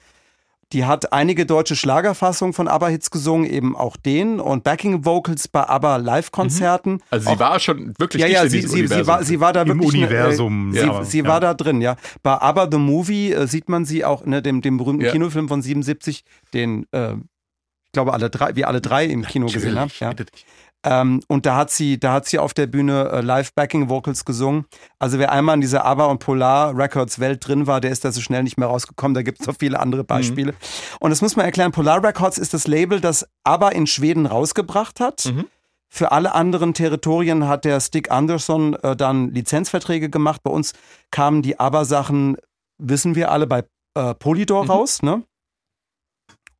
Die 0.74 0.84
hat 0.84 1.12
einige 1.12 1.46
deutsche 1.46 1.76
Schlagerfassungen 1.76 2.52
von 2.52 2.68
ABBA-Hits 2.68 3.10
gesungen, 3.10 3.48
eben 3.48 3.74
auch 3.76 3.96
den 3.96 4.40
und 4.40 4.64
Backing 4.64 5.04
Vocals 5.04 5.48
bei 5.48 5.66
ABBA 5.66 5.96
Live-Konzerten. 5.96 7.00
Also 7.10 7.28
sie 7.30 7.34
Auch- 7.36 7.38
war 7.38 7.60
schon 7.60 7.94
wirklich 7.98 8.20
ja, 8.22 8.28
ja, 8.28 8.42
in 8.42 8.50
sie, 8.50 8.56
diesem 8.60 8.70
sie, 8.70 8.76
sie, 8.76 8.82
Universum. 8.82 9.06
war, 9.06 9.24
sie 9.24 9.40
war 9.40 9.52
da 9.52 9.62
Im 9.62 9.68
wirklich. 9.68 9.94
eine, 9.94 10.06
Universum, 10.06 10.72
Äh, 10.74 10.76
ja, 10.76 10.82
sie 10.82 10.88
aber- 10.90 11.04
sie 11.04 11.18
ja. 11.20 11.26
war 11.26 11.40
da 11.40 11.54
drin, 11.54 11.80
ja. 11.80 11.96
Bei 12.22 12.32
ABBA 12.42 12.68
The 12.72 12.78
Movie 12.78 13.32
äh, 13.32 13.46
sieht 13.46 13.68
man 13.68 13.84
sie 13.84 14.04
auch, 14.04 14.26
ne, 14.26 14.42
dem, 14.42 14.60
dem 14.60 14.76
berühmten 14.76 15.04
Ja. 15.04 15.12
Kinofilm 15.12 15.48
von 15.48 15.62
77, 15.62 16.24
den, 16.52 16.86
äh, 16.92 17.12
ich 17.14 17.92
glaube, 17.92 18.12
alle 18.12 18.28
drei, 18.28 18.56
wir 18.56 18.66
alle 18.66 18.80
drei 18.80 19.06
im 19.06 19.22
Kino 19.24 19.46
gesehen 19.46 19.78
haben. 19.78 19.90
Natürlich, 20.00 20.30
Ja. 20.32 20.46
Ähm, 20.84 21.22
und 21.28 21.46
da 21.46 21.56
hat 21.56 21.70
sie, 21.70 21.98
da 21.98 22.12
hat 22.12 22.26
sie 22.26 22.38
auf 22.38 22.52
der 22.52 22.66
Bühne 22.66 23.08
äh, 23.10 23.20
Live-Backing-Vocals 23.22 24.24
gesungen. 24.24 24.66
Also 24.98 25.18
wer 25.18 25.32
einmal 25.32 25.54
in 25.54 25.62
dieser 25.62 25.84
ABBA 25.84 26.04
und 26.06 26.18
Polar 26.18 26.76
Records 26.76 27.18
Welt 27.18 27.46
drin 27.46 27.66
war, 27.66 27.80
der 27.80 27.90
ist 27.90 28.04
da 28.04 28.12
so 28.12 28.20
schnell 28.20 28.42
nicht 28.42 28.58
mehr 28.58 28.68
rausgekommen. 28.68 29.14
Da 29.14 29.22
gibt 29.22 29.40
es 29.40 29.46
noch 29.46 29.56
viele 29.58 29.80
andere 29.80 30.04
Beispiele. 30.04 30.54
Und 31.00 31.10
das 31.10 31.22
muss 31.22 31.36
man 31.36 31.46
erklären. 31.46 31.72
Polar 31.72 32.02
Records 32.04 32.36
ist 32.36 32.52
das 32.52 32.66
Label, 32.66 33.00
das 33.00 33.26
ABBA 33.44 33.70
in 33.70 33.86
Schweden 33.86 34.26
rausgebracht 34.26 35.00
hat. 35.00 35.24
Mhm. 35.26 35.46
Für 35.88 36.12
alle 36.12 36.34
anderen 36.34 36.74
Territorien 36.74 37.48
hat 37.48 37.64
der 37.64 37.80
Stick 37.80 38.10
Anderson 38.10 38.74
äh, 38.74 38.94
dann 38.94 39.30
Lizenzverträge 39.30 40.10
gemacht. 40.10 40.42
Bei 40.42 40.50
uns 40.50 40.72
kamen 41.10 41.40
die 41.40 41.58
ABBA-Sachen, 41.58 42.36
wissen 42.78 43.14
wir 43.14 43.30
alle, 43.30 43.46
bei 43.46 43.64
äh, 43.96 44.14
Polydor 44.14 44.64
Mhm. 44.64 44.70
raus. 44.70 45.02
Ne? 45.02 45.22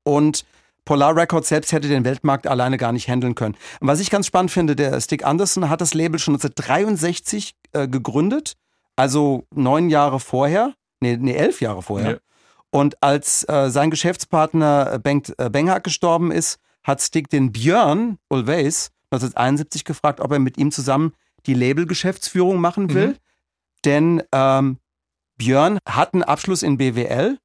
Und 0.05 0.45
Polar 0.85 1.17
Records 1.17 1.49
selbst 1.49 1.73
hätte 1.73 1.89
den 1.89 2.05
Weltmarkt 2.05 2.47
alleine 2.47 2.77
gar 2.77 2.93
nicht 2.93 3.09
handeln 3.09 3.35
können. 3.35 3.57
Und 3.81 3.89
was 3.89 4.01
ich 4.01 4.11
ganz 4.11 4.27
spannend 4.27 4.51
finde, 4.51 4.77
der 4.77 5.01
Stick 5.01 5.25
Anderson 5.25 5.71
hat 5.71 5.81
das 5.81 5.95
Label 5.95 6.19
schon 6.19 6.35
1963 6.35 7.55
äh, 7.73 7.89
gegründet, 7.89 8.55
also 8.97 9.47
neun 9.55 9.91
Jahre 9.91 10.21
vorher, 10.21 10.75
nee, 11.01 11.17
nee 11.17 11.35
elf 11.35 11.61
Jahre 11.61 11.83
vorher. 11.83 12.11
Ja. 12.11 12.17
Und 12.71 13.03
als 13.03 13.49
äh, 13.49 13.71
sein 13.71 13.91
Geschäftspartner 13.91 14.95
äh, 14.95 14.99
Bengt 14.99 15.33
äh, 15.39 15.49
Benghak 15.49 15.85
gestorben 15.85 16.33
ist, 16.33 16.59
hat 16.83 17.01
Stick 17.01 17.31
den 17.31 17.53
Björn 17.53 18.19
Ulvaeus 18.29 18.91
1971 19.11 19.85
gefragt, 19.85 20.21
ob 20.21 20.33
er 20.33 20.39
mit 20.39 20.59
ihm 20.59 20.71
zusammen 20.71 21.13
die 21.47 21.55
Labelgeschäftsführung 21.55 22.61
machen 22.61 22.93
will. 22.93 23.09
Mhm. 23.09 23.17
Denn 23.85 24.23
ähm, 24.33 24.79
Björn 25.37 25.79
hat 25.89 26.15
einen 26.15 26.23
Abschluss 26.23 26.63
in 26.63 26.77
BWL 26.77 27.39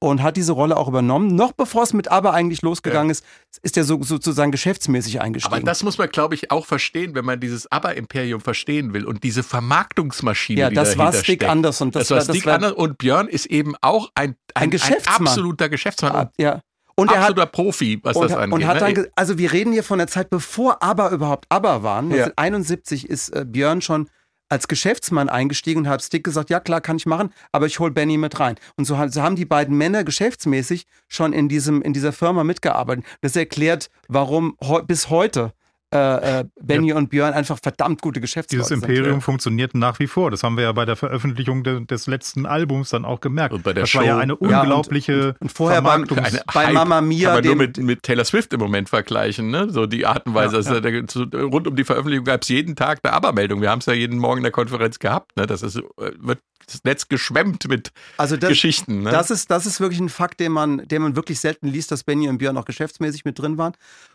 und 0.00 0.22
hat 0.22 0.36
diese 0.36 0.52
Rolle 0.52 0.76
auch 0.76 0.88
übernommen. 0.88 1.34
Noch 1.34 1.52
bevor 1.52 1.82
es 1.82 1.92
mit 1.94 2.10
ABBA 2.10 2.30
eigentlich 2.32 2.60
losgegangen 2.62 3.10
ist, 3.10 3.24
ist 3.62 3.76
er 3.76 3.84
so, 3.84 4.02
sozusagen 4.02 4.50
geschäftsmäßig 4.52 5.20
eingestiegen. 5.22 5.54
Aber 5.54 5.64
das 5.64 5.82
muss 5.82 5.96
man, 5.98 6.08
glaube 6.10 6.34
ich, 6.34 6.50
auch 6.50 6.66
verstehen, 6.66 7.14
wenn 7.14 7.24
man 7.24 7.40
dieses 7.40 7.70
ABBA-Imperium 7.72 8.40
verstehen 8.40 8.92
will 8.92 9.06
und 9.06 9.22
diese 9.22 9.42
Vermarktungsmaschine, 9.42 10.60
ja, 10.60 10.68
die 10.68 10.74
das 10.74 10.98
war 10.98 11.12
Stick 11.12 11.24
steckt. 11.24 11.44
Anderson. 11.44 11.90
Das, 11.90 12.10
war 12.10 12.20
Stick 12.20 12.44
war- 12.46 12.54
Anderson 12.54 12.76
und 12.78 12.98
Björn 12.98 13.28
ist 13.28 13.46
eben 13.46 13.74
auch 13.80 14.10
ein, 14.14 14.30
ein, 14.54 14.64
Ein 14.64 14.70
Geschäftsmann. 14.70 15.26
absoluter 15.28 15.68
Geschäftsmann 15.68 16.14
und 16.14 16.30
ja. 16.38 16.60
Und 16.96 17.08
er 17.10 17.16
hat, 17.16 17.30
absoluter 17.30 17.46
Profi, 17.46 17.98
was 18.04 18.16
und, 18.16 18.30
das 18.30 18.36
angeht. 18.38 18.52
und 18.54 18.66
hat 18.66 18.80
dann, 18.80 18.88
ne? 18.88 18.94
ge- 18.94 19.10
also 19.16 19.36
wir 19.36 19.52
reden 19.52 19.72
hier 19.72 19.82
von 19.82 19.98
der 19.98 20.06
Zeit, 20.06 20.30
bevor 20.30 20.80
ABBA 20.80 21.10
überhaupt 21.10 21.46
ABBA 21.48 21.82
waren. 21.82 22.10
Ja. 22.12 22.26
1971 22.36 23.08
ist 23.08 23.30
äh, 23.30 23.44
Björn 23.44 23.80
schon 23.80 24.08
als 24.54 24.68
Geschäftsmann 24.68 25.28
eingestiegen 25.28 25.80
und 25.80 25.88
hat 25.88 26.02
Stick 26.02 26.22
gesagt, 26.24 26.48
ja 26.48 26.60
klar, 26.60 26.80
kann 26.80 26.96
ich 26.96 27.06
machen, 27.06 27.32
aber 27.52 27.66
ich 27.66 27.78
hol 27.80 27.90
Benny 27.90 28.16
mit 28.16 28.38
rein. 28.38 28.54
Und 28.76 28.84
so, 28.84 28.96
ha- 28.96 29.08
so 29.08 29.20
haben 29.20 29.36
die 29.36 29.44
beiden 29.44 29.76
Männer 29.76 30.04
geschäftsmäßig 30.04 30.86
schon 31.08 31.32
in, 31.32 31.48
diesem, 31.48 31.82
in 31.82 31.92
dieser 31.92 32.12
Firma 32.12 32.44
mitgearbeitet. 32.44 33.04
Das 33.20 33.34
erklärt, 33.36 33.90
warum 34.08 34.56
bis 34.86 35.10
heute 35.10 35.52
äh, 35.92 36.40
äh, 36.40 36.44
Benny 36.60 36.92
und 36.92 37.08
Björn 37.10 37.34
einfach 37.34 37.58
verdammt 37.62 38.02
gute 38.02 38.20
Geschäftsleute 38.20 38.56
Dieses 38.64 38.68
sind. 38.80 38.82
Imperium 38.88 39.20
funktioniert 39.20 39.74
nach 39.74 39.98
wie 40.00 40.06
vor. 40.08 40.30
Das 40.30 40.42
haben 40.42 40.56
wir 40.56 40.64
ja 40.64 40.72
bei 40.72 40.84
der 40.84 40.96
Veröffentlichung 40.96 41.62
de 41.62 41.84
des 41.84 42.06
letzten 42.08 42.46
Albums 42.46 42.90
dann 42.90 43.04
auch 43.04 43.20
gemerkt. 43.20 43.54
Und 43.54 43.62
bei 43.62 43.72
der 43.72 43.84
das 43.84 43.94
war 43.94 44.02
ja 44.04 44.14
Show. 44.14 44.18
eine 44.20 44.32
Ja, 44.32 44.38
und- 44.38 44.48
unglaubliche 44.62 45.36
und 45.38 45.52
vorher 45.52 45.82
beim- 45.82 46.04
bei 46.52 46.72
Mamma 46.72 47.00
Mia, 47.00 47.28
Kann 47.34 47.36
man 47.36 47.44
nur 47.44 47.56
mit, 47.56 47.76
mit 47.78 48.02
Taylor 48.02 48.24
Swift 48.24 48.52
im 48.52 48.60
Moment 48.60 48.88
vergleichen, 48.88 49.50
ne? 49.50 49.70
So 49.70 49.86
die 49.86 50.04
Art 50.06 50.26
und 50.26 50.34
Weise. 50.34 50.56
Ja, 50.60 50.60
Also, 50.60 51.22
rund 51.46 51.68
um 51.68 51.76
die 51.76 51.84
Veröffentlichung 51.84 52.24
gab 52.24 52.42
es 52.42 52.48
jeden 52.48 52.74
Tag 52.74 52.98
eine 53.02 53.12
ABBA-Meldung. 53.12 53.60
Wir 53.60 53.70
haben 53.70 53.78
es 53.80 53.86
ja 53.86 53.92
jeden 53.92 54.18
Morgen 54.18 54.38
in 54.38 54.44
der 54.44 54.52
Konferenz 54.52 54.98
gehabt. 54.98 55.36
Ne? 55.36 55.46
Das 55.46 55.62
ist, 55.62 55.76
äh, 55.76 55.82
wird 56.18 56.40
das 56.66 56.82
Netz 56.82 57.08
geschwemmt 57.08 57.68
mit 57.68 57.92
Also 58.16 58.36
das, 58.38 58.48
Geschichten. 58.48 59.02
Ne? 59.02 59.10
Das 59.10 59.30
ist, 59.30 59.50
das 59.50 59.66
ist 59.66 59.80
wirklich 59.80 60.00
ein 60.00 60.08
Fakt, 60.08 60.40
den 60.40 60.50
man, 60.50 60.78
den 60.88 61.02
man 61.02 61.14
wirklich 61.14 61.38
selten 61.38 61.68
liest, 61.68 61.92
dass 61.92 62.04
Benny 62.04 62.26
und 62.28 62.38
Björn 62.38 62.56
auch 62.56 62.64
geschäftsmäßig 62.64 63.24
mit 63.26 63.38
drin 63.38 63.58
waren. 63.58 63.74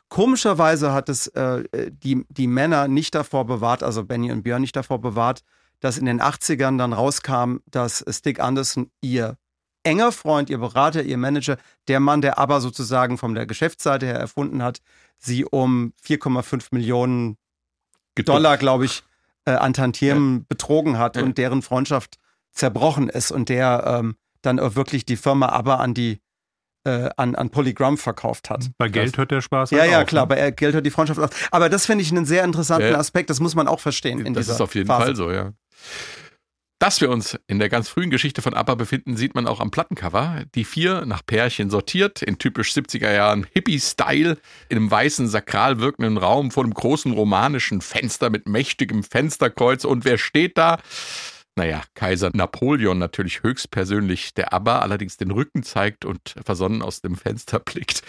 Komischerweise 0.09 0.91
hat 0.91 1.07
es 1.09 1.27
äh, 1.27 1.63
die, 1.91 2.25
die 2.29 2.47
Männer 2.47 2.87
nicht 2.87 3.15
davor 3.15 3.45
bewahrt, 3.45 3.83
also 3.83 4.03
Benny 4.03 4.31
und 4.31 4.43
Björn 4.43 4.61
nicht 4.61 4.75
davor 4.75 4.99
bewahrt, 4.99 5.41
dass 5.79 5.97
in 5.97 6.05
den 6.05 6.21
80ern 6.21 6.77
dann 6.77 6.93
rauskam, 6.93 7.57
dass 7.67 8.03
Stick 8.09 8.39
Anderson 8.39 8.89
ihr 9.01 9.37
enger 9.83 10.11
Freund, 10.11 10.49
ihr 10.49 10.57
Berater, 10.57 11.03
ihr 11.03 11.17
Manager, 11.17 11.57
der 11.87 11.99
Mann, 11.99 12.21
der 12.21 12.37
aber 12.37 12.59
sozusagen 12.59 13.17
von 13.17 13.33
der 13.33 13.45
Geschäftsseite 13.45 14.05
her 14.07 14.19
erfunden 14.19 14.61
hat, 14.61 14.81
sie 15.17 15.45
um 15.45 15.93
4,5 16.03 16.67
Millionen 16.71 17.37
Dollar, 18.15 18.57
glaube 18.57 18.85
ich, 18.85 19.03
äh, 19.45 19.51
an 19.51 19.73
Tantiemen 19.73 20.45
betrogen 20.47 20.97
hat 20.97 21.15
Ja. 21.15 21.23
und 21.23 21.37
deren 21.37 21.61
Freundschaft 21.61 22.17
zerbrochen 22.51 23.07
ist 23.09 23.31
und 23.31 23.47
der 23.47 23.83
ähm, 23.85 24.15
dann 24.41 24.59
auch 24.59 24.75
wirklich 24.75 25.05
die 25.05 25.15
Firma 25.15 25.47
aber 25.49 25.79
an 25.79 25.93
die 25.93 26.19
äh, 26.89 27.09
an, 27.17 27.35
an 27.35 27.49
Polygram 27.49 27.97
verkauft 27.97 28.49
hat. 28.49 28.69
Bei 28.77 28.89
Geld 28.89 29.17
hört 29.17 29.31
der 29.31 29.41
Spaß 29.41 29.71
Ja, 29.71 29.79
halt 29.81 29.91
ja, 29.91 30.01
auf, 30.01 30.07
klar, 30.07 30.23
ne? 30.23 30.27
bei 30.35 30.51
Geld 30.51 30.73
hört 30.73 30.85
die 30.85 30.91
Freundschaft 30.91 31.19
auf. 31.19 31.29
Aber 31.51 31.69
das 31.69 31.85
finde 31.85 32.03
ich 32.03 32.11
einen 32.11 32.25
sehr 32.25 32.43
interessanten 32.43 32.91
Ja. 32.91 32.97
Aspekt, 32.97 33.29
das 33.29 33.39
muss 33.39 33.55
man 33.55 33.67
auch 33.67 33.79
verstehen 33.79 34.25
in 34.25 34.33
das 34.33 34.45
dieser 34.45 34.55
ist 34.55 34.61
auf 34.61 34.75
jeden 34.75 34.87
Phase. 34.87 35.05
Fall 35.05 35.15
so, 35.15 35.31
ja. 35.31 35.51
Dass 36.81 37.01
wir 37.01 37.09
uns 37.09 37.37
in 37.47 37.59
der 37.59 37.67
ganz 37.67 37.89
frühen 37.89 38.09
Geschichte 38.09 38.41
von 38.41 38.53
ABBA 38.53 38.75
befinden, 38.75 39.17
sieht 39.17 39.35
man 39.35 39.47
auch 39.47 39.59
am 39.59 39.69
Plattencover. 39.69 40.43
Die 40.55 40.63
vier 40.63 41.05
nach 41.05 41.25
Pärchen 41.25 41.69
sortiert, 41.69 42.21
in 42.21 42.37
typisch 42.37 42.71
70er 42.71 43.11
Jahren 43.13 43.45
Hippie-Style, 43.53 44.37
in 44.69 44.77
einem 44.77 44.89
weißen, 44.89 45.27
sakral 45.27 45.79
wirkenden 45.81 46.15
Raum 46.15 46.51
vor 46.51 46.63
einem 46.63 46.73
großen 46.73 47.11
romanischen 47.11 47.81
Fenster 47.81 48.29
mit 48.29 48.47
mächtigem 48.47 49.03
Fensterkreuz. 49.03 49.83
Und 49.83 50.05
wer 50.05 50.17
steht 50.17 50.57
da? 50.57 50.77
Naja, 51.59 51.83
Kaiser 51.93 52.31
Napoleon 52.33 52.97
natürlich 52.99 53.43
höchstpersönlich, 53.43 54.33
der 54.33 54.53
ABBA 54.53 54.79
allerdings 54.79 55.17
den 55.17 55.29
Rücken 55.29 55.61
zeigt 55.61 56.05
und 56.05 56.35
versonnen 56.45 56.81
aus 56.81 57.01
dem 57.01 57.17
Fenster 57.17 57.59
blickt. 57.65 58.01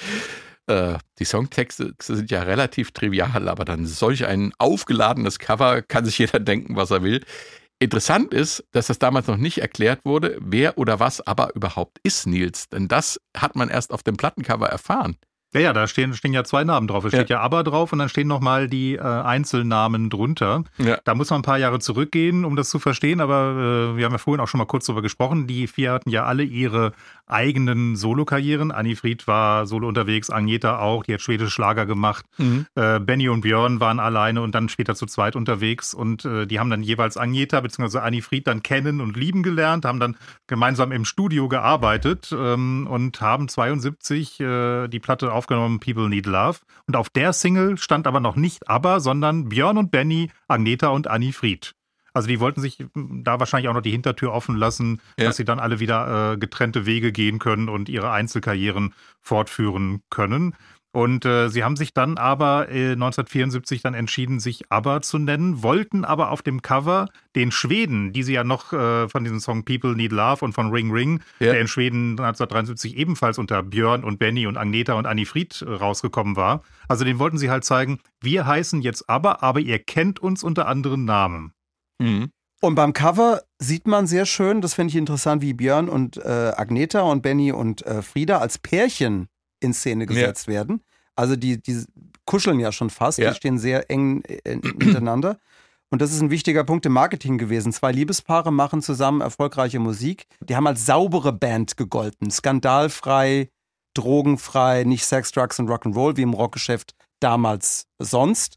Äh, 0.69 0.99
die 1.19 1.25
Songtexte 1.25 1.95
sind 2.01 2.31
ja 2.31 2.45
relativ 2.45 2.93
trivial, 2.93 3.49
aber 3.49 3.65
dann 3.65 3.87
solch 3.87 4.25
ein 4.25 4.53
aufgeladenes 4.59 5.41
Cover 5.41 5.83
kann 5.83 6.05
sich 6.05 6.19
jeder 6.19 6.39
denken, 6.39 6.77
was 6.77 6.93
er 6.93 7.03
will. 7.03 7.25
Interessant 7.81 8.33
ist, 8.33 8.63
dass 8.71 8.87
das 8.87 9.01
damals 9.01 9.27
noch 9.27 9.37
nicht 9.37 9.59
erklärt 9.59 10.05
wurde, 10.05 10.39
wer 10.41 10.79
oder 10.79 11.01
was 11.01 11.21
aber 11.21 11.53
überhaupt 11.57 11.99
ist, 12.05 12.29
Nils. 12.29 12.69
Denn 12.69 12.87
das 12.87 13.21
hat 13.37 13.57
man 13.57 13.69
erst 13.69 13.93
auf 13.93 14.05
dem 14.05 14.17
Plattencover 14.17 14.69
erfahren. 14.69 15.17
Ja, 15.53 15.61
ja, 15.61 15.73
da 15.73 15.87
stehen, 15.89 16.15
stehen 16.15 16.33
ja 16.33 16.45
zwei 16.45 16.63
Namen 16.63 16.87
drauf. 16.87 17.05
Es 17.05 17.13
Ja. 17.13 17.19
steht 17.21 17.31
ja 17.31 17.41
ABBA 17.41 17.65
drauf 17.65 17.93
und 17.93 17.99
dann 17.99 18.09
stehen 18.09 18.29
nochmal 18.29 18.69
die 18.69 18.95
äh, 18.95 19.01
Einzelnamen 19.01 20.09
drunter. 20.09 20.63
Ja. 20.79 20.99
Da 21.05 21.15
muss 21.17 21.31
man 21.31 21.41
ein 21.41 21.43
paar 21.43 21.59
Jahre 21.59 21.81
zurückgehen, 21.81 22.45
um 22.45 22.55
das 22.55 22.71
zu 22.71 22.79
verstehen, 22.79 23.21
aber 23.21 23.93
äh, 23.95 23.97
wir 23.97 24.05
haben 24.05 24.13
ja 24.13 24.19
vorhin 24.19 24.41
auch 24.41 24.47
schon 24.49 24.59
mal 24.59 24.67
kurz 24.67 24.87
drüber 24.87 25.03
gesprochen. 25.03 25.47
Die 25.49 25.67
vier 25.67 25.93
hatten 25.93 26.11
ja 26.11 26.25
alle 26.25 26.45
ihre 26.45 26.93
eigenen 27.27 27.97
Solokarrieren. 27.97 28.71
Anni 28.73 28.97
Fried 28.97 29.27
war 29.27 29.67
solo 29.67 29.89
unterwegs, 29.89 30.31
Agneta 30.31 30.79
auch, 30.81 31.03
die 31.05 31.15
hat 31.15 31.21
schwedische 31.21 31.51
Schlager 31.51 31.87
gemacht. 31.87 32.25
Äh, 32.75 33.01
Benny 33.01 33.29
und 33.29 33.41
Björn 33.43 33.81
waren 33.81 34.01
alleine 34.01 34.43
und 34.43 34.55
dann 34.55 34.69
später 34.69 34.95
zu 34.95 35.07
zweit 35.07 35.37
unterwegs 35.37 35.95
und 35.95 36.25
äh, 36.25 36.47
die 36.47 36.59
haben 36.59 36.71
dann 36.71 36.83
jeweils 36.83 37.17
Agneta 37.17 37.61
bzw. 37.61 37.99
Anni 37.99 38.21
Fried 38.23 38.47
dann 38.47 38.63
kennen 38.63 39.01
und 39.01 39.17
lieben 39.17 39.43
gelernt, 39.43 39.85
haben 39.85 40.01
dann 40.01 40.17
gemeinsam 40.47 40.93
im 40.93 41.05
Studio 41.05 41.49
gearbeitet 41.49 42.35
ähm, 42.37 42.87
und 42.91 43.21
haben 43.21 43.49
72 43.49 44.41
äh, 44.41 44.89
die 44.89 45.01
Platte 45.01 45.33
aufgenommen 45.41 45.81
People 45.81 46.09
Need 46.11 46.27
Love 46.27 46.59
und 46.87 46.97
auf 46.97 47.09
der 47.09 47.33
Single 47.33 47.79
stand 47.79 48.07
aber 48.07 48.21
noch 48.21 48.37
nicht 48.37 48.69
ABBA, 48.69 49.01
sondern 49.01 49.49
Björn 49.49 49.79
und 49.79 49.91
Benny, 49.91 50.31
Agneta 50.49 50.89
und 50.89 51.09
Anni 51.09 51.33
Fried. 51.33 51.73
Also 52.13 52.29
die 52.29 52.41
wollten 52.41 52.61
sich 52.61 52.79
mm, 52.95 53.23
da 53.23 53.39
wahrscheinlich 53.41 53.69
auch 53.69 53.75
noch 53.75 53.81
die 53.83 53.91
Hintertür 53.93 54.33
offen 54.33 54.57
lassen, 54.57 55.01
Ja. 55.19 55.27
dass 55.27 55.37
sie 55.37 55.45
dann 55.45 55.61
alle 55.61 55.81
wieder 55.81 56.33
äh, 56.33 56.37
getrennte 56.37 56.85
Wege 56.85 57.13
gehen 57.13 57.39
können 57.39 57.69
und 57.69 57.89
ihre 57.89 58.11
Einzelkarrieren 58.11 58.93
fortführen 59.21 60.03
können. 60.11 60.55
Und 60.93 61.25
äh, 61.25 61.49
sie 61.51 61.63
haben 61.63 61.77
sich 61.77 61.95
dann 61.95 62.19
aber 62.19 62.69
äh, 62.69 62.93
1974 62.93 63.81
dann 63.83 63.95
entschieden, 63.95 64.41
sich 64.41 64.71
ABBA 64.73 65.03
zu 65.03 65.19
nennen, 65.19 65.63
wollten 65.63 66.05
aber 66.05 66.31
auf 66.31 66.43
dem 66.43 66.63
Cover 66.63 67.07
den 67.37 67.53
Schweden, 67.53 68.13
die 68.13 68.25
sie 68.25 68.33
ja 68.33 68.43
noch 68.43 68.73
äh, 68.73 69.09
von 69.09 69.23
diesem 69.23 69.39
Song 69.39 69.65
People 69.65 69.95
Need 69.95 70.11
Love 70.11 70.45
und 70.45 70.53
von 70.53 70.71
Ring 70.73 70.91
Ring, 70.91 71.21
Ja. 71.39 71.53
der 71.53 71.61
in 71.61 71.69
Schweden 71.69 72.11
1973 72.19 72.97
ebenfalls 72.97 73.39
unter 73.39 73.63
Björn 73.63 74.03
und 74.03 74.19
Benny 74.19 74.49
und 74.49 74.57
Agneta 74.57 74.95
und 74.95 75.07
Anni 75.07 75.27
Fried 75.27 75.63
äh, 75.63 75.71
rausgekommen 75.71 76.35
war. 76.35 76.63
Also 76.89 77.05
den 77.05 77.21
wollten 77.21 77.39
sie 77.39 77.51
halt 77.51 77.65
zeigen, 77.65 78.01
wir 78.21 78.47
heißen 78.47 78.83
jetzt 78.83 79.09
ABBA, 79.09 79.39
aber 79.43 79.61
ihr 79.61 79.79
kennt 79.79 80.19
uns 80.19 80.43
unter 80.43 80.67
anderen 80.67 81.05
Namen. 81.05 81.53
Mhm. 82.01 82.31
Und 82.63 82.75
beim 82.75 82.93
Cover 82.93 83.43
sieht 83.59 83.87
man 83.87 84.07
sehr 84.07 84.27
schön, 84.27 84.61
das 84.61 84.75
finde 84.75 84.91
ich 84.91 84.97
interessant, 84.97 85.41
wie 85.41 85.55
Björn 85.55 85.89
und 85.89 86.17
äh, 86.19 86.53
Agneta 86.57 87.01
und 87.03 87.23
Benny 87.23 87.53
und 87.53 87.87
äh, 87.87 88.03
Frieda 88.03 88.39
als 88.39 88.59
Pärchen 88.59 89.29
in 89.61 89.73
Szene 89.73 90.07
gesetzt 90.07 90.49
werden. 90.49 90.83
Also 91.17 91.37
die, 91.37 91.61
die 91.63 91.85
kuscheln 92.25 92.61
ja 92.61 92.73
schon 92.73 92.91
fast, 92.91 93.19
Ja. 93.19 93.31
die 93.31 93.37
stehen 93.37 93.59
sehr 93.59 93.91
eng 93.91 94.23
äh, 94.25 94.57
miteinander. 94.57 95.39
Und 95.91 96.01
das 96.01 96.13
ist 96.13 96.21
ein 96.21 96.31
wichtiger 96.31 96.63
Punkt 96.65 96.87
im 96.87 96.93
Marketing 96.93 97.37
gewesen. 97.37 97.73
Zwei 97.73 97.91
Liebespaare 97.93 98.53
machen 98.53 98.81
zusammen 98.81 99.21
erfolgreiche 99.21 99.81
Musik. 99.81 100.27
Die 100.41 100.55
haben 100.55 100.67
als 100.69 100.87
saubere 100.87 101.33
Band 101.33 101.77
gegolten. 101.77 102.31
Skandalfrei, 102.31 103.51
drogenfrei, 103.95 104.85
nicht 104.85 105.05
Sex, 105.05 105.33
Drugs 105.33 105.59
und 105.59 105.69
Rock'n'Roll 105.69 106.17
wie 106.17 106.23
im 106.23 106.33
Rockgeschäft 106.35 106.95
damals 107.19 107.87
sonst. 107.99 108.57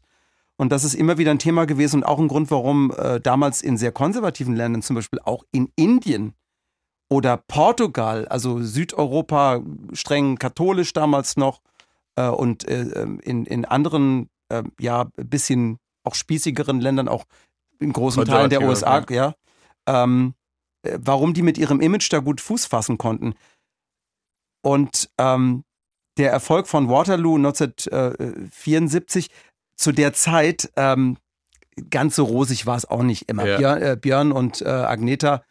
Und 0.56 0.70
das 0.70 0.84
ist 0.84 0.94
immer 0.94 1.18
wieder 1.18 1.32
ein 1.32 1.40
Thema 1.40 1.66
gewesen 1.66 1.96
und 1.96 2.04
auch 2.04 2.20
ein 2.20 2.28
Grund, 2.28 2.50
warum 2.52 2.92
äh, 2.96 3.20
damals 3.20 3.60
in 3.62 3.76
sehr 3.76 3.90
konservativen 3.90 4.54
Ländern, 4.54 4.82
zum 4.82 4.94
Beispiel 4.94 5.18
auch 5.24 5.42
in 5.50 5.70
Indien 5.74 6.34
oder 7.08 7.36
Portugal, 7.36 8.26
also 8.28 8.62
Südeuropa, 8.62 9.62
streng 9.92 10.36
katholisch 10.36 10.92
damals 10.92 11.36
noch, 11.36 11.60
äh, 12.16 12.28
und 12.28 12.66
äh, 12.68 12.82
ähm, 12.82 13.20
in, 13.20 13.44
in 13.46 13.64
anderen, 13.64 14.28
äh, 14.48 14.62
ja, 14.80 15.08
ein 15.16 15.28
bisschen 15.28 15.78
auch 16.04 16.14
spießigeren 16.14 16.80
Ländern, 16.80 17.08
auch 17.08 17.24
in 17.78 17.92
großen 17.92 18.24
Teilen 18.24 18.50
der 18.50 18.62
USA, 18.62 19.04
ja, 19.10 19.34
ähm, 19.86 20.34
äh, 20.82 20.98
warum 21.00 21.34
die 21.34 21.42
mit 21.42 21.58
ihrem 21.58 21.80
Image 21.80 22.12
da 22.12 22.18
gut 22.18 22.40
Fuß 22.40 22.66
fassen 22.66 22.98
konnten. 22.98 23.34
Und 24.62 25.10
ähm, 25.18 25.64
der 26.16 26.30
Erfolg 26.30 26.68
von 26.68 26.88
Waterloo 26.88 27.36
1974 27.36 29.30
zu 29.76 29.92
der 29.92 30.12
Zeit, 30.12 30.70
ähm, 30.76 31.18
ganz 31.90 32.16
so 32.16 32.24
rosig 32.24 32.66
war 32.66 32.76
es 32.76 32.84
auch 32.84 33.02
nicht 33.02 33.28
immer. 33.28 33.46
Ja. 33.46 33.56
Björn, 33.56 33.82
äh, 33.82 33.96
Björn 34.00 34.32
und 34.32 34.62
äh, 34.62 34.68
Agneta, 34.68 35.42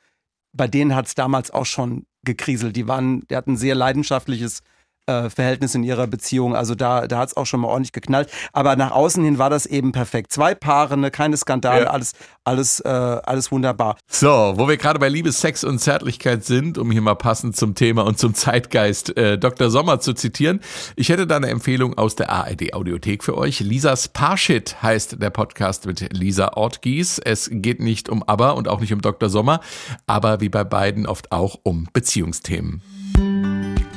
bei 0.53 0.67
denen 0.67 0.95
hat 0.95 1.07
es 1.07 1.15
damals 1.15 1.51
auch 1.51 1.65
schon 1.65 2.05
gekriselt. 2.23 2.75
Die 2.75 2.87
waren, 2.87 3.27
die 3.27 3.35
hatten 3.35 3.53
ein 3.53 3.57
sehr 3.57 3.75
leidenschaftliches 3.75 4.61
äh, 5.05 5.29
Verhältnis 5.29 5.75
in 5.75 5.83
ihrer 5.83 6.07
Beziehung. 6.07 6.55
Also 6.55 6.75
da, 6.75 7.07
da 7.07 7.19
hat 7.19 7.29
es 7.29 7.37
auch 7.37 7.45
schon 7.45 7.59
mal 7.61 7.67
ordentlich 7.67 7.91
geknallt. 7.91 8.29
Aber 8.53 8.75
nach 8.75 8.91
außen 8.91 9.23
hin 9.23 9.37
war 9.37 9.49
das 9.49 9.65
eben 9.65 9.91
perfekt. 9.91 10.31
Zwei 10.31 10.55
Paare, 10.55 10.97
ne, 10.97 11.11
keine 11.11 11.37
Skandale, 11.37 11.83
Ja. 11.85 11.89
alles, 11.89 12.13
alles, 12.43 12.79
äh, 12.81 12.87
alles 12.89 13.51
wunderbar. 13.51 13.97
So, 14.07 14.53
wo 14.55 14.67
wir 14.67 14.77
gerade 14.77 14.99
bei 14.99 15.09
Liebe, 15.09 15.31
Sex 15.31 15.63
und 15.63 15.79
Zärtlichkeit 15.79 16.45
sind, 16.45 16.77
um 16.77 16.91
hier 16.91 17.01
mal 17.01 17.15
passend 17.15 17.55
zum 17.55 17.75
Thema 17.75 18.03
und 18.05 18.17
zum 18.19 18.33
Zeitgeist 18.33 19.15
äh, 19.17 19.37
Dr. 19.37 19.69
Sommer 19.69 19.99
zu 19.99 20.13
zitieren, 20.13 20.59
ich 20.95 21.09
hätte 21.09 21.27
da 21.27 21.35
eine 21.37 21.47
Empfehlung 21.49 21.97
aus 21.97 22.15
der 22.15 22.29
ARD 22.31 22.73
Audiothek 22.73 23.23
für 23.23 23.37
euch. 23.37 23.59
Lisas 23.59 24.07
Parshit 24.07 24.81
heißt 24.81 25.21
der 25.21 25.29
Podcast 25.29 25.85
mit 25.85 26.13
Lisa 26.13 26.53
Ortgies. 26.55 27.19
Es 27.19 27.49
geht 27.51 27.79
nicht 27.79 28.09
um 28.09 28.23
ABBA 28.23 28.51
und 28.51 28.67
auch 28.67 28.79
nicht 28.79 28.93
um 28.93 29.01
Dr. 29.01 29.29
Sommer, 29.29 29.59
aber 30.07 30.39
wie 30.41 30.49
bei 30.49 30.63
beiden 30.63 31.05
oft 31.07 31.31
auch 31.31 31.59
um 31.63 31.87
Beziehungsthemen. 31.93 32.81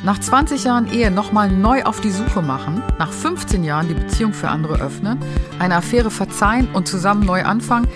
Nach 0.06 0.20
20 0.20 0.62
Jahren 0.62 0.92
Ehe 0.92 1.10
nochmal 1.10 1.50
neu 1.50 1.82
auf 1.82 2.00
die 2.00 2.12
Suche 2.12 2.40
machen, 2.40 2.80
nach 2.96 3.10
15 3.10 3.64
Jahren 3.64 3.88
die 3.88 3.94
Beziehung 3.94 4.32
für 4.32 4.48
andere 4.48 4.80
öffnen, 4.80 5.18
eine 5.58 5.74
Affäre 5.74 6.12
verzeihen 6.12 6.68
und 6.74 6.86
zusammen 6.86 7.26
neu 7.26 7.42
anfangen, 7.42 7.88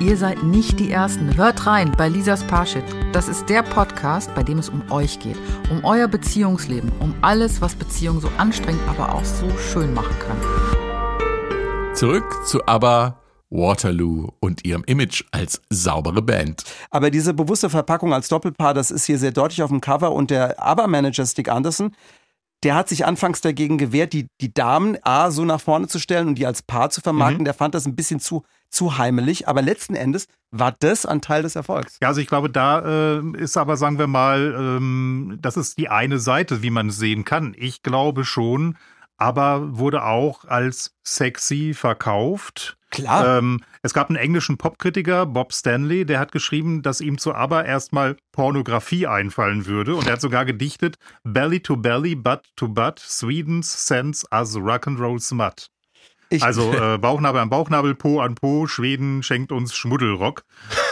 ihr 0.00 0.16
seid 0.16 0.42
nicht 0.42 0.80
die 0.80 0.90
Ersten. 0.90 1.36
Hört 1.36 1.66
rein 1.66 1.92
bei 1.94 2.08
Lisas 2.08 2.42
Parshit. 2.44 2.84
Das 3.12 3.28
ist 3.28 3.50
der 3.50 3.62
Podcast, 3.62 4.34
bei 4.34 4.42
dem 4.42 4.58
es 4.58 4.70
um 4.70 4.82
euch 4.90 5.20
geht, 5.20 5.36
um 5.70 5.84
euer 5.84 6.08
Beziehungsleben, 6.08 6.90
um 7.00 7.14
alles, 7.20 7.60
was 7.60 7.74
Beziehungen 7.74 8.20
so 8.20 8.30
anstrengend, 8.38 8.80
aber 8.88 9.14
auch 9.14 9.24
so 9.26 9.50
schön 9.58 9.92
machen 9.92 10.16
kann. 10.26 11.94
Zurück 11.94 12.46
zu 12.46 12.66
ABBA, 12.66 13.20
Waterloo 13.50 14.30
und 14.40 14.64
ihrem 14.64 14.84
Image 14.84 15.24
als 15.30 15.60
saubere 15.70 16.22
Band. 16.22 16.64
Aber 16.90 17.10
diese 17.10 17.34
bewusste 17.34 17.70
Verpackung 17.70 18.12
als 18.12 18.28
Doppelpaar, 18.28 18.74
das 18.74 18.90
ist 18.90 19.06
hier 19.06 19.18
sehr 19.18 19.32
deutlich 19.32 19.62
auf 19.62 19.70
dem 19.70 19.80
Cover. 19.80 20.12
Und 20.12 20.30
der 20.30 20.62
ABBA-Manager 20.62 21.26
Stick 21.26 21.48
Anderson, 21.48 21.94
der 22.64 22.74
hat 22.74 22.88
sich 22.88 23.06
anfangs 23.06 23.40
dagegen 23.40 23.78
gewehrt, 23.78 24.12
die, 24.12 24.26
die 24.40 24.52
Damen 24.52 24.98
A 25.02 25.30
so 25.30 25.44
nach 25.44 25.60
vorne 25.60 25.86
zu 25.86 25.98
stellen 25.98 26.28
und 26.28 26.34
die 26.36 26.46
als 26.46 26.62
Paar 26.62 26.90
zu 26.90 27.00
vermarkten. 27.00 27.44
Der 27.44 27.54
fand 27.54 27.74
das 27.74 27.86
ein 27.86 27.94
bisschen 27.94 28.18
zu, 28.18 28.42
zu 28.68 28.98
heimelig. 28.98 29.46
Aber 29.46 29.62
letzten 29.62 29.94
Endes 29.94 30.26
war 30.50 30.74
das 30.80 31.06
ein 31.06 31.20
Teil 31.20 31.42
des 31.42 31.54
Erfolgs. 31.54 31.98
Ja, 32.02 32.08
also 32.08 32.20
ich 32.20 32.26
glaube, 32.26 32.50
da 32.50 33.18
äh, 33.18 33.22
ist 33.36 33.56
aber, 33.56 33.76
sagen 33.76 33.98
wir 33.98 34.08
mal, 34.08 34.54
ähm, 34.58 35.38
das 35.40 35.56
ist 35.56 35.78
die 35.78 35.88
eine 35.88 36.18
Seite, 36.18 36.62
wie 36.62 36.70
man 36.70 36.88
es 36.88 36.96
sehen 36.96 37.24
kann. 37.24 37.54
Ich 37.56 37.82
glaube 37.82 38.24
schon, 38.24 38.76
aber 39.16 39.78
wurde 39.78 40.04
auch 40.04 40.44
als 40.44 40.96
sexy 41.04 41.74
verkauft. 41.74 42.77
Klar. 42.90 43.38
Ähm, 43.38 43.60
es 43.82 43.92
gab 43.92 44.08
einen 44.08 44.16
englischen 44.16 44.56
Popkritiker, 44.56 45.26
Bob 45.26 45.52
Stanley, 45.52 46.06
der 46.06 46.18
hat 46.18 46.32
geschrieben, 46.32 46.82
dass 46.82 47.00
ihm 47.00 47.18
zu 47.18 47.34
ABBA 47.34 47.62
erstmal 47.62 48.16
Pornografie 48.32 49.06
einfallen 49.06 49.66
würde. 49.66 49.94
Und 49.94 50.06
er 50.06 50.14
hat 50.14 50.20
sogar 50.20 50.44
gedichtet, 50.46 50.96
Belly 51.22 51.60
to 51.60 51.76
Belly, 51.76 52.14
Butt 52.14 52.46
to 52.56 52.68
Butt, 52.68 52.98
Sweden's 52.98 53.86
sends 53.86 54.24
us 54.32 54.56
rock'n'roll 54.56 55.20
smut. 55.20 55.68
Ich- 56.30 56.42
also 56.42 56.72
äh, 56.94 56.98
Bauchnabel 56.98 57.40
an 57.40 57.50
Bauchnabel, 57.50 57.94
Po 57.94 58.20
an 58.20 58.34
Po, 58.34 58.66
Schweden 58.66 59.22
schenkt 59.22 59.52
uns 59.52 59.74
Schmuddelrock. 59.74 60.44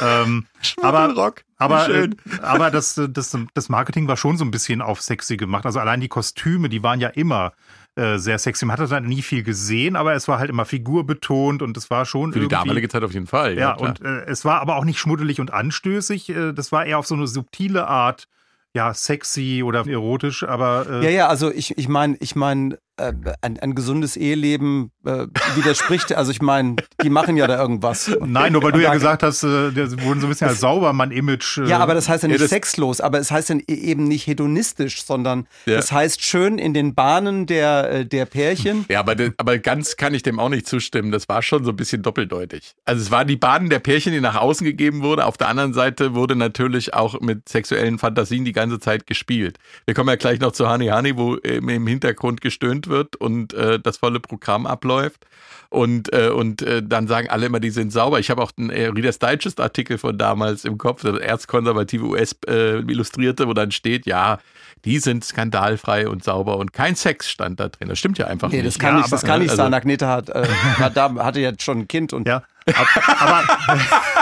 Ähm, 0.03 0.47
Schmuddelrock, 0.63 1.45
aber, 1.57 1.77
aber, 1.77 1.85
schön. 1.87 2.13
äh, 2.13 2.41
aber 2.43 2.71
das, 2.71 2.99
äh, 2.99 3.09
das, 3.09 3.37
das 3.55 3.69
Marketing 3.69 4.07
war 4.09 4.17
schon 4.17 4.37
so 4.37 4.45
ein 4.45 4.51
bisschen 4.51 4.83
auf 4.83 5.01
sexy 5.01 5.37
gemacht. 5.37 5.65
Also 5.67 5.79
allein 5.81 6.01
die 6.01 6.09
Kostüme, 6.09 6.69
die 6.69 6.83
waren 6.83 7.01
ja 7.01 7.09
immer 7.09 7.53
äh, 7.97 8.19
sehr 8.19 8.39
sexy. 8.39 8.67
Man 8.67 8.77
hatte 8.77 8.89
da 8.89 9.01
nie 9.01 9.23
viel 9.23 9.43
gesehen, 9.43 9.97
aber 9.97 10.15
es 10.15 10.29
war 10.29 10.39
halt 10.39 10.51
immer 10.51 10.67
figurbetont 10.67 11.63
und 11.63 11.77
es 11.77 11.89
war 11.89 12.05
schon 12.05 12.33
Für 12.33 12.41
die 12.41 12.49
damalige 12.49 12.89
Zeit 12.91 13.03
auf 13.03 13.13
jeden 13.13 13.27
Fall. 13.27 13.57
Ja, 13.57 13.75
klar. 13.75 13.89
und 13.89 14.05
äh, 14.05 14.25
es 14.27 14.45
war 14.45 14.61
aber 14.61 14.77
auch 14.77 14.85
nicht 14.85 14.99
schmuddelig 14.99 15.41
und 15.41 15.53
anstößig. 15.53 16.29
Äh, 16.29 16.53
das 16.53 16.73
war 16.73 16.85
eher 16.85 16.99
auf 16.99 17.07
so 17.07 17.15
eine 17.15 17.27
subtile 17.27 17.87
Art, 17.87 18.29
ja, 18.75 18.93
sexy 18.93 19.63
oder 19.65 19.87
erotisch, 19.87 20.45
aber 20.45 20.87
äh, 20.91 21.05
Ja, 21.05 21.11
ja, 21.11 21.29
also 21.29 21.51
ich, 21.51 21.79
ich 21.79 21.89
meine, 21.89 22.17
ich 22.21 22.37
meine, 22.37 22.79
äh, 22.97 23.13
ein, 23.43 23.59
ein 23.59 23.75
gesundes 23.75 24.17
Eheleben 24.17 24.91
äh, 25.05 25.27
widerspricht, 25.55 26.13
also 26.15 26.31
ich 26.31 26.41
meine, 26.43 26.77
die 27.03 27.11
machen 27.11 27.37
ja 27.37 27.47
da 27.47 27.61
irgendwas. 27.61 28.11
Nein, 28.25 28.53
nur 28.53 28.63
weil 28.63 28.73
du 28.73 28.83
ja 28.83 28.93
gesagt 28.93 29.23
hast, 29.23 29.43
äh, 29.43 29.71
der 29.73 29.91
wurden 30.03 30.21
so 30.21 30.27
ein 30.27 30.31
bisschen 30.31 30.49
als 30.49 30.61
Saubermann-Image. 30.61 31.59
Äh, 31.59 31.69
Ja, 31.69 31.79
aber 31.79 31.95
das 31.95 32.09
heißt 32.09 32.23
ja 32.23 32.29
Ja, 32.29 32.33
nicht 32.33 32.43
das- 32.43 32.51
sexlos, 32.51 33.01
aber 33.01 33.19
es 33.19 33.31
heißt 33.31 33.51
dann 33.51 33.61
e- 33.61 33.65
eben 33.73 34.05
nicht 34.05 34.27
hedonistisch, 34.27 35.05
sondern 35.05 35.47
Ja. 35.67 35.77
es 35.79 35.93
heißt 35.93 36.23
schön 36.23 36.59
in 36.59 36.75
den 36.75 36.95
Bahnen 36.95 37.47
der, 37.47 37.91
äh, 37.91 38.07
der 38.07 38.27
Pärchen. 38.27 38.85
Ja, 38.89 39.01
aber, 39.01 39.15
aber 39.37 39.59
ganz 39.59 39.97
kann 39.97 40.15
ich 40.15 40.23
dem 40.23 40.39
auch 40.39 40.49
nicht 40.49 40.67
zustimmen. 40.67 41.13
Das 41.13 41.29
war 41.29 41.43
schon 41.43 41.65
so 41.65 41.71
ein 41.71 41.77
bisschen 41.77 42.03
doppeldeutig. 42.03 42.75
Also 42.85 43.03
es 43.03 43.11
waren 43.11 43.27
die 43.29 43.37
Bahnen 43.37 43.69
der 43.71 43.79
Pärchen, 43.81 44.13
die 44.13 44.21
nach 44.21 44.37
außen 44.37 44.65
gegeben 44.65 45.03
wurde. 45.03 45.27
Auf 45.27 45.37
der 45.37 45.49
anderen 45.49 45.75
Seite 45.75 46.15
wurde 46.15 46.37
natürlich 46.37 46.95
auch 46.95 47.21
mit 47.21 47.49
sexuellen 47.49 47.99
Fantasien 47.99 48.45
die 48.45 48.53
ganze 48.53 48.79
Zeit 48.81 49.07
gespielt. 49.07 49.59
Wir 49.85 49.95
kommen 49.95 50.09
ja 50.09 50.17
gleich 50.17 50.41
noch 50.41 50.53
zu 50.53 50.69
Hani 50.69 50.87
Hani, 50.87 51.17
wo 51.17 51.35
im 51.37 51.87
Hintergrund 51.87 52.41
gestöhnt 52.41 52.86
wird 52.89 53.17
und 53.17 53.53
äh, 53.55 53.79
das 53.81 53.99
volle 53.99 54.21
Programm 54.21 54.67
abläuft. 54.67 55.27
Und, 55.69 56.13
äh, 56.13 56.29
und 56.29 56.63
äh, 56.63 56.81
dann 56.83 57.09
sagen 57.09 57.29
alle 57.29 57.47
immer, 57.47 57.59
die 57.59 57.71
sind 57.71 57.93
sauber. 57.93 58.21
Ich 58.21 58.31
habe 58.31 58.41
auch 58.41 58.53
einen 58.57 58.71
äh, 58.71 58.87
Reader's 58.87 59.19
Digest 59.19 59.61
Artikel 59.61 59.99
von 59.99 60.17
damals 60.17 60.65
im 60.65 60.79
Kopf, 60.79 61.03
der 61.03 61.15
erzkonservative 61.21 62.05
US-Illustrierte, 62.05 63.43
äh, 63.45 63.47
wo 63.49 63.53
dann 63.53 63.73
steht, 63.73 64.07
ja, 64.07 64.39
die 64.85 64.99
sind 64.99 65.25
skandalfrei 65.25 66.09
und 66.09 66.23
sauber 66.23 66.59
und 66.59 66.73
kein 66.73 66.95
Sex 66.95 67.29
stand 67.29 67.59
da 67.59 67.69
drin. 67.69 67.89
Das 67.89 67.99
stimmt 67.99 68.19
ja 68.19 68.27
einfach 68.27 68.49
Nee, 68.51 68.59
nicht. 68.63 68.67
das 68.69 68.79
kann 68.79 68.95
Ja, 68.95 69.01
nicht, 69.01 69.13
das 69.13 69.23
kann 69.25 69.41
nicht 69.41 69.51
also- 69.51 69.63
sein. 69.63 69.75
Agneta 69.75 70.07
hat, 70.09 70.29
äh, 70.31 70.47
hat 70.79 70.97
da, 70.97 71.13
hatte 71.17 71.41
jetzt 71.41 71.63
schon 71.63 71.81
ein 71.81 71.89
Kind 71.89 72.13
und 72.13 72.29
Ja, 72.29 72.43
aber, 72.67 73.43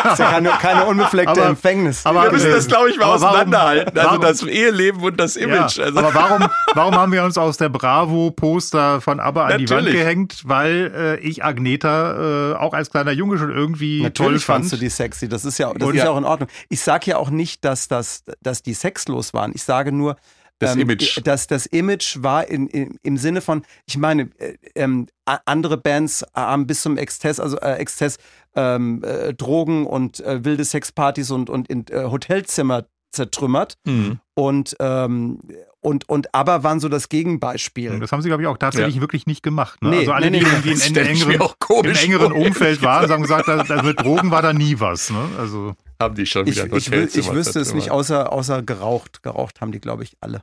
das 0.03 0.13
ist 0.13 0.19
ja 0.19 0.31
keine, 0.31 0.49
keine 0.51 0.85
unbefleckte 0.85 1.31
Aber- 1.41 1.47
Empfängnis. 1.47 2.05
aber- 2.05 2.25
Wir 2.25 2.33
müssen 2.33 2.51
das, 2.51 2.67
glaube 2.67 2.91
ich, 2.91 2.97
mal 2.99 3.07
warum- 3.07 3.15
auseinanderhalten. 3.25 3.99
Also 3.99 4.11
warum- 4.11 4.21
das 4.23 4.43
Eheleben 4.43 5.01
und 5.03 5.19
das 5.19 5.37
Image. 5.37 5.79
Ja, 5.79 5.85
also, 5.85 5.99
aber 5.99 6.15
warum, 6.15 6.47
warum 6.75 6.95
haben 6.97 7.13
wir 7.13 7.25
uns 7.25 7.39
aus 7.39 7.57
der 7.57 7.69
Bravo-Poster 7.71 9.01
von 9.01 9.21
ABBA 9.21 9.47
an 9.47 9.59
die 9.59 9.69
Wand 9.71 9.71
Natürlich. 9.85 9.95
gehängt? 9.95 10.43
Weil 10.45 10.93
äh, 10.95 11.21
ich 11.27 11.45
Agneta 11.45 12.53
äh, 12.53 12.55
auch 12.57 12.75
als 12.75 12.91
kleiner 12.91 13.13
Junge 13.13 13.39
schon 13.39 13.51
irgendwie 13.51 13.99
toll 14.01 14.05
Natürlich 14.09 14.45
fand. 14.45 14.57
fandst 14.65 14.73
du 14.73 14.77
die 14.77 14.89
sexy, 14.91 15.29
das 15.29 15.45
ist 15.45 15.59
ja, 15.59 15.73
das 15.73 15.83
Und 15.89 15.95
ist 15.95 15.99
ja 16.01 16.05
ja- 16.07 16.11
auch 16.11 16.19
in 16.19 16.25
Ordnung. 16.25 16.49
Ich 16.69 16.81
sage 16.81 17.11
ja 17.11 17.17
auch 17.17 17.31
nicht, 17.31 17.65
dass, 17.65 17.89
das, 17.89 18.25
dass 18.43 18.63
die 18.63 18.75
sexlos 18.75 19.33
waren. 19.35 19.53
Ich 19.55 19.63
sage 19.65 19.91
nur, 19.93 20.17
ähm, 20.61 20.69
Das 20.69 20.77
Image. 20.77 21.21
Dass 21.25 21.47
das 21.47 21.67
Image 21.67 22.23
war 22.23 22.49
in, 22.49 22.69
in, 22.69 22.99
im 23.03 23.17
Sinne 23.17 23.41
von, 23.41 23.65
ich 23.87 23.97
meine, 23.97 24.31
äh, 24.39 24.57
ähm, 24.75 25.07
andere 25.25 25.77
Bands 25.77 26.25
haben 26.35 26.67
bis 26.67 26.83
zum 26.83 26.97
Exzess, 26.97 27.41
also 27.41 27.59
äh, 27.59 27.75
Exzess 27.75 28.19
ähm, 28.55 29.03
äh, 29.05 29.35
Drogen 29.35 29.87
und 29.87 30.21
äh, 30.21 30.45
wilde 30.45 30.65
Sexpartys 30.65 31.31
und, 31.31 31.51
und 31.51 31.69
in 31.69 31.87
äh, 31.89 32.05
Hotelzimmer 32.05 32.87
zertrümmert. 33.11 33.79
Mhm. 33.85 34.21
Und, 34.35 34.77
ähm, 34.81 35.39
und, 35.81 36.09
und 36.09 36.35
aber 36.35 36.65
waren 36.65 36.81
so 36.81 36.89
das 36.89 37.09
Gegenbeispiel. 37.09 38.01
Das 38.01 38.11
haben 38.11 38.21
sie, 38.23 38.29
glaube 38.29 38.43
ich, 38.43 38.49
auch 38.49 38.59
tatsächlich 38.59 39.01
wirklich 39.01 39.27
nicht 39.27 39.43
gemacht. 39.43 39.81
Ne? 39.81 39.91
Nee, 39.91 39.99
also 39.99 40.13
alle, 40.13 40.31
nee, 40.31 40.41
die 40.41 40.45
nee, 40.45 40.51
irgendwie 40.51 40.73
in, 40.73 40.81
in, 40.97 40.97
ich 40.97 41.23
engeren, 41.23 41.41
auch 41.41 41.59
komisch 41.59 42.05
im 42.05 42.13
engeren. 42.13 42.33
Umfeld 42.33 42.83
waren, 42.83 43.11
haben 43.11 43.23
gesagt, 43.23 43.47
da, 43.47 43.63
da 43.63 43.83
mit 43.83 44.01
Drogen 44.01 44.31
war 44.31 44.43
da 44.43 44.53
nie 44.53 44.81
was. 44.81 45.11
Ne? 45.11 45.29
Also 45.39 45.75
haben 46.01 46.15
die 46.17 46.27
schon 46.27 46.47
Ich, 46.47 46.57
wieder 46.57 46.67
ich, 46.67 46.73
ich 46.73 46.87
Hotelzimmer 46.89 47.35
wüsste 47.35 47.61
es 47.61 47.75
nicht, 47.75 47.91
außer, 47.91 48.33
außer 48.33 48.63
geraucht. 48.63 49.23
Geraucht 49.23 49.61
haben 49.61 49.71
die, 49.71 49.81
glaube 49.81 50.03
ich, 50.03 50.17
alle. 50.21 50.43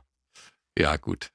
Ja, 0.78 0.96
gut. 0.96 1.30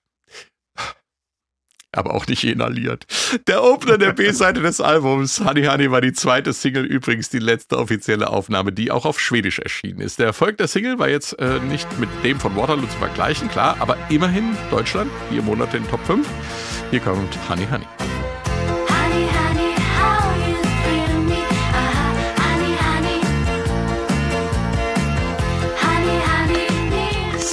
Aber 1.94 2.14
auch 2.14 2.28
nicht 2.28 2.44
inhaliert. 2.44 3.06
Der 3.48 3.64
Opener 3.64 3.98
der 3.98 4.14
B-Seite 4.14 4.62
des 4.62 4.82
Albums, 4.82 5.40
Honey 5.44 5.64
Honey, 5.64 5.90
war 5.90 6.02
die 6.02 6.14
zweite 6.14 6.54
Single, 6.54 6.86
übrigens 6.86 7.30
die 7.30 7.40
letzte 7.40 7.78
offizielle 7.78 8.30
Aufnahme, 8.30 8.74
die 8.74 8.92
auch 8.92 9.06
auf 9.06 9.20
Schwedisch 9.20 9.60
erschienen 9.60 10.02
ist. 10.02 10.20
Der 10.20 10.28
Erfolg 10.28 10.58
der 10.58 10.68
Single 10.68 11.00
war 11.00 11.10
jetzt 11.10 11.40
äh, 11.40 11.60
nicht 11.60 11.88
mit 11.98 12.10
dem 12.24 12.40
von 12.40 12.56
Waterloo 12.56 12.88
zu 12.88 12.98
vergleichen, 12.98 13.50
klar, 13.50 13.78
aber 13.80 13.98
immerhin 14.10 14.56
Deutschland, 14.70 15.10
vier 15.30 15.42
Monate 15.42 15.78
in 15.78 15.88
Top 15.88 16.06
5. 16.06 16.28
Hier 16.92 17.00
kommt 17.00 17.38
Honey 17.50 17.68
Honey. 17.72 17.86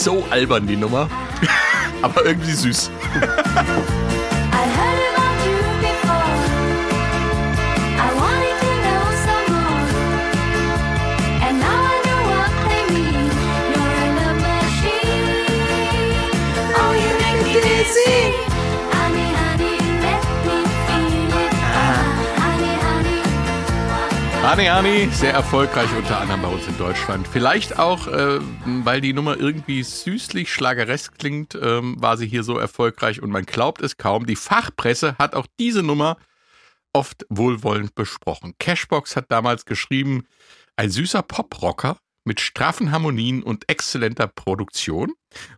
So 0.05 0.23
albern 0.29 0.67
die 0.67 0.77
Nummer, 0.77 1.09
aber 2.03 2.27
irgendwie 2.27 2.53
süß. 2.53 2.91
honey. 17.95 18.35
Honey 24.43 24.67
Honey, 24.67 25.09
sehr 25.11 25.33
erfolgreich 25.33 25.89
unter 25.97 26.21
anderem 26.21 26.43
bei 26.43 26.49
uns 26.49 26.67
in 26.69 26.77
Deutschland. 26.77 27.27
Vielleicht 27.27 27.79
auch, 27.79 28.07
äh, 28.09 28.41
weil 28.85 29.01
die 29.01 29.15
Nummer 29.15 29.39
irgendwie 29.39 29.83
süßlich 29.83 30.53
schlageresk 30.53 31.19
klingt, 31.19 31.59
ähm, 31.61 31.97
war 31.99 32.19
sie 32.19 32.27
hier 32.27 32.43
so 32.43 32.59
erfolgreich 32.59 33.23
und 33.23 33.31
man 33.31 33.47
glaubt 33.47 33.81
es 33.81 33.97
kaum. 33.97 34.27
Die 34.27 34.37
Fachpresse 34.37 35.17
hat 35.19 35.35
auch 35.35 35.47
diese 35.59 35.83
Nummer 35.83 36.19
oft 36.93 37.25
wohlwollend 37.31 37.95
besprochen. 37.95 38.55
Cashbox 38.59 39.17
hat 39.17 39.27
damals 39.31 39.65
geschrieben, 39.65 40.27
ein 40.77 40.91
süßer 40.91 41.23
Poprocker 41.23 41.97
mit 42.25 42.41
straffen 42.41 42.91
Harmonien 42.91 43.43
und 43.43 43.69
exzellenter 43.69 44.27
Produktion. 44.27 45.13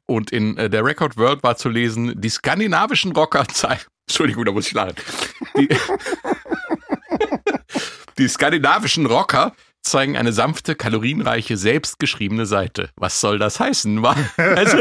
Und 0.06 0.30
in 0.30 0.56
äh, 0.56 0.68
der 0.68 0.84
Record 0.84 1.16
World 1.16 1.42
war 1.42 1.56
zu 1.56 1.68
lesen, 1.68 2.20
die 2.20 2.28
skandinavischen 2.28 3.12
Rocker 3.12 3.46
zeigen. 3.48 3.82
Entschuldigung, 4.08 4.44
da 4.44 4.52
muss 4.52 4.68
ich 4.68 4.72
lachen. 4.72 4.94
Die, 5.56 5.68
die 8.18 8.28
skandinavischen 8.28 9.06
Rocker 9.06 9.54
zeigen 9.90 10.16
eine 10.16 10.32
sanfte, 10.32 10.74
kalorienreiche, 10.74 11.56
selbstgeschriebene 11.56 12.46
Seite. 12.46 12.90
Was 12.96 13.20
soll 13.20 13.38
das 13.38 13.60
heißen? 13.60 14.04
Also, 14.36 14.78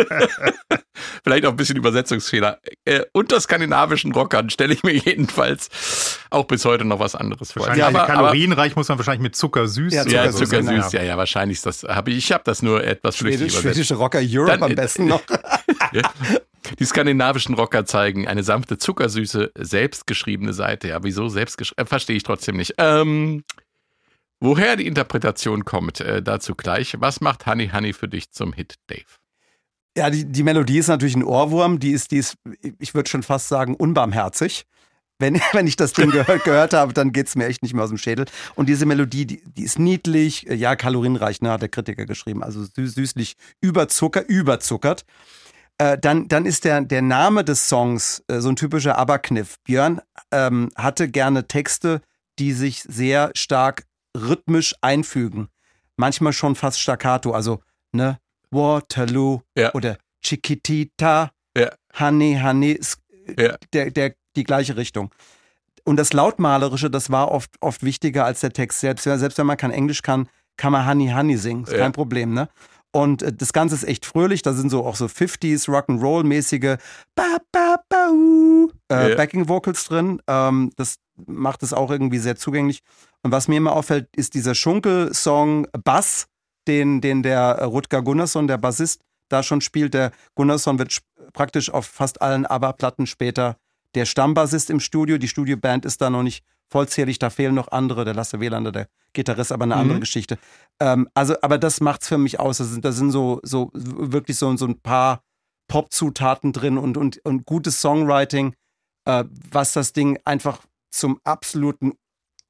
vielleicht 1.24 1.46
auch 1.46 1.52
ein 1.52 1.56
bisschen 1.56 1.78
Übersetzungsfehler. 1.78 2.60
Äh, 2.86 3.02
unter 3.14 3.40
skandinavischen 3.40 4.12
Rockern 4.14 4.50
stelle 4.50 4.74
ich 4.74 4.84
mir 4.84 4.94
jedenfalls 4.96 6.20
auch 6.30 6.46
bis 6.46 6.66
heute 6.66 6.86
noch 6.86 7.00
was 7.00 7.16
anderes 7.16 7.52
vor. 7.52 7.62
wahrscheinlich 7.62 7.86
aber, 7.86 8.04
aber, 8.04 8.14
kalorienreich 8.14 8.76
muss 8.76 8.88
man 8.88 8.98
wahrscheinlich 8.98 9.22
mit 9.22 9.36
Zuckersüß. 9.36 9.94
Ja, 9.94 10.02
oder 10.02 10.12
ja, 10.12 10.32
Zuckersüß, 10.32 10.40
so. 10.40 10.46
zuckersüß, 10.46 10.94
Ja. 10.94 11.00
ja, 11.02 11.06
ja, 11.06 11.18
wahrscheinlich 11.18 11.58
ist 11.58 11.66
das. 11.66 11.84
Hab 11.84 12.08
ich 12.08 12.18
ich 12.18 12.32
habe 12.32 12.44
das 12.46 12.62
nur 12.62 12.84
etwas 12.84 13.16
flüchtig 13.18 13.40
Schwedisch, 13.40 13.54
übersetzt. 13.60 13.76
schwedische 13.76 13.96
Rocker 13.96 14.20
Europe 14.24 14.52
Dann, 14.52 14.64
am 14.64 14.76
besten 14.76 15.06
noch. 15.06 15.22
Die 16.80 16.86
skandinavischen 16.86 17.54
Rocker 17.56 17.86
zeigen 17.86 18.28
eine 18.28 18.44
sanfte, 18.44 18.78
zuckersüße, 18.80 19.52
selbstgeschriebene 19.56 20.54
Seite. 20.54 20.88
Ja, 20.88 21.04
wieso 21.04 21.30
selbstgeschrieben? 21.30 21.86
Äh, 21.86 21.88
Verstehe 21.88 22.16
ich 22.16 22.24
trotzdem 22.24 22.58
nicht. 22.58 22.74
Ähm, 22.80 23.44
woher 24.40 24.76
die 24.76 24.88
Interpretation 24.88 25.66
kommt, 25.66 26.02
äh, 26.02 26.22
dazu 26.22 26.56
gleich. 26.56 26.96
Was 27.00 27.22
macht 27.22 27.46
Honey 27.46 27.70
Honey 27.70 27.94
für 27.94 28.08
dich 28.08 28.32
zum 28.32 28.54
Hit, 28.54 28.76
Dave? 28.88 29.06
Ja, 29.98 30.10
die, 30.10 30.26
die 30.26 30.44
Melodie 30.44 30.80
ist 30.80 30.88
natürlich 30.88 31.16
ein 31.16 31.24
Ohrwurm. 31.24 31.80
Die 31.80 31.92
ist, 31.92 32.12
die 32.12 32.18
ist 32.18 32.38
ich 32.80 32.94
würde 32.94 33.10
schon 33.10 33.24
fast 33.24 33.48
sagen, 33.48 33.76
unbarmherzig. 33.76 34.66
Wenn, 35.20 35.36
wenn 35.54 35.68
ich 35.68 35.78
das 35.78 35.94
Ding 35.94 36.12
gehört, 36.12 36.44
gehört 36.44 36.74
habe, 36.74 36.94
dann 36.94 37.12
geht's 37.12 37.36
mir 37.36 37.46
echt 37.46 37.64
nicht 37.64 37.74
mehr 37.74 37.84
aus 37.84 37.90
dem 37.90 37.98
Schädel. 37.98 38.26
Und 38.56 38.68
diese 38.68 38.86
Melodie, 38.86 39.26
die, 39.26 39.42
die 39.46 39.64
ist 39.64 39.80
niedlich, 39.80 40.50
äh, 40.50 40.56
ja, 40.56 40.76
kalorienreich, 40.76 41.42
ne, 41.42 41.52
hat 41.52 41.62
der 41.62 41.70
Kritiker 41.70 42.06
geschrieben. 42.06 42.44
Also 42.44 42.64
süß, 42.64 42.96
süßlich 42.96 43.36
überzucker, 43.62 44.28
überzuckert. 44.28 45.06
Äh, 45.78 45.98
dann, 45.98 46.28
dann 46.28 46.46
ist 46.46 46.64
der, 46.64 46.82
der 46.82 47.02
Name 47.02 47.44
des 47.44 47.68
Songs 47.68 48.24
äh, 48.28 48.40
so 48.40 48.50
ein 48.50 48.56
typischer 48.56 48.98
Aberkniff. 48.98 49.58
Björn 49.64 50.02
ähm, 50.32 50.70
hatte 50.76 51.10
gerne 51.10 51.48
Texte, 51.48 52.02
die 52.40 52.54
sich 52.54 52.84
sehr 52.84 53.32
stark 53.34 53.84
rhythmisch 54.16 54.74
einfügen. 54.82 55.50
Manchmal 55.98 56.34
schon 56.34 56.56
fast 56.56 56.80
staccato. 56.80 57.32
Also, 57.32 57.60
ne, 57.92 58.18
Waterloo 58.52 59.42
Ja. 59.58 59.74
oder 59.74 59.98
Chiquitita, 60.24 61.32
Ja. 61.58 61.72
Honey, 62.00 62.40
Honey, 62.42 62.72
ist 62.72 63.00
Ja. 63.38 63.56
der, 63.74 63.92
der, 63.92 64.16
die 64.36 64.44
gleiche 64.44 64.76
Richtung. 64.78 65.12
Und 65.84 65.98
das 65.98 66.14
Lautmalerische, 66.14 66.90
das 66.90 67.12
war 67.12 67.32
oft, 67.32 67.52
oft 67.62 67.84
wichtiger 67.84 68.26
als 68.26 68.40
der 68.42 68.52
Text. 68.52 68.80
Selbst, 68.80 69.04
selbst 69.04 69.38
wenn 69.38 69.46
man 69.46 69.58
kein 69.58 69.72
Englisch 69.72 70.02
kann, 70.02 70.28
kann 70.58 70.72
man 70.72 70.88
Honey, 70.88 71.12
Honey 71.12 71.38
singen. 71.38 71.64
Ist 71.66 71.76
kein 71.76 71.92
Problem, 71.92 72.34
ne? 72.34 72.50
Und 72.92 73.22
äh, 73.24 73.34
das 73.34 73.52
Ganze 73.54 73.76
ist 73.76 73.84
echt 73.84 74.06
fröhlich. 74.06 74.42
Da 74.42 74.54
sind 74.54 74.70
so 74.70 74.86
auch 74.86 74.96
so 74.96 75.06
50s, 75.06 75.68
Rock'n'Roll-mäßige 75.70 76.78
ba, 77.14 77.38
ba, 77.52 77.78
ba, 77.90 78.10
uh, 78.12 78.72
äh, 78.92 79.10
Ja. 79.12 79.16
Backing 79.16 79.48
Vocals 79.50 79.86
drin. 79.86 80.22
Ähm, 80.28 80.72
das 80.76 80.98
macht 81.26 81.64
es 81.64 81.74
auch 81.74 81.92
irgendwie 81.92 82.20
sehr 82.20 82.36
zugänglich. 82.36 82.82
Und 83.24 83.32
was 83.32 83.48
mir 83.48 83.58
immer 83.58 83.74
auffällt, 83.74 84.08
ist 84.16 84.34
dieser 84.34 84.54
Schunkel-Song 84.56 85.68
Bass, 85.84 86.28
den, 86.68 87.02
den 87.02 87.24
der 87.24 87.40
äh, 87.60 87.64
Rutger 87.64 88.02
Gunnarsson, 88.02 88.48
der 88.48 88.58
Bassist, 88.58 89.02
da 89.30 89.44
schon 89.44 89.62
spielt. 89.62 89.94
Der 89.94 90.12
Gunnarsson 90.36 90.78
wird 90.80 91.00
praktisch 91.34 91.70
auf 91.72 91.86
fast 91.86 92.22
allen 92.22 92.46
ABBA-Platten 92.46 93.08
später 93.08 93.58
der 93.96 94.06
Stammbassist 94.06 94.70
im 94.70 94.80
Studio. 94.80 95.18
Die 95.18 95.28
Studioband 95.28 95.86
ist 95.86 96.02
da 96.02 96.10
noch 96.10 96.24
nicht 96.24 96.44
vollzählig, 96.70 97.18
da 97.20 97.30
fehlen 97.30 97.56
noch 97.56 97.70
andere. 97.72 98.06
Der 98.06 98.14
Lasse 98.14 98.40
Welander, 98.40 98.72
der 98.72 98.88
Gitarrist, 99.14 99.52
aber 99.52 99.64
eine 99.64 99.76
Mhm. 99.76 99.82
andere 99.82 100.00
Geschichte. 100.02 100.38
Ähm, 100.80 101.08
also, 101.14 101.36
aber 101.42 101.58
das 101.58 101.80
macht's 101.82 102.08
für 102.08 102.18
mich 102.18 102.40
aus. 102.40 102.58
Da 102.58 102.64
sind, 102.66 102.84
da 102.86 102.92
sind 102.92 103.12
so, 103.12 103.40
so 103.44 103.70
wirklich 103.74 104.38
so, 104.38 104.56
so 104.58 104.66
ein 104.66 104.80
paar 104.80 105.22
Pop-Zutaten 105.68 106.54
drin 106.54 106.78
und, 106.78 106.98
und, 106.98 107.20
und 107.26 107.46
gutes 107.46 107.82
Songwriting, 107.82 108.54
äh, 109.06 109.24
was 109.52 109.74
das 109.74 109.94
Ding 109.94 110.20
einfach 110.26 110.60
zum 110.92 111.20
absoluten 111.24 111.94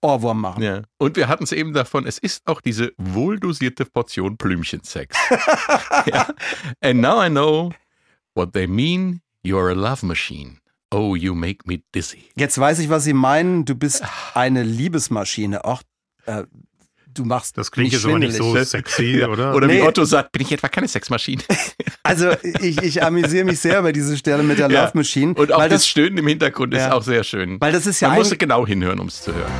Ohrwurm 0.01 0.41
macht. 0.41 0.61
Ja. 0.61 0.83
Und 0.97 1.15
wir 1.15 1.27
hatten 1.27 1.43
es 1.43 1.51
eben 1.51 1.73
davon, 1.73 2.05
es 2.05 2.17
ist 2.17 2.47
auch 2.47 2.61
diese 2.61 2.93
wohldosierte 2.97 3.85
Portion 3.85 4.37
Blümchensex. 4.37 5.17
ja. 6.05 6.27
And 6.81 7.01
now 7.01 7.23
I 7.23 7.29
know 7.29 7.73
what 8.35 8.53
they 8.53 8.67
mean, 8.67 9.21
you're 9.43 9.69
a 9.69 9.73
love 9.73 10.05
machine. 10.05 10.59
Oh, 10.91 11.15
you 11.15 11.33
make 11.33 11.67
me 11.67 11.81
dizzy. 11.93 12.29
Jetzt 12.35 12.57
weiß 12.57 12.79
ich, 12.79 12.89
was 12.89 13.03
Sie 13.03 13.13
meinen. 13.13 13.65
Du 13.65 13.75
bist 13.75 14.03
eine 14.33 14.63
Liebesmaschine. 14.63 15.65
Ach, 15.65 15.81
äh, 16.25 16.43
du 17.15 17.25
machst 17.25 17.57
Das 17.57 17.71
klingt 17.71 17.87
mich 17.91 17.93
jetzt 17.93 18.05
aber 18.05 18.19
nicht 18.19 18.33
so 18.35 18.43
schwindelig. 18.43 18.67
sexy, 18.69 19.23
oder? 19.23 19.55
Oder 19.55 19.67
wie 19.67 19.73
Nee. 19.73 19.81
Otto 19.81 20.05
sagt, 20.05 20.31
bin 20.31 20.41
ich 20.43 20.51
etwa 20.51 20.67
keine 20.67 20.87
Sexmaschine? 20.87 21.41
Also 22.03 22.29
ich, 22.61 22.79
ich 22.83 23.01
amüsiere 23.03 23.45
mich 23.45 23.59
sehr 23.59 23.79
über 23.79 23.91
diese 23.91 24.15
Stelle 24.15 24.43
mit 24.43 24.59
der 24.59 24.69
Ja. 24.69 24.83
Love 24.83 24.91
Machine. 24.99 25.33
Und 25.33 25.51
auch 25.51 25.57
weil 25.57 25.69
das, 25.69 25.81
das, 25.81 25.87
Stöhnen 25.87 26.19
im 26.19 26.27
Hintergrund 26.27 26.71
ist 26.75 26.81
Ja. 26.81 26.93
auch 26.93 27.01
sehr 27.01 27.23
schön. 27.23 27.59
weil 27.59 27.71
das 27.71 27.87
ist 27.87 27.99
ja 27.99 28.09
Man 28.09 28.19
muss 28.19 28.27
eigentlich, 28.27 28.37
genau 28.39 28.67
hinhören, 28.67 28.99
um 28.99 29.07
es 29.07 29.23
zu 29.23 29.33
hören. 29.33 29.51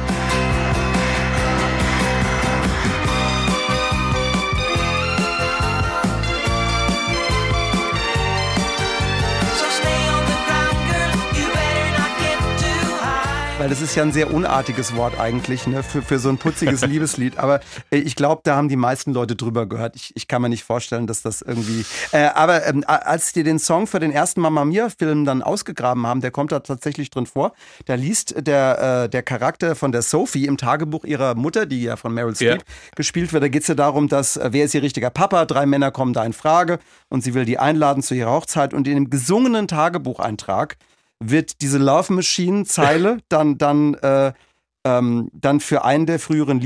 Weil 13.65 13.69
das 13.71 13.81
ist 13.81 13.95
ja 13.95 14.03
ein 14.03 14.11
sehr 14.11 14.31
unartiges 14.31 14.95
Wort 14.95 15.19
eigentlich 15.19 15.65
ne, 15.65 15.81
für, 15.81 16.03
für 16.03 16.19
so 16.19 16.29
ein 16.29 16.37
putziges 16.37 16.81
Liebeslied. 16.85 17.39
Aber 17.39 17.61
äh, 17.89 17.97
ich 17.97 18.15
glaube, 18.15 18.41
da 18.43 18.57
haben 18.57 18.69
die 18.69 18.75
meisten 18.75 19.11
Leute 19.11 19.35
drüber 19.35 19.65
gehört. 19.65 19.95
Ich, 19.95 20.15
ich 20.15 20.27
kann 20.27 20.43
mir 20.43 20.49
nicht 20.49 20.63
vorstellen, 20.63 21.07
dass 21.07 21.23
das 21.23 21.41
irgendwie. 21.41 21.83
Äh, 22.11 22.27
aber 22.35 22.67
ähm, 22.67 22.83
als 22.85 23.33
die 23.33 23.41
den 23.41 23.57
Song 23.57 23.87
für 23.87 23.99
den 23.99 24.11
ersten 24.11 24.39
Mamma 24.39 24.65
Mia-Film 24.65 25.25
dann 25.25 25.41
ausgegraben 25.41 26.05
haben, 26.05 26.21
der 26.21 26.29
kommt 26.29 26.51
da 26.51 26.59
tatsächlich 26.59 27.09
drin 27.09 27.25
vor. 27.25 27.53
Da 27.85 27.95
liest 27.95 28.35
der, 28.37 29.05
äh, 29.05 29.09
der 29.09 29.23
Charakter 29.23 29.75
von 29.75 29.91
der 29.91 30.03
Sophie 30.03 30.45
im 30.45 30.57
Tagebuch 30.57 31.03
ihrer 31.03 31.33
Mutter, 31.33 31.65
die 31.65 31.81
ja 31.81 31.95
von 31.95 32.13
Meryl 32.13 32.35
Streep 32.35 32.63
gespielt 32.95 33.33
wird. 33.33 33.41
Da 33.41 33.47
geht 33.47 33.63
es 33.63 33.67
ja 33.67 33.73
darum, 33.73 34.09
dass 34.09 34.37
äh, 34.37 34.49
wer 34.51 34.65
ist 34.65 34.75
ihr 34.75 34.83
richtiger 34.83 35.09
Papa? 35.09 35.45
Drei 35.45 35.65
Männer 35.65 35.89
kommen 35.89 36.13
da 36.13 36.23
in 36.23 36.33
Frage 36.33 36.77
und 37.09 37.23
sie 37.23 37.33
will 37.33 37.45
die 37.45 37.57
einladen 37.57 38.03
zu 38.03 38.13
ihrer 38.13 38.29
Hochzeit. 38.29 38.75
Und 38.75 38.87
in 38.87 38.93
dem 38.93 39.09
gesungenen 39.09 39.67
Tagebucheintrag 39.67 40.77
wird 41.19 41.61
diese 41.61 41.77
Love 41.77 42.13
Machine 42.13 42.65
Zeile 42.65 43.17
dann 43.29 43.57
dann 43.57 43.93
äh, 43.95 44.33
ähm, 44.85 45.29
dann 45.33 45.59
für 45.59 45.83
einen 45.83 46.05
der 46.05 46.19
früheren 46.19 46.59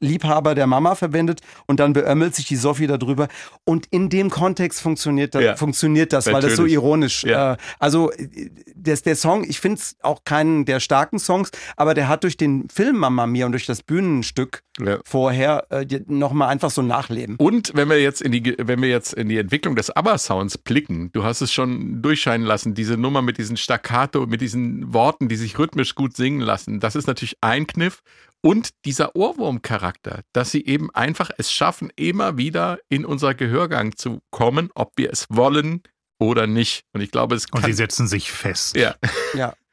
Liebesliebhaber 0.00 0.54
der 0.54 0.66
Mama 0.66 0.94
verwendet 0.94 1.40
und 1.66 1.80
dann 1.80 1.92
beömmelt 1.92 2.34
sich 2.34 2.46
die 2.46 2.56
Sophie 2.56 2.86
darüber 2.86 3.28
und 3.64 3.86
in 3.90 4.08
dem 4.08 4.30
Kontext 4.30 4.80
funktioniert 4.80 5.34
das, 5.34 5.42
Ja. 5.42 5.56
funktioniert 5.56 6.12
das, 6.12 6.26
weil 6.26 6.40
das 6.42 6.56
so 6.56 6.66
ironisch. 6.66 7.24
Ja. 7.24 7.54
Äh, 7.54 7.56
also 7.78 8.10
äh, 8.12 8.50
der, 8.74 8.96
der 8.96 9.16
Song, 9.16 9.44
ich 9.44 9.60
finde 9.60 9.78
es 9.80 9.96
auch 10.02 10.24
keinen 10.24 10.64
der 10.64 10.80
starken 10.80 11.18
Songs, 11.18 11.50
aber 11.76 11.94
der 11.94 12.08
hat 12.08 12.24
durch 12.24 12.36
den 12.36 12.68
Film 12.68 12.98
Mama 12.98 13.26
Mia 13.26 13.46
und 13.46 13.52
durch 13.52 13.66
das 13.66 13.82
Bühnenstück 13.82 14.62
Ja. 14.80 14.98
vorher 15.04 15.66
äh, 15.70 15.86
nochmal 16.06 16.48
einfach 16.48 16.70
so 16.70 16.82
nachleben. 16.82 17.36
Und 17.36 17.72
wenn 17.74 17.88
wir 17.88 18.00
jetzt 18.00 18.22
in 18.22 18.32
die, 18.32 18.54
wenn 18.58 18.80
wir 18.80 18.88
jetzt 18.88 19.12
in 19.14 19.28
die 19.28 19.38
Entwicklung 19.38 19.74
des 19.76 19.90
ABBA-Sounds 19.90 20.58
blicken, 20.58 21.10
du 21.12 21.24
hast 21.24 21.40
es 21.40 21.52
schon 21.52 22.00
durchscheinen 22.02 22.46
lassen, 22.46 22.74
diese 22.74 22.96
Nummer 22.96 23.22
mit 23.22 23.38
diesen 23.38 23.56
Staccato, 23.56 24.26
mit 24.26 24.40
diesen 24.40 24.92
Worten, 24.92 25.28
die 25.28 25.36
sich 25.36 25.58
rhythmisch 25.58 25.94
gut 25.94 26.16
singen 26.16 26.40
lassen, 26.40 26.80
das 26.80 26.94
ist 26.96 27.06
natürlich 27.06 27.36
ein 27.40 27.66
Kniff. 27.66 28.02
Und 28.40 28.70
dieser 28.84 29.16
Ohrwurmcharakter, 29.16 30.22
dass 30.32 30.50
sie 30.52 30.64
eben 30.64 30.94
einfach 30.94 31.30
es 31.38 31.50
schaffen, 31.52 31.90
immer 31.96 32.36
wieder 32.38 32.78
in 32.88 33.04
unser 33.04 33.34
Gehörgang 33.34 33.96
zu 33.96 34.20
kommen, 34.30 34.70
ob 34.74 34.92
wir 34.96 35.12
es 35.12 35.26
wollen 35.28 35.82
oder 36.20 36.46
nicht. 36.46 36.84
Und 36.92 37.00
ich 37.00 37.10
glaube, 37.10 37.34
es 37.34 37.46
Und 37.46 37.60
kann, 37.62 37.70
sie 37.70 37.72
setzen 37.76 38.06
sich 38.06 38.30
fest. 38.30 38.76
ja. 38.76 38.94
Ja. 39.34 39.54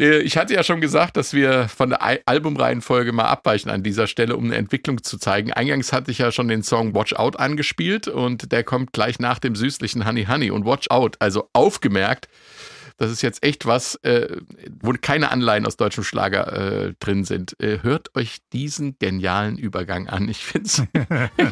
Äh, 0.00 0.18
Ich 0.20 0.36
hatte 0.36 0.54
ja 0.54 0.62
schon 0.62 0.80
gesagt, 0.80 1.16
dass 1.16 1.32
wir 1.32 1.68
von 1.68 1.90
der 1.90 2.02
Al- 2.02 2.22
Albumreihenfolge 2.24 3.10
mal 3.12 3.24
abweichen 3.24 3.68
an 3.68 3.82
dieser 3.82 4.06
Stelle, 4.06 4.36
um 4.36 4.44
eine 4.44 4.54
Entwicklung 4.56 5.02
zu 5.02 5.18
zeigen. 5.18 5.52
Eingangs 5.52 5.92
hatte 5.92 6.12
ich 6.12 6.18
ja 6.18 6.30
schon 6.30 6.46
den 6.46 6.62
Song 6.62 6.94
Watch 6.94 7.14
Out 7.14 7.38
angespielt 7.40 8.06
und 8.06 8.52
der 8.52 8.62
kommt 8.62 8.92
gleich 8.92 9.18
nach 9.18 9.40
dem 9.40 9.56
süßlichen 9.56 10.06
Honey 10.06 10.26
Honey 10.26 10.52
und 10.52 10.64
Watch 10.64 10.88
Out. 10.90 11.16
Also 11.18 11.48
aufgemerkt, 11.52 12.28
das 12.98 13.10
ist 13.12 13.22
jetzt 13.22 13.42
echt 13.44 13.64
was, 13.64 13.94
äh, 14.02 14.36
wo 14.80 14.92
keine 15.00 15.30
Anleihen 15.30 15.66
aus 15.66 15.76
deutschem 15.76 16.04
Schlager 16.04 16.52
äh, 16.88 16.94
drin 16.98 17.24
sind. 17.24 17.58
Äh, 17.60 17.78
hört 17.82 18.14
euch 18.16 18.38
diesen 18.52 18.98
genialen 18.98 19.56
Übergang 19.56 20.08
an. 20.08 20.28
Ich 20.28 20.44
finde 20.44 20.68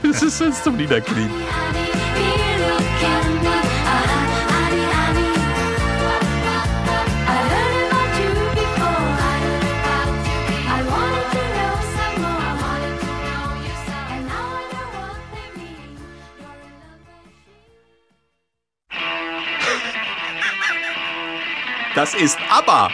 es, 0.03 0.23
ist 0.41 0.65
zum 0.65 0.77
Niederknien. 0.77 1.31
Das 21.97 22.13
ist 22.13 22.37
aber. 22.51 22.91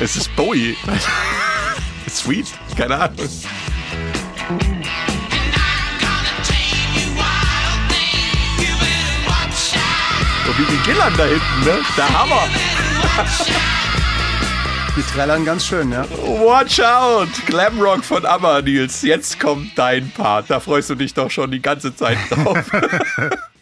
Es 0.00 0.16
ist 0.16 0.34
Bowie. 0.36 0.74
Sweet, 2.08 2.46
keine 2.74 2.98
Ahnung. 2.98 3.28
Und 4.48 4.60
wie 10.58 10.64
die 10.64 10.78
Gillern 10.84 11.12
da 11.16 11.24
hinten, 11.24 11.64
ne? 11.64 11.78
Der 11.96 12.18
Hammer. 12.18 12.48
Die 14.96 15.02
trällern 15.02 15.44
ganz 15.44 15.66
schön, 15.66 15.92
ja. 15.92 16.04
Watch 16.10 16.80
out! 16.80 17.28
Glamrock 17.46 18.02
von 18.04 18.24
ABBA, 18.24 18.62
Nils. 18.62 19.02
Jetzt 19.02 19.38
kommt 19.38 19.76
dein 19.76 20.10
Part. 20.12 20.48
Da 20.48 20.60
freust 20.60 20.88
du 20.90 20.94
dich 20.94 21.12
doch 21.12 21.30
schon 21.30 21.50
die 21.50 21.60
ganze 21.60 21.94
Zeit 21.94 22.16
drauf. 22.30 22.64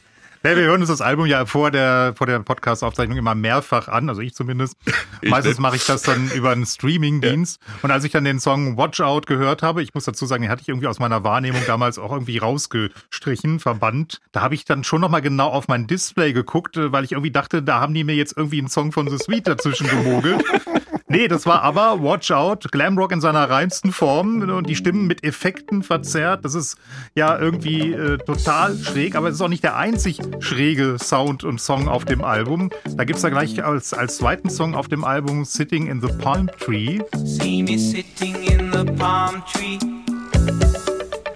Nee, 0.47 0.55
wir 0.55 0.63
hören 0.63 0.81
uns 0.81 0.91
das 0.91 1.01
Album 1.01 1.27
ja 1.27 1.45
vor 1.45 1.73
der, 1.73 2.15
vor 2.15 2.29
der 2.29 2.39
Podcast-Aufzeichnung 2.39 3.19
immer 3.19 3.35
mehrfach 3.35 3.89
an, 3.89 4.09
also 4.09 4.21
ich 4.21 4.33
zumindest. 4.33 4.77
Meistens 5.21 5.55
nicht. 5.55 5.59
mache 5.59 5.75
ich 5.75 5.85
das 5.87 6.03
dann 6.03 6.31
über 6.31 6.53
einen 6.53 6.65
Streaming-Dienst. 6.65 7.61
Und 7.83 7.91
als 7.91 8.05
ich 8.05 8.13
dann 8.13 8.23
den 8.23 8.39
Song 8.39 8.77
Watch 8.77 9.01
Out 9.01 9.27
gehört 9.27 9.65
habe, 9.65 9.83
ich 9.83 9.93
muss 9.93 10.05
dazu 10.05 10.25
sagen, 10.25 10.43
den 10.43 10.51
hatte 10.53 10.63
ich 10.63 10.69
irgendwie 10.69 10.87
aus 10.87 11.01
meiner 11.01 11.25
Wahrnehmung 11.25 11.63
damals 11.67 11.99
auch 11.99 12.13
irgendwie 12.13 12.39
rausgestrichen, 12.39 13.59
verbannt. 13.59 14.21
Da 14.31 14.41
habe 14.41 14.55
ich 14.55 14.65
dann 14.65 14.85
schon 14.85 15.01
nochmal 15.01 15.21
genau 15.21 15.49
auf 15.49 15.67
mein 15.67 15.89
Display 15.89 16.33
geguckt, 16.33 16.77
äh, 16.77 16.93
weil 16.93 17.03
ich 17.03 17.11
irgendwie 17.11 17.33
dachte, 17.33 17.65
da 17.65 17.81
haben 17.81 17.93
die 17.93 18.05
mir 18.05 18.15
jetzt 18.15 18.37
irgendwie 18.37 18.61
einen 18.61 18.69
Song 18.69 18.93
von 18.93 19.11
The 19.11 19.19
Sweet 19.19 19.49
dazwischen 19.49 19.89
gemogelt. 19.89 20.45
Nee, 21.09 21.29
das 21.29 21.47
war 21.47 21.63
aber 21.63 22.03
Watch 22.03 22.33
Out, 22.33 22.73
Glamrock 22.73 23.13
in 23.13 23.21
seiner 23.21 23.49
reinsten 23.49 23.93
Form 23.93 24.43
und 24.43 24.69
die 24.69 24.75
Stimmen 24.75 25.07
mit 25.07 25.23
Effekten 25.23 25.85
verzerrt. 25.85 26.45
Das 26.45 26.55
ist 26.55 26.77
ja 27.15 27.39
irgendwie 27.39 27.93
äh, 27.93 28.19
total 28.19 28.77
schräg, 28.77 29.15
aber 29.15 29.29
es 29.29 29.37
ist 29.37 29.41
auch 29.41 29.49
nicht 29.49 29.63
der 29.63 29.77
einzig 29.77 30.19
schräge 30.41 30.97
Sound 30.99 31.45
und 31.45 31.61
Song 31.61 31.87
auf 31.89 32.05
dem 32.05 32.25
Album. 32.25 32.71
Da 32.97 33.05
gibt's 33.05 33.23
da 33.23 33.29
gleich 33.29 33.63
als, 33.65 33.95
als 33.95 34.17
zweiten 34.17 34.51
Song 34.51 34.75
auf 34.75 34.89
dem 34.89 35.05
Album 35.05 35.45
Sitting 35.45 35.87
in 35.87 36.01
the 36.01 36.09
Palm 36.09 36.51
Tree. 36.59 36.99
See 37.25 37.63
me 37.63 37.79
sitting 37.79 38.35
in 38.43 38.73
the 38.73 38.85
palm 38.99 39.43
tree, 39.47 39.79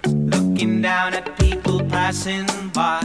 looking 0.05 0.81
down 0.81 1.13
at 1.13 1.33
people 1.37 1.81
passing 1.87 2.45
by. 2.73 2.99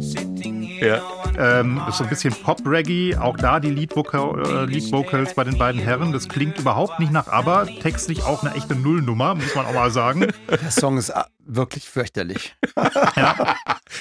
Sitting 0.00 0.62
here, 0.62 0.86
Ja. 0.98 1.15
Ähm, 1.38 1.80
ist 1.88 1.98
so 1.98 2.04
ein 2.04 2.10
bisschen 2.10 2.34
Pop-Reggae, 2.34 3.16
auch 3.16 3.36
da 3.36 3.60
die 3.60 3.70
Lead-Vocal, 3.70 4.42
äh, 4.46 4.64
Lead-Vocals 4.66 5.34
bei 5.34 5.44
den 5.44 5.58
beiden 5.58 5.80
Herren. 5.80 6.12
Das 6.12 6.28
klingt 6.28 6.58
überhaupt 6.58 6.98
nicht 6.98 7.12
nach 7.12 7.28
ABBA, 7.28 7.66
textlich 7.82 8.22
auch 8.24 8.42
eine 8.42 8.54
echte 8.54 8.74
Nullnummer, 8.74 9.34
muss 9.34 9.54
man 9.54 9.66
auch 9.66 9.74
mal 9.74 9.90
sagen. 9.90 10.26
Der 10.48 10.70
Song 10.70 10.96
ist 10.98 11.14
ah, 11.14 11.26
wirklich 11.44 11.88
fürchterlich. 11.88 12.56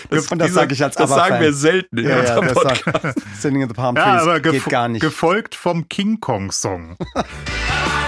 Das, 0.10 0.28
Und 0.28 0.40
das 0.40 0.48
dieser- 0.48 0.62
sage 0.62 0.74
ich 0.74 0.84
als 0.84 0.96
Das 0.96 1.10
sagen 1.10 1.40
wir 1.40 1.54
selten 1.54 1.98
in 1.98 2.06
Ja, 2.06 2.10
ja, 2.12 2.20
unserem 2.38 2.48
das 2.48 2.54
Podcast. 2.56 3.46
in 3.46 3.62
the 3.62 3.68
Palm 3.68 3.96
Trees 3.96 4.06
Ja, 4.06 4.22
aber 4.22 4.40
geht 4.40 4.66
gar 4.66 4.88
nicht. 4.88 5.02
gefolgt 5.02 5.56
vom 5.56 5.88
King 5.90 6.20
Kong-Song. 6.20 6.98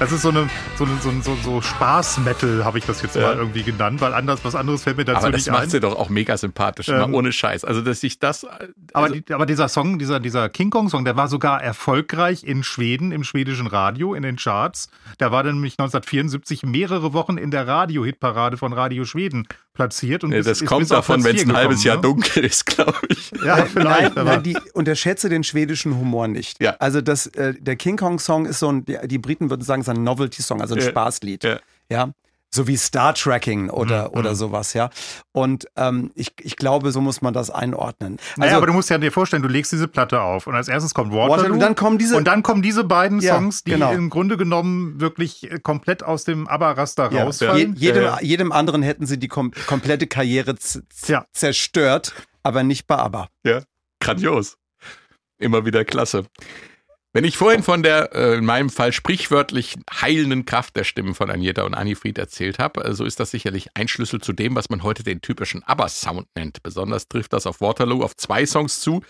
Das 0.00 0.12
ist 0.12 0.22
so 0.22 0.30
eine 0.30 0.48
so, 0.78 0.84
eine, 0.84 0.96
so, 1.02 1.10
so, 1.22 1.36
so 1.44 1.60
Spaß-Metal, 1.60 2.64
habe 2.64 2.78
ich 2.78 2.86
das 2.86 3.02
jetzt 3.02 3.16
Ja. 3.16 3.22
mal 3.22 3.36
irgendwie 3.36 3.62
genannt, 3.62 4.00
weil 4.00 4.14
anders, 4.14 4.40
was 4.44 4.54
anderes 4.54 4.82
fällt 4.82 4.96
mir 4.96 5.04
dazu 5.04 5.18
Aber 5.18 5.30
das 5.30 5.42
nicht 5.42 5.52
macht 5.52 5.64
ein. 5.64 5.70
sie 5.70 5.78
doch 5.78 5.94
auch 5.94 6.08
mega 6.08 6.38
sympathisch, 6.38 6.88
Ähm, 6.88 7.12
ohne 7.14 7.32
Scheiß. 7.32 7.64
Also, 7.66 7.82
dass 7.82 8.02
ich 8.02 8.18
das. 8.18 8.44
Aber, 8.46 8.58
Also, 8.94 9.14
die, 9.16 9.34
aber 9.34 9.44
dieser 9.44 9.68
Song, 9.68 9.98
dieser, 9.98 10.18
dieser 10.18 10.48
King 10.48 10.70
Kong-Song, 10.70 11.04
der 11.04 11.16
war 11.16 11.28
sogar 11.28 11.62
erfolgreich 11.62 12.44
in 12.44 12.62
Schweden, 12.62 13.12
im 13.12 13.24
schwedischen 13.24 13.66
Radio, 13.66 14.14
in 14.14 14.22
den 14.22 14.36
Charts. 14.36 14.88
Der 15.20 15.32
war 15.32 15.42
dann 15.42 15.56
nämlich 15.56 15.74
1974 15.74 16.62
mehrere 16.62 17.12
Wochen 17.12 17.36
in 17.36 17.50
der 17.50 17.66
Radio-Hitparade 17.68 18.56
von 18.56 18.72
Radio 18.72 19.04
Schweden 19.04 19.46
platziert. 19.74 20.24
Und 20.24 20.32
ist- 20.32 20.46
das 20.48 20.62
ist 20.62 20.66
kommt 20.68 20.84
auf 20.84 21.06
davon, 21.06 21.24
wenn 21.24 21.36
es 21.36 21.44
ein 21.44 21.52
halbes 21.54 21.84
Jahr 21.84 21.96
gekommen, 21.96 22.22
dunkel 22.22 22.44
ist, 22.46 22.64
glaube 22.64 22.98
ich. 23.10 23.32
ne? 23.32 23.40
Ja, 23.44 23.56
Nein, 23.56 23.66
vielleicht. 23.72 24.16
aber 24.18 24.24
nein, 24.24 24.42
die 24.42 24.56
unterschätze 24.74 25.28
den 25.28 25.44
schwedischen 25.44 25.94
Humor 25.98 26.26
nicht. 26.28 26.62
Ja. 26.62 26.76
Also 26.78 27.00
das, 27.02 27.26
äh, 27.28 27.54
der 27.58 27.76
King 27.76 27.96
Kong 27.98 28.18
Song 28.18 28.46
ist 28.46 28.60
so 28.60 28.70
ein, 28.70 28.84
die, 28.84 28.96
die 29.06 29.18
Briten 29.18 29.50
würden 29.50 29.62
sagen, 29.62 29.80
ist 29.82 29.89
ein 29.90 30.02
Novelty 30.04 30.42
Song, 30.42 30.60
also 30.60 30.74
ein 30.74 30.80
Ja. 30.80 30.88
Spaßlied. 30.88 31.44
Ja. 31.44 31.58
ja. 31.90 32.10
So 32.52 32.66
wie 32.66 32.76
Star 32.76 33.14
Trekking 33.14 33.70
oder, 33.70 34.08
Mhm, 34.08 34.18
oder 34.18 34.30
mhm. 34.30 34.34
sowas, 34.34 34.72
ja. 34.74 34.90
Und 35.30 35.68
ähm, 35.76 36.10
ich, 36.16 36.32
ich 36.40 36.56
glaube, 36.56 36.90
so 36.90 37.00
muss 37.00 37.22
man 37.22 37.32
das 37.32 37.48
einordnen. 37.48 38.16
naja, 38.36 38.48
Also, 38.48 38.56
aber 38.56 38.66
du 38.66 38.72
musst 38.72 38.90
ja 38.90 38.98
dir 38.98 39.12
vorstellen, 39.12 39.42
du 39.44 39.48
legst 39.48 39.70
diese 39.70 39.86
Platte 39.86 40.20
auf 40.20 40.48
und 40.48 40.56
als 40.56 40.66
erstes 40.66 40.92
kommt 40.92 41.12
Waterloo, 41.12 41.30
Waterloo, 41.42 41.58
dann 41.60 41.76
kommen 41.76 41.96
diese- 41.98 42.16
und 42.16 42.24
dann 42.26 42.42
kommen 42.42 42.60
diese 42.60 42.82
beiden 42.82 43.20
Ja, 43.20 43.36
Songs, 43.36 43.62
die 43.62 43.70
genau. 43.70 43.92
im 43.92 44.10
Grunde 44.10 44.36
genommen 44.36 45.00
wirklich 45.00 45.48
äh, 45.48 45.60
komplett 45.60 46.02
aus 46.02 46.24
dem 46.24 46.48
ABBA-Raster 46.48 47.04
ja, 47.12 47.18
je, 47.18 47.20
rausfallen. 47.22 47.76
jedem, 47.76 48.02
Ja, 48.02 48.08
ja. 48.16 48.20
jedem 48.20 48.50
anderen 48.50 48.82
hätten 48.82 49.06
sie 49.06 49.18
die 49.18 49.28
kom 49.28 49.52
komplette 49.68 50.08
Karriere 50.08 50.56
Ja. 51.06 51.24
zerstört, 51.32 52.14
aber 52.42 52.64
nicht 52.64 52.88
bei 52.88 52.96
ABBA. 52.96 53.28
Ja, 53.44 53.60
grandios. 54.00 54.56
Immer 55.38 55.64
wieder 55.64 55.84
klasse. 55.84 56.24
Wenn 57.12 57.24
ich 57.24 57.36
vorhin 57.36 57.64
von 57.64 57.82
der, 57.82 58.14
äh, 58.14 58.38
in 58.38 58.44
meinem 58.44 58.70
Fall 58.70 58.92
sprichwörtlich 58.92 59.74
heilenden 60.00 60.44
Kraft 60.44 60.76
der 60.76 60.84
Stimmen 60.84 61.16
von 61.16 61.28
Agneta 61.28 61.64
und 61.64 61.74
Anifried 61.74 62.18
erzählt 62.18 62.60
habe, 62.60 62.84
äh, 62.84 62.94
so 62.94 63.04
ist 63.04 63.18
das 63.18 63.32
sicherlich 63.32 63.66
ein 63.74 63.88
Schlüssel 63.88 64.20
zu 64.20 64.32
dem, 64.32 64.54
was 64.54 64.70
man 64.70 64.84
heute 64.84 65.02
den 65.02 65.20
typischen 65.20 65.64
ABBA-Sound 65.64 66.28
nennt. 66.36 66.62
Besonders 66.62 67.08
trifft 67.08 67.32
das 67.32 67.48
auf 67.48 67.60
Waterloo 67.60 68.04
auf 68.04 68.16
zwei 68.16 68.46
Songs 68.46 68.78
zu, 68.78 69.02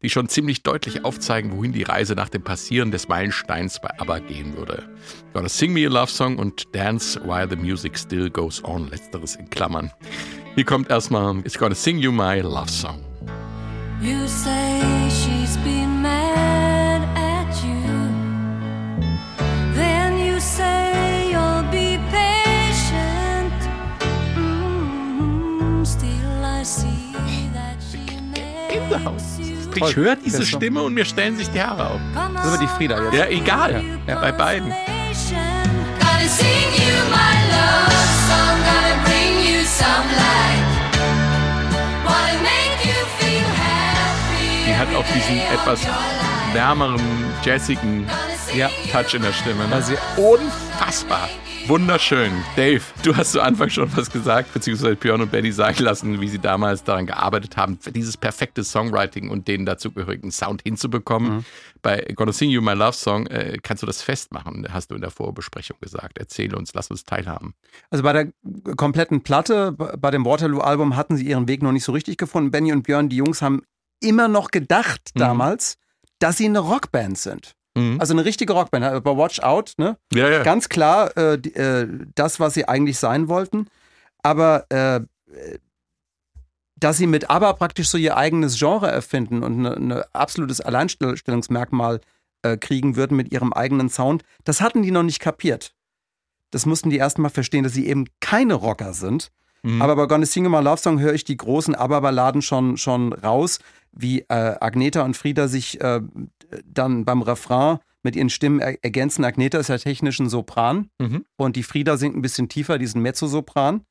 die 0.00 0.10
schon 0.10 0.28
ziemlich 0.28 0.62
deutlich 0.62 1.04
aufzeigen, 1.04 1.56
wohin 1.56 1.72
die 1.72 1.82
Reise 1.82 2.14
nach 2.14 2.28
dem 2.28 2.44
Passieren 2.44 2.92
des 2.92 3.08
Meilensteins 3.08 3.80
bei 3.80 3.90
ABBA 3.98 4.20
gehen 4.20 4.56
würde. 4.56 4.88
Gonna 5.32 5.48
Sing 5.48 5.72
Me 5.72 5.84
a 5.86 5.90
Love 5.90 6.12
Song 6.12 6.36
und 6.36 6.72
Dance 6.72 7.20
While 7.24 7.48
the 7.50 7.56
Music 7.56 7.98
Still 7.98 8.30
Goes 8.30 8.62
On, 8.62 8.88
letzteres 8.88 9.34
in 9.34 9.50
Klammern. 9.50 9.90
Hier 10.54 10.64
kommt 10.64 10.88
erstmal 10.88 11.40
It's 11.40 11.58
Gonna 11.58 11.74
Sing 11.74 11.98
You 11.98 12.12
My 12.12 12.38
Love 12.42 12.70
Song. 12.70 13.04
You 14.00 14.28
say 14.28 14.80
she's 15.10 15.56
been 15.64 16.00
mad 16.00 16.19
Ich 29.74 29.96
höre 29.96 30.16
diese. 30.16 30.44
Stimme 30.44 30.82
und 30.82 30.94
mir 30.94 31.04
stellen 31.04 31.36
sich 31.36 31.48
die 31.50 31.60
Haare 31.60 31.90
auf. 31.90 32.00
Das 32.34 32.44
ist 32.44 32.52
aber 32.52 32.58
die 32.58 32.66
Frieda 32.66 33.02
jetzt. 33.04 33.14
Ja, 33.14 33.26
egal. 33.26 33.82
Ja. 34.06 34.20
Bei 34.20 34.32
beiden. 34.32 34.72
Die 44.66 44.76
hat 44.76 44.88
auch 44.94 45.04
diesen 45.14 45.38
etwas 45.52 45.80
wärmeren, 46.52 47.00
jazzigen 47.44 48.06
ja, 48.54 48.70
Touch 48.90 49.14
in 49.14 49.22
der 49.22 49.32
Stimme. 49.32 49.68
Ne? 49.68 49.74
Also, 49.74 49.94
Unfassbar. 50.16 51.28
Wunderschön. 51.66 52.32
Dave, 52.56 52.82
du 53.04 53.16
hast 53.16 53.32
zu 53.32 53.40
Anfang 53.40 53.70
schon 53.70 53.94
was 53.96 54.10
gesagt, 54.10 54.52
beziehungsweise 54.52 54.96
Björn 54.96 55.20
und 55.20 55.30
Benny 55.30 55.52
sagen 55.52 55.82
lassen, 55.84 56.20
wie 56.20 56.28
sie 56.28 56.38
damals 56.40 56.82
daran 56.82 57.06
gearbeitet 57.06 57.56
haben, 57.56 57.78
für 57.78 57.92
dieses 57.92 58.16
perfekte 58.16 58.64
Songwriting 58.64 59.30
und 59.30 59.46
den 59.46 59.66
dazugehörigen 59.66 60.32
Sound 60.32 60.62
hinzubekommen. 60.62 61.36
Mhm. 61.36 61.44
Bei 61.82 62.00
Gonna 62.16 62.32
Sing 62.32 62.50
You 62.50 62.60
My 62.60 62.72
Love 62.72 62.94
Song 62.94 63.26
äh, 63.28 63.58
kannst 63.62 63.82
du 63.82 63.86
das 63.86 64.02
festmachen, 64.02 64.66
hast 64.72 64.90
du 64.90 64.96
in 64.96 65.00
der 65.00 65.10
Vorbesprechung 65.10 65.76
gesagt. 65.80 66.18
Erzähle 66.18 66.56
uns, 66.56 66.74
lass 66.74 66.90
uns 66.90 67.04
teilhaben. 67.04 67.54
Also 67.90 68.02
bei 68.02 68.12
der 68.12 68.32
kompletten 68.76 69.22
Platte, 69.22 69.72
bei 69.72 70.10
dem 70.10 70.24
Waterloo-Album 70.24 70.96
hatten 70.96 71.16
sie 71.16 71.26
ihren 71.26 71.46
Weg 71.46 71.62
noch 71.62 71.72
nicht 71.72 71.84
so 71.84 71.92
richtig 71.92 72.16
gefunden. 72.18 72.50
Benny 72.50 72.72
und 72.72 72.82
Björn, 72.82 73.08
die 73.08 73.16
Jungs, 73.16 73.42
haben 73.42 73.62
immer 74.00 74.26
noch 74.28 74.50
gedacht 74.50 75.10
Mhm. 75.14 75.20
damals, 75.20 75.76
dass 76.18 76.38
sie 76.38 76.46
eine 76.46 76.58
Rockband 76.60 77.16
sind. 77.16 77.52
Mhm. 77.80 78.00
Also 78.00 78.14
eine 78.14 78.24
richtige 78.24 78.52
Rockband. 78.52 78.84
Also 78.84 79.00
Bei 79.00 79.16
Watch 79.16 79.40
Out, 79.40 79.74
ne? 79.78 79.96
ja, 80.12 80.28
ja. 80.28 80.42
Ganz 80.42 80.68
klar 80.68 81.16
äh, 81.16 81.38
die, 81.38 81.54
äh, 81.54 81.88
das, 82.14 82.40
was 82.40 82.54
sie 82.54 82.68
eigentlich 82.68 82.98
sein 82.98 83.28
wollten. 83.28 83.66
Aber 84.22 84.66
äh, 84.70 84.96
äh, 84.96 85.58
dass 86.76 86.96
sie 86.96 87.06
mit 87.06 87.28
ABBA 87.28 87.52
praktisch 87.52 87.88
so 87.88 87.98
ihr 87.98 88.16
eigenes 88.16 88.58
Genre 88.58 88.90
erfinden 88.90 89.42
und 89.42 89.66
ein 89.66 89.92
absolutes 90.14 90.62
Alleinstellungsmerkmal 90.62 92.00
äh, 92.42 92.56
kriegen 92.56 92.96
würden 92.96 93.16
mit 93.16 93.32
ihrem 93.32 93.52
eigenen 93.52 93.90
Sound, 93.90 94.24
das 94.44 94.62
hatten 94.62 94.82
die 94.82 94.90
noch 94.90 95.02
nicht 95.02 95.20
kapiert. 95.20 95.74
Das 96.50 96.66
mussten 96.66 96.88
die 96.90 96.96
erstmal 96.96 97.30
verstehen, 97.30 97.64
dass 97.64 97.74
sie 97.74 97.86
eben 97.86 98.06
keine 98.20 98.54
Rocker 98.54 98.94
sind. 98.94 99.30
Mhm. 99.62 99.82
Aber 99.82 99.94
bei 99.94 100.06
Gonna 100.06 100.26
Sing 100.26 100.48
My 100.50 100.60
Love 100.60 100.78
Song 100.78 101.00
höre 101.00 101.12
ich 101.12 101.24
die 101.24 101.36
großen 101.36 101.74
ABBA-Balladen 101.74 102.42
schon, 102.42 102.76
schon 102.76 103.12
raus, 103.12 103.58
wie 103.92 104.20
äh, 104.20 104.24
Agneta 104.60 105.02
und 105.02 105.16
Frieda 105.16 105.48
sich 105.48 105.80
äh, 105.80 106.00
dann 106.64 107.04
beim 107.04 107.22
Refrain 107.22 107.78
mit 108.02 108.16
ihren 108.16 108.30
Stimmen 108.30 108.60
er 108.60 108.82
ergänzen. 108.82 109.24
Agneta 109.24 109.58
ist 109.58 109.68
ja 109.68 109.78
technisch 109.78 110.18
ein 110.20 110.28
Sopran 110.28 110.90
Mhm. 111.00 111.24
und 111.36 111.56
die 111.56 111.62
Frieda 111.62 111.96
singt 111.96 112.16
ein 112.16 112.22
bisschen 112.22 112.48
tiefer, 112.48 112.78
diesen 112.78 113.02
Mezzosopran. 113.02 113.82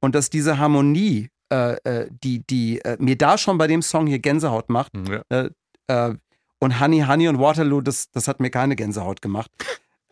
Und 0.00 0.14
dass 0.14 0.28
diese 0.28 0.58
Harmonie, 0.58 1.30
äh, 1.50 1.76
äh, 1.84 2.10
die, 2.22 2.46
die 2.46 2.80
äh, 2.84 2.96
mir 3.00 3.16
da 3.16 3.38
schon 3.38 3.56
bei 3.56 3.66
dem 3.66 3.80
Song 3.82 4.06
hier 4.06 4.18
Gänsehaut 4.18 4.68
macht, 4.68 4.92
Ja. 5.30 5.48
äh, 5.88 6.14
und 6.58 6.80
Honey, 6.80 7.04
Honey 7.06 7.28
und 7.28 7.38
Waterloo, 7.38 7.80
das, 7.80 8.10
das 8.10 8.28
hat 8.28 8.40
mir 8.40 8.50
keine 8.50 8.76
Gänsehaut 8.76 9.22
gemacht. 9.22 9.50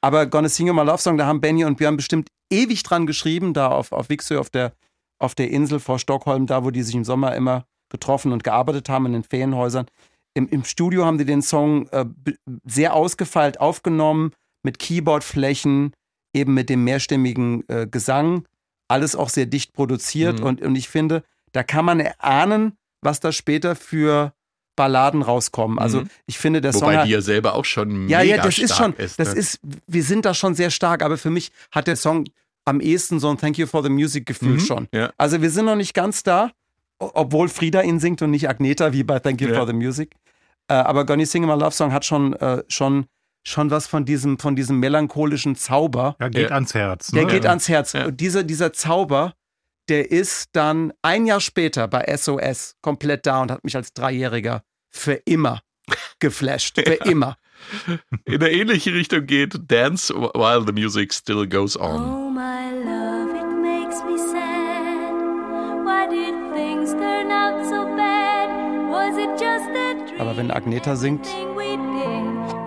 aber 0.00 0.26
Gonna 0.26 0.48
Sing 0.48 0.66
You 0.66 0.74
My 0.74 0.82
Love 0.82 0.98
Song, 0.98 1.16
da 1.16 1.26
haben 1.26 1.40
Benny 1.40 1.64
und 1.64 1.76
Björn 1.78 1.96
bestimmt 1.96 2.28
ewig 2.50 2.82
dran 2.82 3.06
geschrieben, 3.06 3.54
da 3.54 3.68
auf, 3.68 3.92
auf 3.92 4.08
Wixö, 4.10 4.38
auf 4.38 4.50
der, 4.50 4.72
auf 5.18 5.34
der 5.34 5.50
Insel 5.50 5.80
vor 5.80 5.98
Stockholm, 5.98 6.46
da 6.46 6.64
wo 6.64 6.70
die 6.70 6.82
sich 6.82 6.94
im 6.94 7.04
Sommer 7.04 7.34
immer 7.34 7.64
getroffen 7.90 8.32
und 8.32 8.44
gearbeitet 8.44 8.88
haben 8.88 9.06
in 9.06 9.12
den 9.12 9.24
Ferienhäusern. 9.24 9.86
Im, 10.34 10.48
im 10.48 10.64
Studio 10.64 11.04
haben 11.04 11.18
die 11.18 11.24
den 11.24 11.42
Song 11.42 11.86
äh, 11.88 12.04
sehr 12.64 12.94
ausgefeilt 12.94 13.60
aufgenommen, 13.60 14.32
mit 14.64 14.78
Keyboardflächen, 14.78 15.92
eben 16.34 16.54
mit 16.54 16.68
dem 16.70 16.84
mehrstimmigen 16.84 17.64
äh, 17.68 17.86
Gesang, 17.86 18.46
alles 18.88 19.14
auch 19.16 19.28
sehr 19.28 19.46
dicht 19.46 19.72
produziert 19.72 20.40
Mhm. 20.40 20.46
und, 20.46 20.62
und 20.62 20.76
ich 20.76 20.88
finde, 20.88 21.22
da 21.52 21.62
kann 21.62 21.84
man 21.84 22.00
erahnen, 22.00 22.76
was 23.00 23.20
da 23.20 23.30
später 23.32 23.76
für 23.76 24.32
Balladen 24.76 25.22
rauskommen. 25.22 25.78
Also 25.78 26.00
Mhm. 26.00 26.08
ich 26.26 26.38
finde, 26.38 26.60
der 26.60 26.72
Song 26.72 26.82
Wobei 26.82 27.04
die 27.04 27.10
ja 27.12 27.20
selber 27.20 27.54
auch 27.54 27.64
schon 27.64 28.08
ja, 28.08 28.18
mega 28.18 28.36
ja, 28.36 28.42
das 28.42 28.58
ist 28.58 28.74
schon, 28.76 28.92
ist. 28.94 29.20
das 29.20 29.34
ne? 29.34 29.38
ist, 29.38 29.60
wir 29.86 30.02
sind 30.02 30.24
da 30.24 30.34
schon 30.34 30.54
sehr 30.56 30.70
stark, 30.70 31.02
aber 31.02 31.16
für 31.16 31.30
mich 31.30 31.52
hat 31.70 31.86
der 31.86 31.94
Song 31.96 32.24
am 32.64 32.80
ehesten 32.80 33.20
so 33.20 33.28
ein 33.30 33.38
Thank 33.38 33.58
You 33.58 33.66
for 33.66 33.82
the 33.84 33.88
Music 33.90 34.26
Gefühl 34.26 34.54
Mhm. 34.54 34.60
schon. 34.60 34.88
Ja. 34.92 35.12
Also 35.16 35.40
wir 35.42 35.50
sind 35.50 35.66
noch 35.66 35.76
nicht 35.76 35.94
ganz 35.94 36.24
da, 36.24 36.50
obwohl 36.98 37.48
Frieda 37.48 37.82
ihn 37.82 38.00
singt 38.00 38.22
und 38.22 38.30
nicht 38.30 38.48
Agneta 38.48 38.92
wie 38.92 39.02
bei 39.04 39.18
Thank 39.18 39.40
You 39.40 39.48
Ja. 39.48 39.54
for 39.56 39.66
the 39.66 39.72
Music. 39.72 40.14
Äh, 40.68 40.74
aber 40.74 41.04
Gonna 41.04 41.26
Sing 41.26 41.44
My 41.44 41.52
Love 41.52 41.72
Song 41.72 41.92
hat 41.92 42.04
schon, 42.04 42.32
äh, 42.34 42.62
schon, 42.68 43.06
schon 43.46 43.70
was 43.70 43.86
von 43.86 44.04
diesem, 44.04 44.38
von 44.38 44.56
diesem 44.56 44.78
melancholischen 44.80 45.56
Zauber. 45.56 46.16
Ja, 46.20 46.28
geht 46.28 46.48
Ja. 46.50 46.54
ans 46.56 46.72
Herz. 46.74 47.08
Der 47.08 47.24
ne? 47.26 47.32
geht 47.32 47.46
ans 47.46 47.68
Herz. 47.68 47.92
Ja. 47.92 48.06
Und 48.06 48.20
dieser, 48.20 48.42
dieser 48.44 48.72
Zauber, 48.72 49.34
der 49.90 50.10
ist 50.10 50.48
dann 50.52 50.92
ein 51.02 51.26
Jahr 51.26 51.40
später 51.40 51.86
bei 51.88 52.04
SOS 52.16 52.76
komplett 52.80 53.26
da 53.26 53.42
und 53.42 53.50
hat 53.50 53.62
mich 53.64 53.76
als 53.76 53.92
Dreijähriger 53.92 54.62
für 54.90 55.14
immer 55.26 55.60
geflasht. 56.20 56.80
Für 56.80 56.94
immer. 57.10 57.36
in 58.24 58.42
eine 58.42 58.50
ähnliche 58.50 58.94
Richtung 58.94 59.26
geht 59.26 59.54
Dance 59.70 60.14
While 60.14 60.64
the 60.66 60.72
Music 60.72 61.12
Still 61.12 61.46
Goes 61.46 61.78
On. 61.78 62.00
Oh, 62.00 62.30
my 62.30 62.70
love, 62.84 63.36
it 63.36 63.60
makes 63.60 64.02
me 64.04 64.16
Aber 70.18 70.36
wenn 70.36 70.50
Agneta 70.50 70.96
singt, 70.96 71.26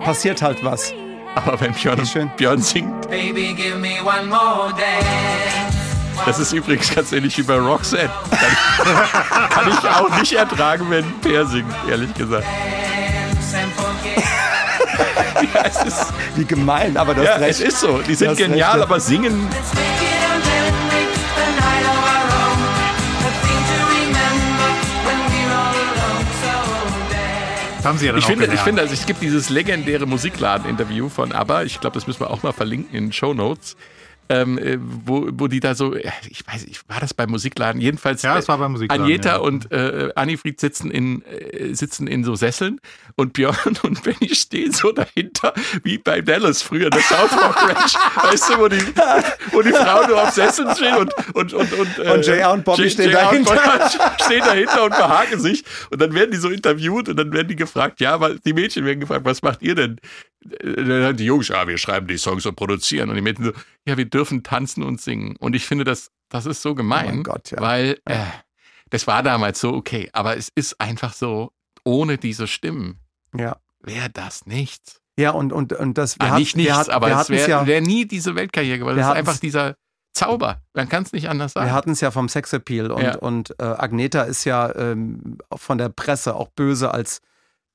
passiert 0.04 0.42
halt 0.42 0.62
was. 0.64 0.92
Aber 1.34 1.60
wenn 1.60 1.72
Björn, 1.72 2.04
schön. 2.06 2.30
Björn 2.36 2.60
singt, 2.60 3.08
Baby, 3.08 3.54
give 3.54 3.76
me 3.78 4.00
one 4.02 4.26
more 4.26 4.70
dance. 4.70 6.26
das 6.26 6.38
ist 6.38 6.52
übrigens 6.52 6.94
ganz 6.94 7.12
ähnlich 7.12 7.36
wie 7.38 7.42
bei 7.42 7.56
Roxette. 7.56 8.10
Kann, 8.30 9.48
kann 9.50 9.68
ich 9.68 9.88
auch 9.88 10.18
nicht 10.18 10.32
ertragen, 10.32 10.86
wenn 10.90 11.04
Per 11.20 11.46
singt, 11.46 11.72
ehrlich 11.88 12.12
gesagt. 12.14 12.46
Ja, 15.54 15.62
es 15.64 15.84
ist, 15.84 16.06
Wie 16.34 16.44
gemein, 16.44 16.96
aber 16.96 17.14
das 17.14 17.24
ja, 17.24 17.34
recht. 17.36 17.50
es 17.50 17.60
ist 17.60 17.80
so. 17.80 17.98
Die 17.98 18.14
sind 18.16 18.36
genial, 18.36 18.72
recht, 18.72 18.82
aber 18.82 18.98
singen 18.98 19.48
haben 27.88 27.98
sie 27.98 28.06
ja 28.06 28.12
dann 28.12 28.20
Ich 28.20 28.26
finde, 28.26 28.46
ich 28.46 28.60
finde, 28.60 28.82
also 28.82 28.94
es 28.94 29.06
gibt 29.06 29.22
dieses 29.22 29.48
legendäre 29.48 30.06
Musikladen-Interview 30.06 31.08
von 31.08 31.32
ABBA. 31.32 31.64
Ich 31.64 31.80
glaube, 31.80 31.94
das 31.94 32.06
müssen 32.06 32.20
wir 32.20 32.30
auch 32.30 32.42
mal 32.42 32.52
verlinken 32.52 32.94
in 32.94 33.06
den 33.06 33.12
Show 33.12 33.34
Notes. 33.34 33.76
Ähm, 34.30 34.58
äh, 34.58 34.76
wo, 34.80 35.28
wo 35.32 35.46
die 35.48 35.60
da 35.60 35.74
so, 35.74 35.94
ich 35.94 36.46
weiß 36.46 36.66
nicht, 36.66 36.86
war 36.88 37.00
das 37.00 37.14
beim 37.14 37.30
Musikladen? 37.30 37.80
Jedenfalls, 37.80 38.20
Ja, 38.22 38.36
es 38.38 38.46
war 38.48 38.56
äh, 38.56 38.58
beim 38.58 38.72
Musikladen, 38.72 39.02
Agneta 39.04 39.28
ja. 39.30 39.36
und 39.38 39.72
äh, 39.72 40.10
Annifried 40.16 40.60
sitzen 40.60 40.90
in, 40.90 41.24
äh, 41.24 41.74
sitzen 41.74 42.06
in 42.06 42.24
so 42.24 42.34
Sesseln 42.34 42.80
und 43.16 43.32
Björn 43.32 43.56
und 43.82 44.02
Benny 44.02 44.34
stehen 44.34 44.72
so 44.72 44.92
dahinter, 44.92 45.54
wie 45.82 45.98
bei 45.98 46.20
Dallas 46.20 46.60
früher, 46.62 46.90
der 46.90 47.00
South 47.02 47.30
Park 47.30 47.56
Ranch. 47.68 47.94
weißt 48.32 48.50
du, 48.50 48.58
wo 48.58 48.68
die, 48.68 48.82
wo 49.52 49.62
die 49.62 49.72
Frauen 49.72 50.08
nur 50.08 50.22
auf 50.22 50.30
Sesseln 50.30 50.74
stehen 50.76 50.96
und, 50.96 51.14
und, 51.34 51.54
und, 51.54 51.72
und, 51.72 51.98
äh, 51.98 52.10
Und 52.12 52.26
JR 52.26 52.52
und 52.52 52.64
Bobby 52.64 52.82
J- 52.82 52.92
stehen 52.92 53.10
JR 53.10 53.30
und 53.30 53.48
dahinter. 53.48 53.78
Bobby 53.88 54.22
stehen 54.24 54.40
dahinter 54.40 54.84
und 54.84 54.90
behaken 54.90 55.40
sich. 55.40 55.64
Und 55.90 56.00
dann 56.02 56.12
werden 56.14 56.30
die 56.32 56.36
so 56.36 56.50
interviewt 56.50 57.08
und 57.08 57.16
dann 57.16 57.32
werden 57.32 57.48
die 57.48 57.56
gefragt, 57.56 58.00
ja, 58.00 58.20
weil 58.20 58.38
die 58.40 58.52
Mädchen 58.52 58.84
werden 58.84 59.00
gefragt, 59.00 59.24
was 59.24 59.42
macht 59.42 59.62
ihr 59.62 59.74
denn? 59.74 59.98
Äh, 60.60 61.14
die 61.14 61.24
Jungs, 61.24 61.48
ja, 61.48 61.66
wir 61.66 61.78
schreiben 61.78 62.06
die 62.06 62.18
Songs 62.18 62.46
und 62.46 62.54
produzieren. 62.56 63.08
Und 63.10 63.16
die 63.16 63.22
Mädchen 63.22 63.44
so, 63.46 63.52
ja, 63.86 63.96
wir 63.96 64.04
dürfen 64.06 64.42
tanzen 64.42 64.82
und 64.82 65.00
singen. 65.00 65.36
Und 65.36 65.54
ich 65.56 65.66
finde, 65.66 65.84
das, 65.84 66.10
das 66.28 66.46
ist 66.46 66.62
so 66.62 66.74
gemein, 66.74 67.20
Oh 67.20 67.22
Gott, 67.24 67.50
ja. 67.50 67.60
weil 67.60 67.98
äh, 68.04 68.18
das 68.90 69.06
war 69.06 69.22
damals 69.22 69.60
so 69.60 69.72
okay, 69.74 70.08
aber 70.12 70.36
es 70.36 70.50
ist 70.54 70.80
einfach 70.80 71.12
so, 71.12 71.52
ohne 71.84 72.18
diese 72.18 72.46
Stimmen 72.46 72.98
Ja. 73.36 73.56
wäre 73.80 74.10
das 74.10 74.46
nichts. 74.46 75.00
Ja, 75.18 75.30
und, 75.32 75.52
und, 75.52 75.72
und 75.72 75.98
das, 75.98 76.18
wir 76.20 76.32
Ah, 76.32 76.38
nicht 76.38 76.56
nichts, 76.56 76.72
hatten- 76.72 76.90
aber 76.92 77.10
es 77.20 77.28
wäre 77.28 77.50
ja, 77.50 77.66
wär 77.66 77.80
nie 77.80 78.06
diese 78.06 78.36
Weltkarriere 78.36 78.78
geworden. 78.78 78.96
Das 78.98 79.08
ist 79.08 79.12
einfach 79.14 79.38
dieser 79.38 79.74
Zauber. 80.14 80.62
Man 80.74 80.88
kann 80.88 81.02
es 81.02 81.12
nicht 81.12 81.28
anders 81.28 81.52
sagen. 81.54 81.66
Wir 81.66 81.72
hatten 81.74 81.90
es 81.90 82.00
ja 82.00 82.10
vom 82.12 82.28
Sexappeal 82.28 82.90
und, 82.92 83.02
Ja. 83.02 83.16
und 83.16 83.50
äh, 83.58 83.64
Agneta 83.64 84.22
ist 84.22 84.44
ja 84.44 84.72
ähm, 84.76 85.38
von 85.54 85.76
der 85.78 85.88
Presse 85.88 86.34
auch 86.36 86.48
böse 86.50 86.92
als 86.94 87.20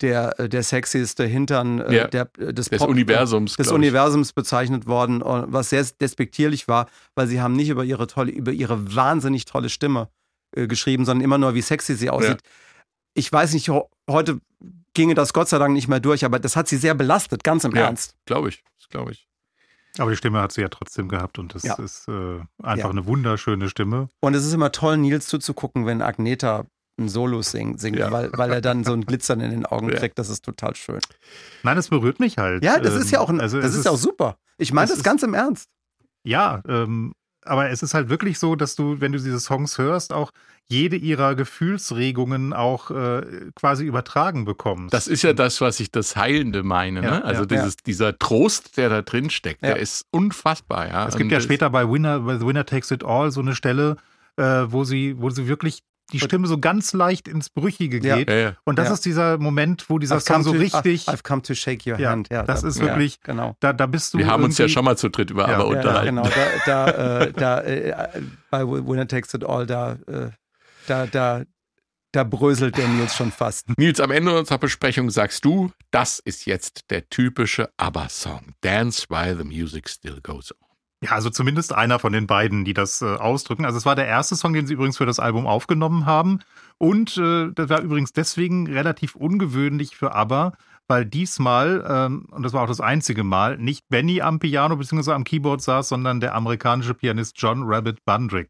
der, 0.03 0.39
äh, 0.39 0.47
der 0.49 0.61
sexieste 0.61 1.25
Hintern 1.25 1.79
äh, 1.79 1.95
Ja. 1.95 2.07
der, 2.07 2.29
äh, 2.37 2.53
des, 2.53 2.69
Des 2.69 2.79
Pop- 2.79 2.89
Universums, 2.89 3.55
des. 3.55 3.71
Universums 3.71 4.33
bezeichnet 4.33 4.85
worden, 4.85 5.21
und 5.23 5.51
was 5.51 5.69
sehr 5.69 5.83
despektierlich 5.99 6.67
war, 6.67 6.87
weil 7.15 7.27
sie 7.27 7.41
haben 7.41 7.53
nicht 7.55 7.69
über 7.69 7.83
ihre 7.83 8.05
tolle, 8.07 8.31
über 8.31 8.51
ihre 8.51 8.95
wahnsinnig 8.95 9.45
tolle 9.45 9.69
Stimme 9.69 10.09
äh, 10.55 10.67
geschrieben, 10.67 11.05
sondern 11.05 11.23
immer 11.23 11.37
nur, 11.39 11.55
wie 11.55 11.61
sexy 11.61 11.95
sie 11.95 12.09
aussieht. 12.11 12.39
Ich 13.15 13.31
weiß 13.31 13.53
nicht, 13.53 13.69
heute 14.09 14.39
ginge 14.93 15.15
das 15.15 15.33
Gott 15.33 15.49
sei 15.49 15.57
Dank 15.57 15.73
nicht 15.73 15.87
mehr 15.87 15.99
durch, 15.99 16.25
aber 16.25 16.37
das 16.39 16.55
hat 16.55 16.67
sie 16.67 16.77
sehr 16.77 16.93
belastet, 16.93 17.43
ganz 17.43 17.63
im 17.63 17.75
Ja. 17.75 17.83
Ernst. 17.85 18.15
Glaube 18.25 18.49
ich, 18.49 18.63
glaube 18.89 19.11
ich. 19.11 19.27
Aber 19.99 20.09
die 20.09 20.17
Stimme 20.17 20.41
hat 20.41 20.51
sie 20.51 20.61
ja 20.61 20.69
trotzdem 20.69 21.07
gehabt 21.07 21.37
und 21.37 21.53
das 21.53 21.61
Ja. 21.63 21.75
ist 21.75 22.07
äh, 22.07 22.39
einfach 22.63 22.85
Ja. 22.85 22.89
eine 22.89 23.05
wunderschöne 23.05 23.69
Stimme. 23.69 24.09
Und 24.21 24.33
es 24.33 24.43
ist 24.45 24.51
immer 24.53 24.71
toll, 24.71 24.97
Nils 24.97 25.27
zuzugucken, 25.27 25.85
wenn 25.85 26.01
Agneta 26.01 26.65
ein 26.99 27.09
Solo 27.09 27.41
sing, 27.41 27.77
singt, 27.77 27.97
Ja. 27.97 28.11
weil, 28.11 28.29
weil 28.33 28.51
er 28.51 28.61
dann 28.61 28.83
so 28.83 28.93
ein 28.93 29.05
Glitzern 29.05 29.39
in 29.41 29.51
den 29.51 29.65
Augen 29.65 29.89
Ja. 29.93 29.95
kriegt. 29.97 30.19
Das 30.19 30.29
ist 30.29 30.43
total 30.45 30.75
schön. 30.75 30.99
Nein, 31.63 31.77
es 31.77 31.89
berührt 31.89 32.19
mich 32.19 32.37
halt. 32.37 32.63
Ja, 32.63 32.79
das 32.79 32.93
Ähm, 32.95 33.01
ist 33.01 33.11
ja 33.11 33.19
auch, 33.19 33.29
ein, 33.29 33.41
also 33.41 33.59
das 33.59 33.73
ist 33.75 33.85
ja 33.85 33.91
auch 33.91 33.97
super. 33.97 34.37
Ich 34.57 34.71
meine 34.73 34.87
das 34.87 34.97
ist- 34.97 35.03
ganz 35.03 35.23
im 35.23 35.33
Ernst. 35.33 35.69
Ja, 36.23 36.61
ähm, 36.67 37.13
aber 37.45 37.69
es 37.69 37.83
ist 37.83 37.93
halt 37.93 38.09
wirklich 38.09 38.39
so, 38.39 38.55
dass 38.55 38.75
du, 38.75 39.01
wenn 39.01 39.11
du 39.11 39.17
diese 39.17 39.39
Songs 39.39 39.77
hörst, 39.77 40.13
auch 40.13 40.31
jede 40.69 40.95
ihrer 40.95 41.35
Gefühlsregungen 41.35 42.53
auch 42.53 42.89
äh, 42.91 43.49
quasi 43.55 43.83
übertragen 43.85 44.45
bekommst. 44.45 44.93
Das 44.93 45.07
ist 45.07 45.21
ja 45.23 45.33
das, 45.33 45.59
was 45.59 45.79
ich 45.81 45.91
das 45.91 46.15
Heilende 46.15 46.63
meine. 46.63 47.03
Ja, 47.03 47.11
ne? 47.19 47.25
Also 47.25 47.41
ja. 47.41 47.47
dieses, 47.47 47.75
dieser 47.77 48.17
Trost, 48.17 48.77
der 48.77 48.87
da 48.89 49.01
drin 49.01 49.29
steckt, 49.29 49.61
Ja. 49.61 49.69
der 49.73 49.79
ist 49.79 50.05
unfassbar. 50.11 50.87
Ja? 50.87 51.07
Es 51.07 51.15
gibt 51.15 51.25
Und 51.25 51.31
ja 51.31 51.37
das- 51.37 51.43
später 51.43 51.69
bei 51.69 51.89
Winner, 51.89 52.19
bei 52.21 52.37
The 52.37 52.45
Winner 52.45 52.65
Takes 52.65 52.91
It 52.91 53.03
All 53.03 53.31
so 53.31 53.41
eine 53.41 53.55
Stelle, 53.55 53.97
äh, 54.37 54.43
wo 54.67 54.83
sie, 54.85 55.15
wo 55.19 55.29
sie 55.29 55.47
wirklich 55.47 55.79
die 56.13 56.19
Stimme 56.19 56.47
so 56.47 56.57
ganz 56.57 56.93
leicht 56.93 57.27
ins 57.27 57.49
Brüchige 57.49 57.99
geht. 57.99 58.29
Ja, 58.29 58.35
ja. 58.35 58.53
Und 58.63 58.79
das 58.79 58.87
Ja. 58.87 58.93
ist 58.93 59.05
dieser 59.05 59.37
Moment, 59.37 59.89
wo 59.89 59.99
dieser 59.99 60.17
I've 60.17 60.21
Song 60.25 60.43
so 60.43 60.53
to- 60.53 60.57
richtig, 60.59 61.07
I've 61.09 61.23
come 61.23 61.41
to 61.41 61.53
shake 61.53 61.85
your 61.85 61.99
ja, 61.99 62.11
hand. 62.11 62.29
Ja, 62.31 62.43
das 62.43 62.61
da- 62.61 62.67
ist 62.67 62.79
ja, 62.79 62.85
wirklich, 62.85 63.19
Genau. 63.21 63.55
da, 63.59 63.73
da 63.73 63.85
bist 63.87 64.13
du 64.13 64.19
Wir 64.19 64.27
haben 64.27 64.43
uns 64.43 64.57
ja 64.57 64.67
schon 64.69 64.85
mal 64.85 64.97
zu 64.97 65.09
dritt 65.09 65.31
über 65.31 65.49
Ja. 65.49 65.55
Aber 65.57 65.65
Ja, 65.65 65.71
ja, 65.73 65.77
unterhalten. 65.79 66.15
genau. 66.15 66.29
Da, 66.65 66.85
da, 66.87 67.19
äh, 67.25 67.33
da 67.33 67.61
äh, 67.61 68.21
bei 68.49 68.63
Winner 68.67 69.07
Takes 69.07 69.33
It 69.33 69.43
All, 69.43 69.65
da, 69.65 69.93
äh, 70.07 70.29
da, 70.87 71.05
da, 71.07 71.43
da 72.11 72.23
bröselt 72.23 72.77
der 72.77 72.87
Nils 72.87 73.15
schon 73.15 73.31
fast. 73.31 73.67
Nils, 73.77 73.99
am 73.99 74.11
Ende 74.11 74.37
unserer 74.37 74.59
Besprechung 74.59 75.09
sagst 75.09 75.43
du, 75.45 75.71
das 75.89 76.19
ist 76.19 76.45
jetzt 76.45 76.91
der 76.91 77.09
typische 77.09 77.69
ABBA-Song. 77.77 78.53
Dance 78.61 79.07
while 79.09 79.35
the 79.35 79.43
music 79.43 79.89
still 79.89 80.19
goes 80.21 80.51
on. 80.51 80.62
Ja, 81.03 81.11
also 81.11 81.29
zumindest 81.29 81.73
einer 81.73 81.99
von 81.99 82.13
den 82.13 82.27
beiden, 82.27 82.63
die 82.63 82.73
das 82.73 83.01
äh, 83.01 83.05
ausdrücken. 83.05 83.65
Also 83.65 83.77
es 83.77 83.85
war 83.85 83.95
der 83.95 84.07
erste 84.07 84.37
Song, 84.37 84.53
den 84.53 84.67
sie 84.67 84.73
übrigens 84.73 84.97
für 84.97 85.05
das 85.05 85.19
Album 85.19 85.47
aufgenommen 85.47 86.05
haben. 86.05 86.39
Und 86.77 87.17
äh, 87.17 87.51
das 87.53 87.69
war 87.69 87.81
übrigens 87.81 88.13
deswegen 88.13 88.67
relativ 88.67 89.15
ungewöhnlich 89.15 89.97
für 89.97 90.15
ABBA, 90.15 90.53
weil 90.87 91.05
diesmal, 91.05 91.83
ähm, 91.87 92.27
und 92.31 92.43
das 92.43 92.53
war 92.53 92.63
auch 92.63 92.67
das 92.67 92.79
einzige 92.79 93.25
Mal, 93.25 93.57
nicht 93.57 93.83
Benny 93.89 94.21
am 94.21 94.39
Piano 94.39 94.77
bzw. 94.77 95.11
am 95.11 95.25
Keyboard 95.25 95.61
saß, 95.61 95.89
sondern 95.89 96.21
der 96.21 96.35
amerikanische 96.35 96.93
Pianist 96.93 97.35
John 97.37 97.63
Rabbit 97.65 98.05
Bundrick. 98.05 98.49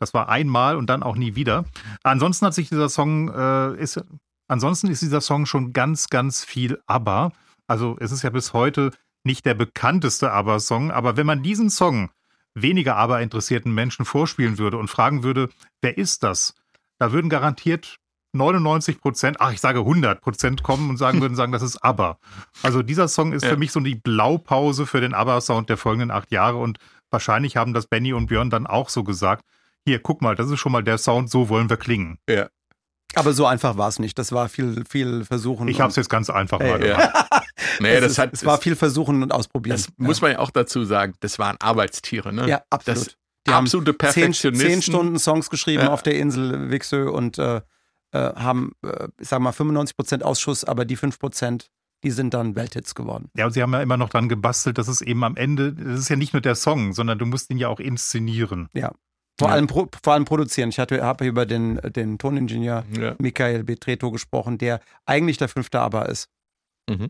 Das 0.00 0.12
war 0.12 0.28
einmal 0.28 0.76
und 0.76 0.90
dann 0.90 1.04
auch 1.04 1.16
nie 1.16 1.36
wieder. 1.36 1.64
Ansonsten 2.02 2.46
hat 2.46 2.54
sich 2.54 2.68
dieser 2.68 2.88
Song, 2.88 3.28
äh, 3.28 3.76
ist, 3.80 4.04
ansonsten 4.48 4.88
ist 4.88 5.02
dieser 5.02 5.20
Song 5.20 5.46
schon 5.46 5.72
ganz, 5.72 6.08
ganz 6.08 6.44
viel 6.44 6.80
ABBA. 6.86 7.30
Also 7.68 7.96
es 8.00 8.10
ist 8.10 8.22
ja 8.22 8.30
bis 8.30 8.52
heute 8.52 8.90
nicht 9.24 9.46
der 9.46 9.54
bekannteste 9.54 10.32
ABBA-Song, 10.32 10.90
aber 10.90 11.16
wenn 11.16 11.26
man 11.26 11.42
diesen 11.42 11.70
Song 11.70 12.10
weniger 12.54 12.96
ABBA-interessierten 12.96 13.72
Menschen 13.72 14.04
vorspielen 14.04 14.58
würde 14.58 14.76
und 14.78 14.88
fragen 14.88 15.22
würde, 15.22 15.48
wer 15.80 15.96
ist 15.96 16.22
das? 16.22 16.54
Da 16.98 17.12
würden 17.12 17.30
garantiert 17.30 17.96
99 18.34 19.00
Prozent, 19.00 19.36
ach, 19.40 19.52
ich 19.52 19.60
sage 19.60 19.80
100 19.80 20.20
Prozent 20.20 20.62
kommen 20.62 20.90
und 20.90 20.96
sagen 20.96 21.20
würden, 21.20 21.34
sagen, 21.36 21.52
das 21.52 21.62
ist 21.62 21.76
ABBA. 21.84 22.18
Also 22.62 22.82
dieser 22.82 23.08
Song 23.08 23.32
ist 23.32 23.42
Ja. 23.44 23.50
für 23.50 23.56
mich 23.56 23.72
so 23.72 23.80
die 23.80 23.94
Blaupause 23.94 24.86
für 24.86 25.00
den 25.00 25.14
ABBA-Sound 25.14 25.68
der 25.68 25.76
folgenden 25.76 26.10
acht 26.10 26.30
Jahre 26.32 26.58
und 26.58 26.78
wahrscheinlich 27.10 27.56
haben 27.56 27.74
das 27.74 27.86
Benny 27.86 28.12
und 28.12 28.26
Björn 28.26 28.50
dann 28.50 28.66
auch 28.66 28.88
so 28.88 29.04
gesagt. 29.04 29.44
Hier, 29.84 29.98
guck 29.98 30.22
mal, 30.22 30.34
das 30.36 30.48
ist 30.50 30.60
schon 30.60 30.72
mal 30.72 30.84
der 30.84 30.96
Sound, 30.98 31.28
so 31.28 31.48
wollen 31.48 31.68
wir 31.68 31.76
klingen. 31.76 32.18
Ja. 32.28 32.48
Aber 33.14 33.32
so 33.32 33.46
einfach 33.46 33.76
war 33.76 33.88
es 33.88 33.98
nicht. 33.98 34.18
Das 34.18 34.32
war 34.32 34.48
viel, 34.48 34.84
viel 34.88 35.24
Versuchen. 35.24 35.68
Ich 35.68 35.80
habe 35.80 35.90
es 35.90 35.96
jetzt 35.96 36.08
ganz 36.08 36.30
einfach 36.30 36.58
mal 36.58 36.84
ja. 36.84 36.96
gemacht. 36.96 37.28
Nee, 37.80 37.94
es, 37.94 38.00
das 38.02 38.12
ist, 38.12 38.18
hat, 38.18 38.32
es 38.32 38.44
war 38.44 38.58
viel 38.58 38.76
Versuchen 38.76 39.22
und 39.22 39.32
Ausprobieren. 39.32 39.76
das 39.76 39.88
muss 39.96 40.20
man 40.20 40.32
ja 40.32 40.38
auch 40.40 40.50
dazu 40.50 40.84
sagen, 40.84 41.14
das 41.20 41.38
waren 41.38 41.56
Arbeitstiere. 41.60 42.32
Ne? 42.32 42.46
ja, 42.48 42.62
absolut. 42.70 43.06
Das 43.06 43.16
Die 43.46 43.52
haben 43.52 43.64
absolute 43.64 43.92
zehn, 43.92 43.98
Perfektionisten. 43.98 44.70
zehn 44.70 44.82
Stunden 44.82 45.18
Songs 45.18 45.48
geschrieben 45.48 45.84
Ja. 45.84 45.92
auf 45.92 46.02
der 46.02 46.18
Insel 46.18 46.70
Wixö 46.70 47.08
und 47.08 47.38
äh, 47.38 47.56
äh, 48.12 48.18
haben, 48.34 48.72
äh, 48.84 49.08
ich 49.18 49.28
sag 49.28 49.40
mal, 49.40 49.52
95 49.52 49.96
Prozent 49.96 50.22
Ausschuss, 50.24 50.64
aber 50.64 50.84
die 50.84 50.96
5 50.96 51.18
Prozent, 51.18 51.70
die 52.04 52.10
sind 52.10 52.34
dann 52.34 52.56
Welthits 52.56 52.94
geworden. 52.94 53.30
Ja, 53.36 53.46
und 53.46 53.52
sie 53.52 53.62
haben 53.62 53.72
ja 53.72 53.80
immer 53.80 53.96
noch 53.96 54.10
dran 54.10 54.28
gebastelt, 54.28 54.76
dass 54.76 54.88
es 54.88 55.00
eben 55.00 55.24
am 55.24 55.36
Ende, 55.36 55.72
das 55.72 56.00
ist 56.00 56.08
ja 56.10 56.16
nicht 56.16 56.32
nur 56.34 56.42
der 56.42 56.54
Song, 56.56 56.92
sondern 56.92 57.18
du 57.18 57.26
musst 57.26 57.48
ihn 57.50 57.58
ja 57.58 57.68
auch 57.68 57.80
inszenieren. 57.80 58.68
Vor, 59.42 59.48
Ja. 59.48 59.54
allem, 59.54 59.66
pro, 59.66 59.88
vor 60.02 60.12
allem 60.14 60.24
produzieren. 60.24 60.68
Ich 60.70 60.78
hatte, 60.78 61.02
habe 61.02 61.26
über 61.26 61.46
den, 61.46 61.76
den 61.96 62.18
Toningenieur 62.18 62.84
Ja. 62.96 63.14
Michael 63.18 63.64
Betreto 63.64 64.10
gesprochen, 64.10 64.58
der 64.58 64.80
eigentlich 65.04 65.36
der 65.36 65.48
fünfte 65.48 65.80
Aber 65.80 66.08
ist. 66.08 66.28
Also 66.88 67.06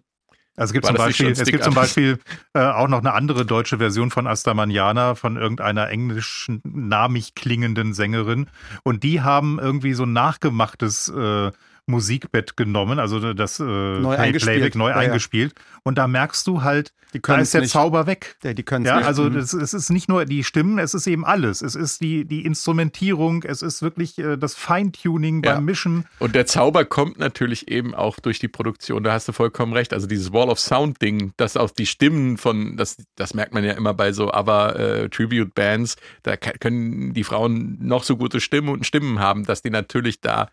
es 0.56 0.72
gibt 0.74 0.84
War 0.84 0.94
zum 0.94 1.04
Beispiel, 1.06 1.30
es 1.30 1.44
gibt 1.44 1.64
zum? 1.64 1.74
Beispiel 1.74 2.18
äh, 2.52 2.60
auch 2.60 2.88
noch 2.88 2.98
eine 2.98 3.14
andere 3.14 3.46
deutsche 3.46 3.78
Version 3.78 4.10
von 4.10 4.26
Asta 4.26 4.52
Manana 4.52 5.14
von 5.14 5.36
irgendeiner 5.36 5.88
englischen 5.88 6.60
namig 6.64 7.34
klingenden 7.34 7.94
Sängerin 7.94 8.48
und 8.82 9.02
die 9.02 9.22
haben 9.22 9.58
irgendwie 9.58 9.94
so 9.94 10.04
ein 10.04 10.12
nachgemachtes 10.12 11.08
äh, 11.08 11.50
Musikbett 11.86 12.56
genommen, 12.56 12.98
also 12.98 13.32
das 13.34 13.58
äh, 13.60 13.62
eingespielt. 13.64 14.42
Playback 14.42 14.74
neu 14.76 14.90
Ja, 14.90 15.02
ja. 15.02 15.08
eingespielt. 15.08 15.54
Und 15.82 15.98
da 15.98 16.06
merkst 16.06 16.46
du 16.46 16.62
halt, 16.62 16.92
Die 17.12 17.20
da 17.20 17.36
ist 17.36 17.52
der 17.52 17.62
nicht. 17.62 17.70
Zauber 17.72 18.06
weg. 18.06 18.36
Ja, 18.44 18.54
die 18.54 18.62
können 18.62 18.84
es 18.84 18.88
Ja, 18.88 18.98
nicht. 18.98 19.06
also 19.06 19.24
Mhm. 19.24 19.34
das, 19.34 19.52
es 19.52 19.74
ist 19.74 19.90
nicht 19.90 20.08
nur 20.08 20.24
die 20.24 20.44
Stimmen, 20.44 20.78
es 20.78 20.94
ist 20.94 21.06
eben 21.06 21.24
alles. 21.26 21.60
Es 21.60 21.74
ist 21.74 22.00
die, 22.00 22.24
die 22.24 22.44
Instrumentierung, 22.46 23.42
es 23.42 23.62
ist 23.62 23.82
wirklich 23.82 24.16
äh, 24.18 24.36
das 24.38 24.54
Feintuning 24.54 25.42
Ja. 25.44 25.54
beim 25.54 25.64
Mischen. 25.64 26.04
Und 26.20 26.34
der 26.34 26.46
Zauber 26.46 26.84
kommt 26.84 27.18
natürlich 27.18 27.68
eben 27.68 27.94
auch 27.94 28.18
durch 28.20 28.38
die 28.38 28.48
Produktion. 28.48 29.02
Da 29.02 29.12
hast 29.12 29.28
du 29.28 29.32
vollkommen 29.32 29.72
recht. 29.72 29.92
Also 29.92 30.06
dieses 30.06 30.32
Wall 30.32 30.48
of 30.48 30.58
Sound 30.60 31.02
Ding, 31.02 31.32
das 31.36 31.56
auf 31.56 31.72
die 31.72 31.86
Stimmen 31.86 32.38
von, 32.38 32.76
das, 32.76 32.96
das 33.16 33.34
merkt 33.34 33.52
man 33.54 33.64
ja 33.64 33.72
immer 33.72 33.92
bei 33.92 34.12
so 34.12 34.32
aber 34.32 34.78
äh, 34.78 35.08
Tribute 35.08 35.52
Bands, 35.54 35.96
da 36.22 36.36
können 36.36 37.12
die 37.12 37.24
Frauen 37.24 37.76
noch 37.80 38.04
so 38.04 38.16
gute 38.16 38.40
Stimmen 38.40 38.68
und 38.70 38.86
Stimmen 38.86 39.18
haben, 39.18 39.44
dass 39.44 39.62
die 39.62 39.70
natürlich 39.70 40.20
da 40.20 40.48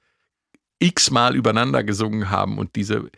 x-mal 0.79 1.35
übereinander 1.35 1.83
gesungen 1.83 2.29
haben 2.29 2.57
und 2.57 2.75
diese 2.75 3.09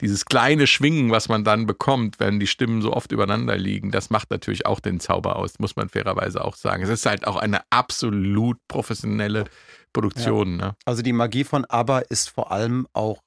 dieses 0.00 0.24
kleine 0.24 0.66
Schwingen, 0.66 1.10
was 1.10 1.28
man 1.28 1.44
dann 1.44 1.66
bekommt, 1.66 2.20
wenn 2.20 2.40
die 2.40 2.46
Stimmen 2.46 2.80
so 2.82 2.92
oft 2.92 3.12
übereinander 3.12 3.56
liegen, 3.56 3.90
das 3.90 4.10
macht 4.10 4.30
natürlich 4.30 4.66
auch 4.66 4.80
den 4.80 4.98
Zauber 4.98 5.36
aus, 5.36 5.58
muss 5.58 5.76
man 5.76 5.88
fairerweise 5.88 6.42
auch 6.42 6.56
sagen. 6.56 6.82
Es 6.82 6.88
ist 6.88 7.06
halt 7.06 7.26
auch 7.26 7.36
eine 7.36 7.60
absolut 7.70 8.56
professionelle 8.66 9.44
Produktion. 9.92 10.56
Ne? 10.56 10.74
Also 10.84 11.02
die 11.02 11.12
Magie 11.12 11.44
von 11.44 11.64
ABBA 11.64 12.00
ist 12.00 12.30
vor 12.30 12.50
allem 12.50 12.86
auch 12.92 13.22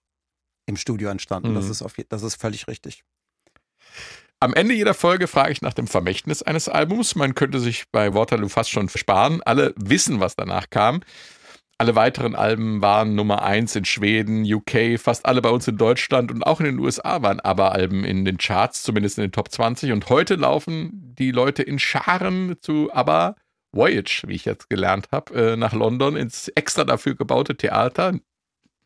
im 0.66 0.78
Studio 0.78 1.10
entstanden. 1.10 1.52
Mhm. 1.52 1.56
Das, 1.56 1.70
ist 1.70 1.82
auf, 1.82 1.94
das 2.10 2.24
ist 2.24 2.36
völlig 2.42 2.68
richtig. 2.68 3.04
Am 4.40 4.54
Ende 4.54 4.74
jeder 4.74 4.94
Folge 4.94 5.28
frage 5.28 5.52
ich 5.52 5.62
nach 5.62 5.74
dem 5.74 5.88
Vermächtnis 5.88 6.42
eines 6.42 6.68
Albums. 6.68 7.16
Man 7.16 7.36
könnte 7.36 7.60
sich 7.60 7.86
bei 7.92 8.14
Waterloo 8.14 8.50
fast 8.50 8.72
schon 8.72 8.90
sparen. 8.90 9.42
Alle 9.44 9.74
wissen, 9.78 10.20
was 10.20 10.36
danach 10.36 10.70
kam. 10.70 11.02
Alle 11.84 11.96
weiteren 11.96 12.34
Alben 12.34 12.82
waren 12.82 13.14
Nummer 13.14 13.44
1 13.44 13.76
in 13.76 13.84
Schweden, 13.84 14.46
UK, 14.46 14.98
fast 14.98 15.26
alle 15.26 15.42
bei 15.42 15.50
uns 15.50 15.68
in 15.68 15.76
Deutschland 15.76 16.32
und 16.32 16.42
auch 16.42 16.62
in 16.62 16.66
den 16.66 16.80
USA 16.80 17.22
waren 17.22 17.42
ABBA-Alben 17.42 18.06
in 18.06 18.24
den 18.24 18.38
Charts, 18.38 18.84
zumindest 18.84 19.18
in 19.18 19.24
den 19.24 19.34
Top 19.34 19.52
20. 19.52 19.92
Und 19.92 20.08
heute 20.08 20.36
laufen 20.36 21.14
die 21.20 21.32
Leute 21.32 21.62
in 21.62 21.80
Scharen 21.80 22.56
zu 22.62 22.90
ABBA 22.94 23.36
Voyage, 23.74 24.24
wie 24.28 24.36
ich 24.36 24.46
jetzt 24.46 24.70
gelernt 24.70 25.10
habe, 25.12 25.34
äh, 25.34 25.58
nach 25.58 25.74
London 25.74 26.16
ins 26.16 26.48
extra 26.56 26.86
dafür 26.86 27.16
gebaute 27.16 27.58
Theater. 27.58 28.18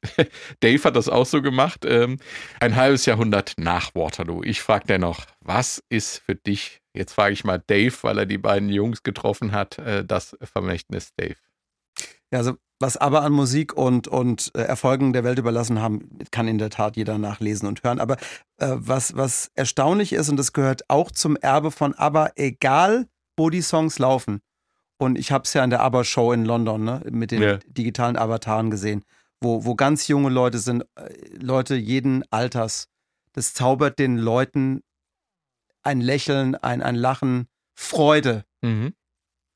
Dave 0.61 0.83
hat 0.83 0.95
das 0.95 1.07
auch 1.07 1.27
so 1.27 1.43
gemacht. 1.43 1.85
Ähm, 1.85 2.17
ein 2.59 2.75
halbes 2.75 3.05
Jahrhundert 3.05 3.53
nach 3.57 3.93
Waterloo. 3.93 4.41
Ich 4.43 4.63
frage 4.63 4.87
dennoch, 4.87 5.23
was 5.41 5.83
ist 5.89 6.17
für 6.17 6.33
dich, 6.33 6.81
jetzt 6.95 7.13
frage 7.13 7.33
ich 7.33 7.43
mal 7.43 7.61
Dave, 7.67 7.93
weil 8.01 8.17
er 8.17 8.25
die 8.25 8.39
beiden 8.39 8.69
Jungs 8.69 9.03
getroffen 9.03 9.51
hat, 9.51 9.77
äh, 9.77 10.03
das 10.03 10.35
Vermächtnis 10.41 11.13
Dave? 11.15 11.35
Ja, 12.31 12.39
also 12.39 12.57
was 12.79 12.97
ABBA 12.97 13.19
an 13.19 13.31
Musik 13.33 13.73
und, 13.73 14.07
und 14.07 14.51
äh, 14.55 14.61
Erfolgen 14.61 15.13
der 15.13 15.23
Welt 15.23 15.39
überlassen 15.39 15.81
haben, 15.81 16.09
kann 16.31 16.47
in 16.47 16.57
der 16.57 16.69
Tat 16.69 16.95
jeder 16.95 17.17
nachlesen 17.17 17.67
und 17.67 17.83
hören. 17.83 17.99
Aber 17.99 18.17
äh, 18.57 18.75
was, 18.75 19.15
was 19.15 19.49
erstaunlich 19.55 20.13
ist, 20.13 20.29
und 20.29 20.37
das 20.37 20.53
gehört 20.53 20.89
auch 20.89 21.11
zum 21.11 21.35
Erbe 21.37 21.71
von 21.71 21.95
ABBA, 21.95 22.31
egal 22.35 23.07
wo 23.35 23.49
die 23.49 23.61
Songs 23.61 23.97
laufen. 23.99 24.41
Und 24.99 25.17
ich 25.17 25.31
habe 25.31 25.43
es 25.43 25.53
ja 25.53 25.63
in 25.63 25.69
der 25.69 25.81
ABBA-Show 25.81 26.31
in 26.33 26.45
London 26.45 26.83
ne, 26.83 27.01
mit 27.09 27.31
den 27.31 27.41
Ja. 27.41 27.57
digitalen 27.67 28.17
Avataren 28.17 28.69
gesehen, 28.71 29.03
wo, 29.41 29.63
wo 29.65 29.75
ganz 29.75 30.07
junge 30.07 30.29
Leute 30.29 30.57
sind, 30.59 30.83
äh, 30.95 31.13
Leute 31.39 31.75
jeden 31.75 32.23
Alters. 32.31 32.87
Das 33.33 33.53
zaubert 33.53 33.99
den 33.99 34.17
Leuten 34.17 34.81
ein 35.83 36.01
Lächeln, 36.01 36.55
ein, 36.55 36.81
ein 36.81 36.95
Lachen, 36.95 37.47
Freude 37.75 38.43
Mhm. 38.63 38.93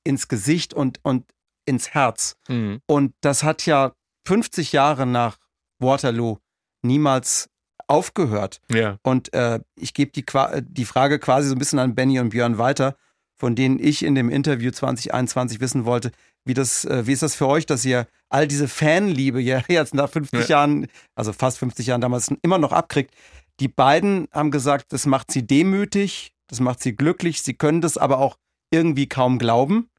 ins 0.03 0.28
Gesicht 0.28 0.74
und, 0.76 0.99
und 1.03 1.26
ins 1.66 1.89
Herz. 1.93 2.36
Mhm. 2.47 2.82
Und 2.88 3.14
das 3.22 3.43
hat 3.43 3.66
ja 3.66 3.93
50 4.28 4.72
Jahre 4.72 5.05
nach 5.05 5.38
Waterloo 5.80 6.38
niemals 6.84 7.49
aufgehört. 7.88 8.62
Ja. 8.72 8.97
Und 9.03 9.34
äh, 9.34 9.59
ich 9.76 9.93
gebe 9.93 10.12
die, 10.12 10.26
die 10.62 10.86
Frage 10.86 11.20
quasi 11.20 11.49
so 11.49 11.55
ein 11.55 11.59
bisschen 11.59 11.80
an 11.80 11.95
Benny 11.95 12.20
und 12.20 12.30
Björn 12.30 12.57
weiter, 12.57 12.95
von 13.38 13.55
denen 13.55 13.80
ich 13.80 14.03
in 14.03 14.16
dem 14.16 14.30
Interview 14.30 14.72
2021 14.72 15.59
wissen 15.59 15.86
wollte, 15.86 16.12
wie, 16.45 16.53
das, 16.53 16.86
äh, 16.86 17.05
wie 17.05 17.12
ist 17.12 17.24
das 17.24 17.36
für 17.36 17.47
euch, 17.47 17.66
dass 17.66 17.84
ihr 17.86 18.07
all 18.30 18.47
diese 18.47 18.68
Fanliebe 18.68 19.41
ja 19.41 19.62
jetzt 19.68 19.93
nach 19.93 20.09
50 20.09 20.41
Ja. 20.41 20.45
Jahren, 20.57 20.88
also 21.16 21.34
fast 21.34 21.57
50 21.59 21.88
Jahren 21.88 22.01
damals, 22.01 22.32
immer 22.41 22.57
noch 22.57 22.72
abkriegt. 22.72 23.14
Die 23.59 23.68
beiden 23.68 24.28
haben 24.32 24.51
gesagt, 24.51 24.93
das 24.93 25.05
macht 25.05 25.32
sie 25.32 25.45
demütig, 25.45 26.34
das 26.47 26.59
macht 26.59 26.82
sie 26.82 26.95
glücklich, 26.95 27.41
sie 27.41 27.53
können 27.53 27.82
das 27.82 27.97
aber 27.97 28.20
auch 28.20 28.38
irgendwie 28.72 29.07
kaum 29.07 29.38
glauben. 29.38 29.89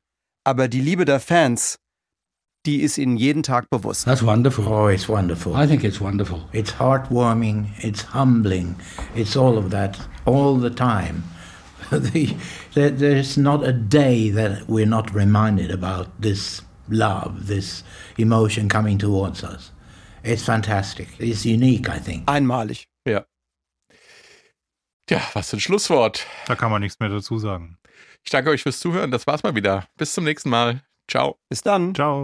Aber 0.44 0.68
die 0.68 0.80
Liebe 0.80 1.04
der 1.04 1.20
Fans, 1.20 1.78
die 2.66 2.80
ist 2.82 2.98
ihnen 2.98 3.16
jeden 3.16 3.42
Tag 3.42 3.70
bewusst. 3.70 4.04
That's 4.04 4.22
wonderful. 4.24 4.66
Oh, 4.66 4.88
it's 4.88 5.08
wonderful. 5.08 5.54
I 5.54 5.66
think 5.66 5.84
it's 5.84 6.00
wonderful. 6.00 6.40
It's 6.52 6.72
heartwarming, 6.78 7.66
it's 7.80 8.02
humbling, 8.14 8.76
it's 9.14 9.36
all 9.36 9.56
of 9.58 9.70
that 9.70 9.98
all 10.24 10.58
the 10.60 10.70
time. 10.70 11.22
The- 11.90 12.34
there, 12.74 12.90
there's 12.90 13.36
not 13.36 13.62
a 13.64 13.72
day 13.72 14.30
that 14.30 14.66
we're 14.66 14.86
not 14.86 15.14
reminded 15.14 15.70
about 15.70 16.08
this 16.20 16.62
love, 16.88 17.48
this 17.48 17.84
emotion 18.16 18.68
coming 18.68 18.98
towards 18.98 19.44
us. 19.44 19.72
It's 20.24 20.42
fantastic. 20.44 21.08
It's 21.18 21.44
unique, 21.44 21.88
I 21.90 21.98
think. 21.98 22.26
Einmalig. 22.28 22.86
Ja. 23.06 23.26
Tja, 25.06 25.20
was 25.34 25.50
für 25.50 25.56
ein 25.56 25.60
Schlusswort. 25.60 26.26
Da 26.46 26.54
kann 26.54 26.70
man 26.70 26.80
nichts 26.80 26.98
mehr 27.00 27.08
dazu 27.10 27.38
sagen. 27.38 27.76
Ich 28.24 28.30
danke 28.30 28.50
euch 28.50 28.62
fürs 28.62 28.80
Zuhören. 28.80 29.10
Das 29.10 29.26
war's 29.26 29.42
mal 29.42 29.54
wieder. 29.54 29.86
Bis 29.96 30.12
zum 30.12 30.24
nächsten 30.24 30.50
Mal. 30.50 30.82
Ciao. 31.08 31.38
Bis 31.48 31.62
dann. 31.62 31.94
Ciao. 31.94 32.20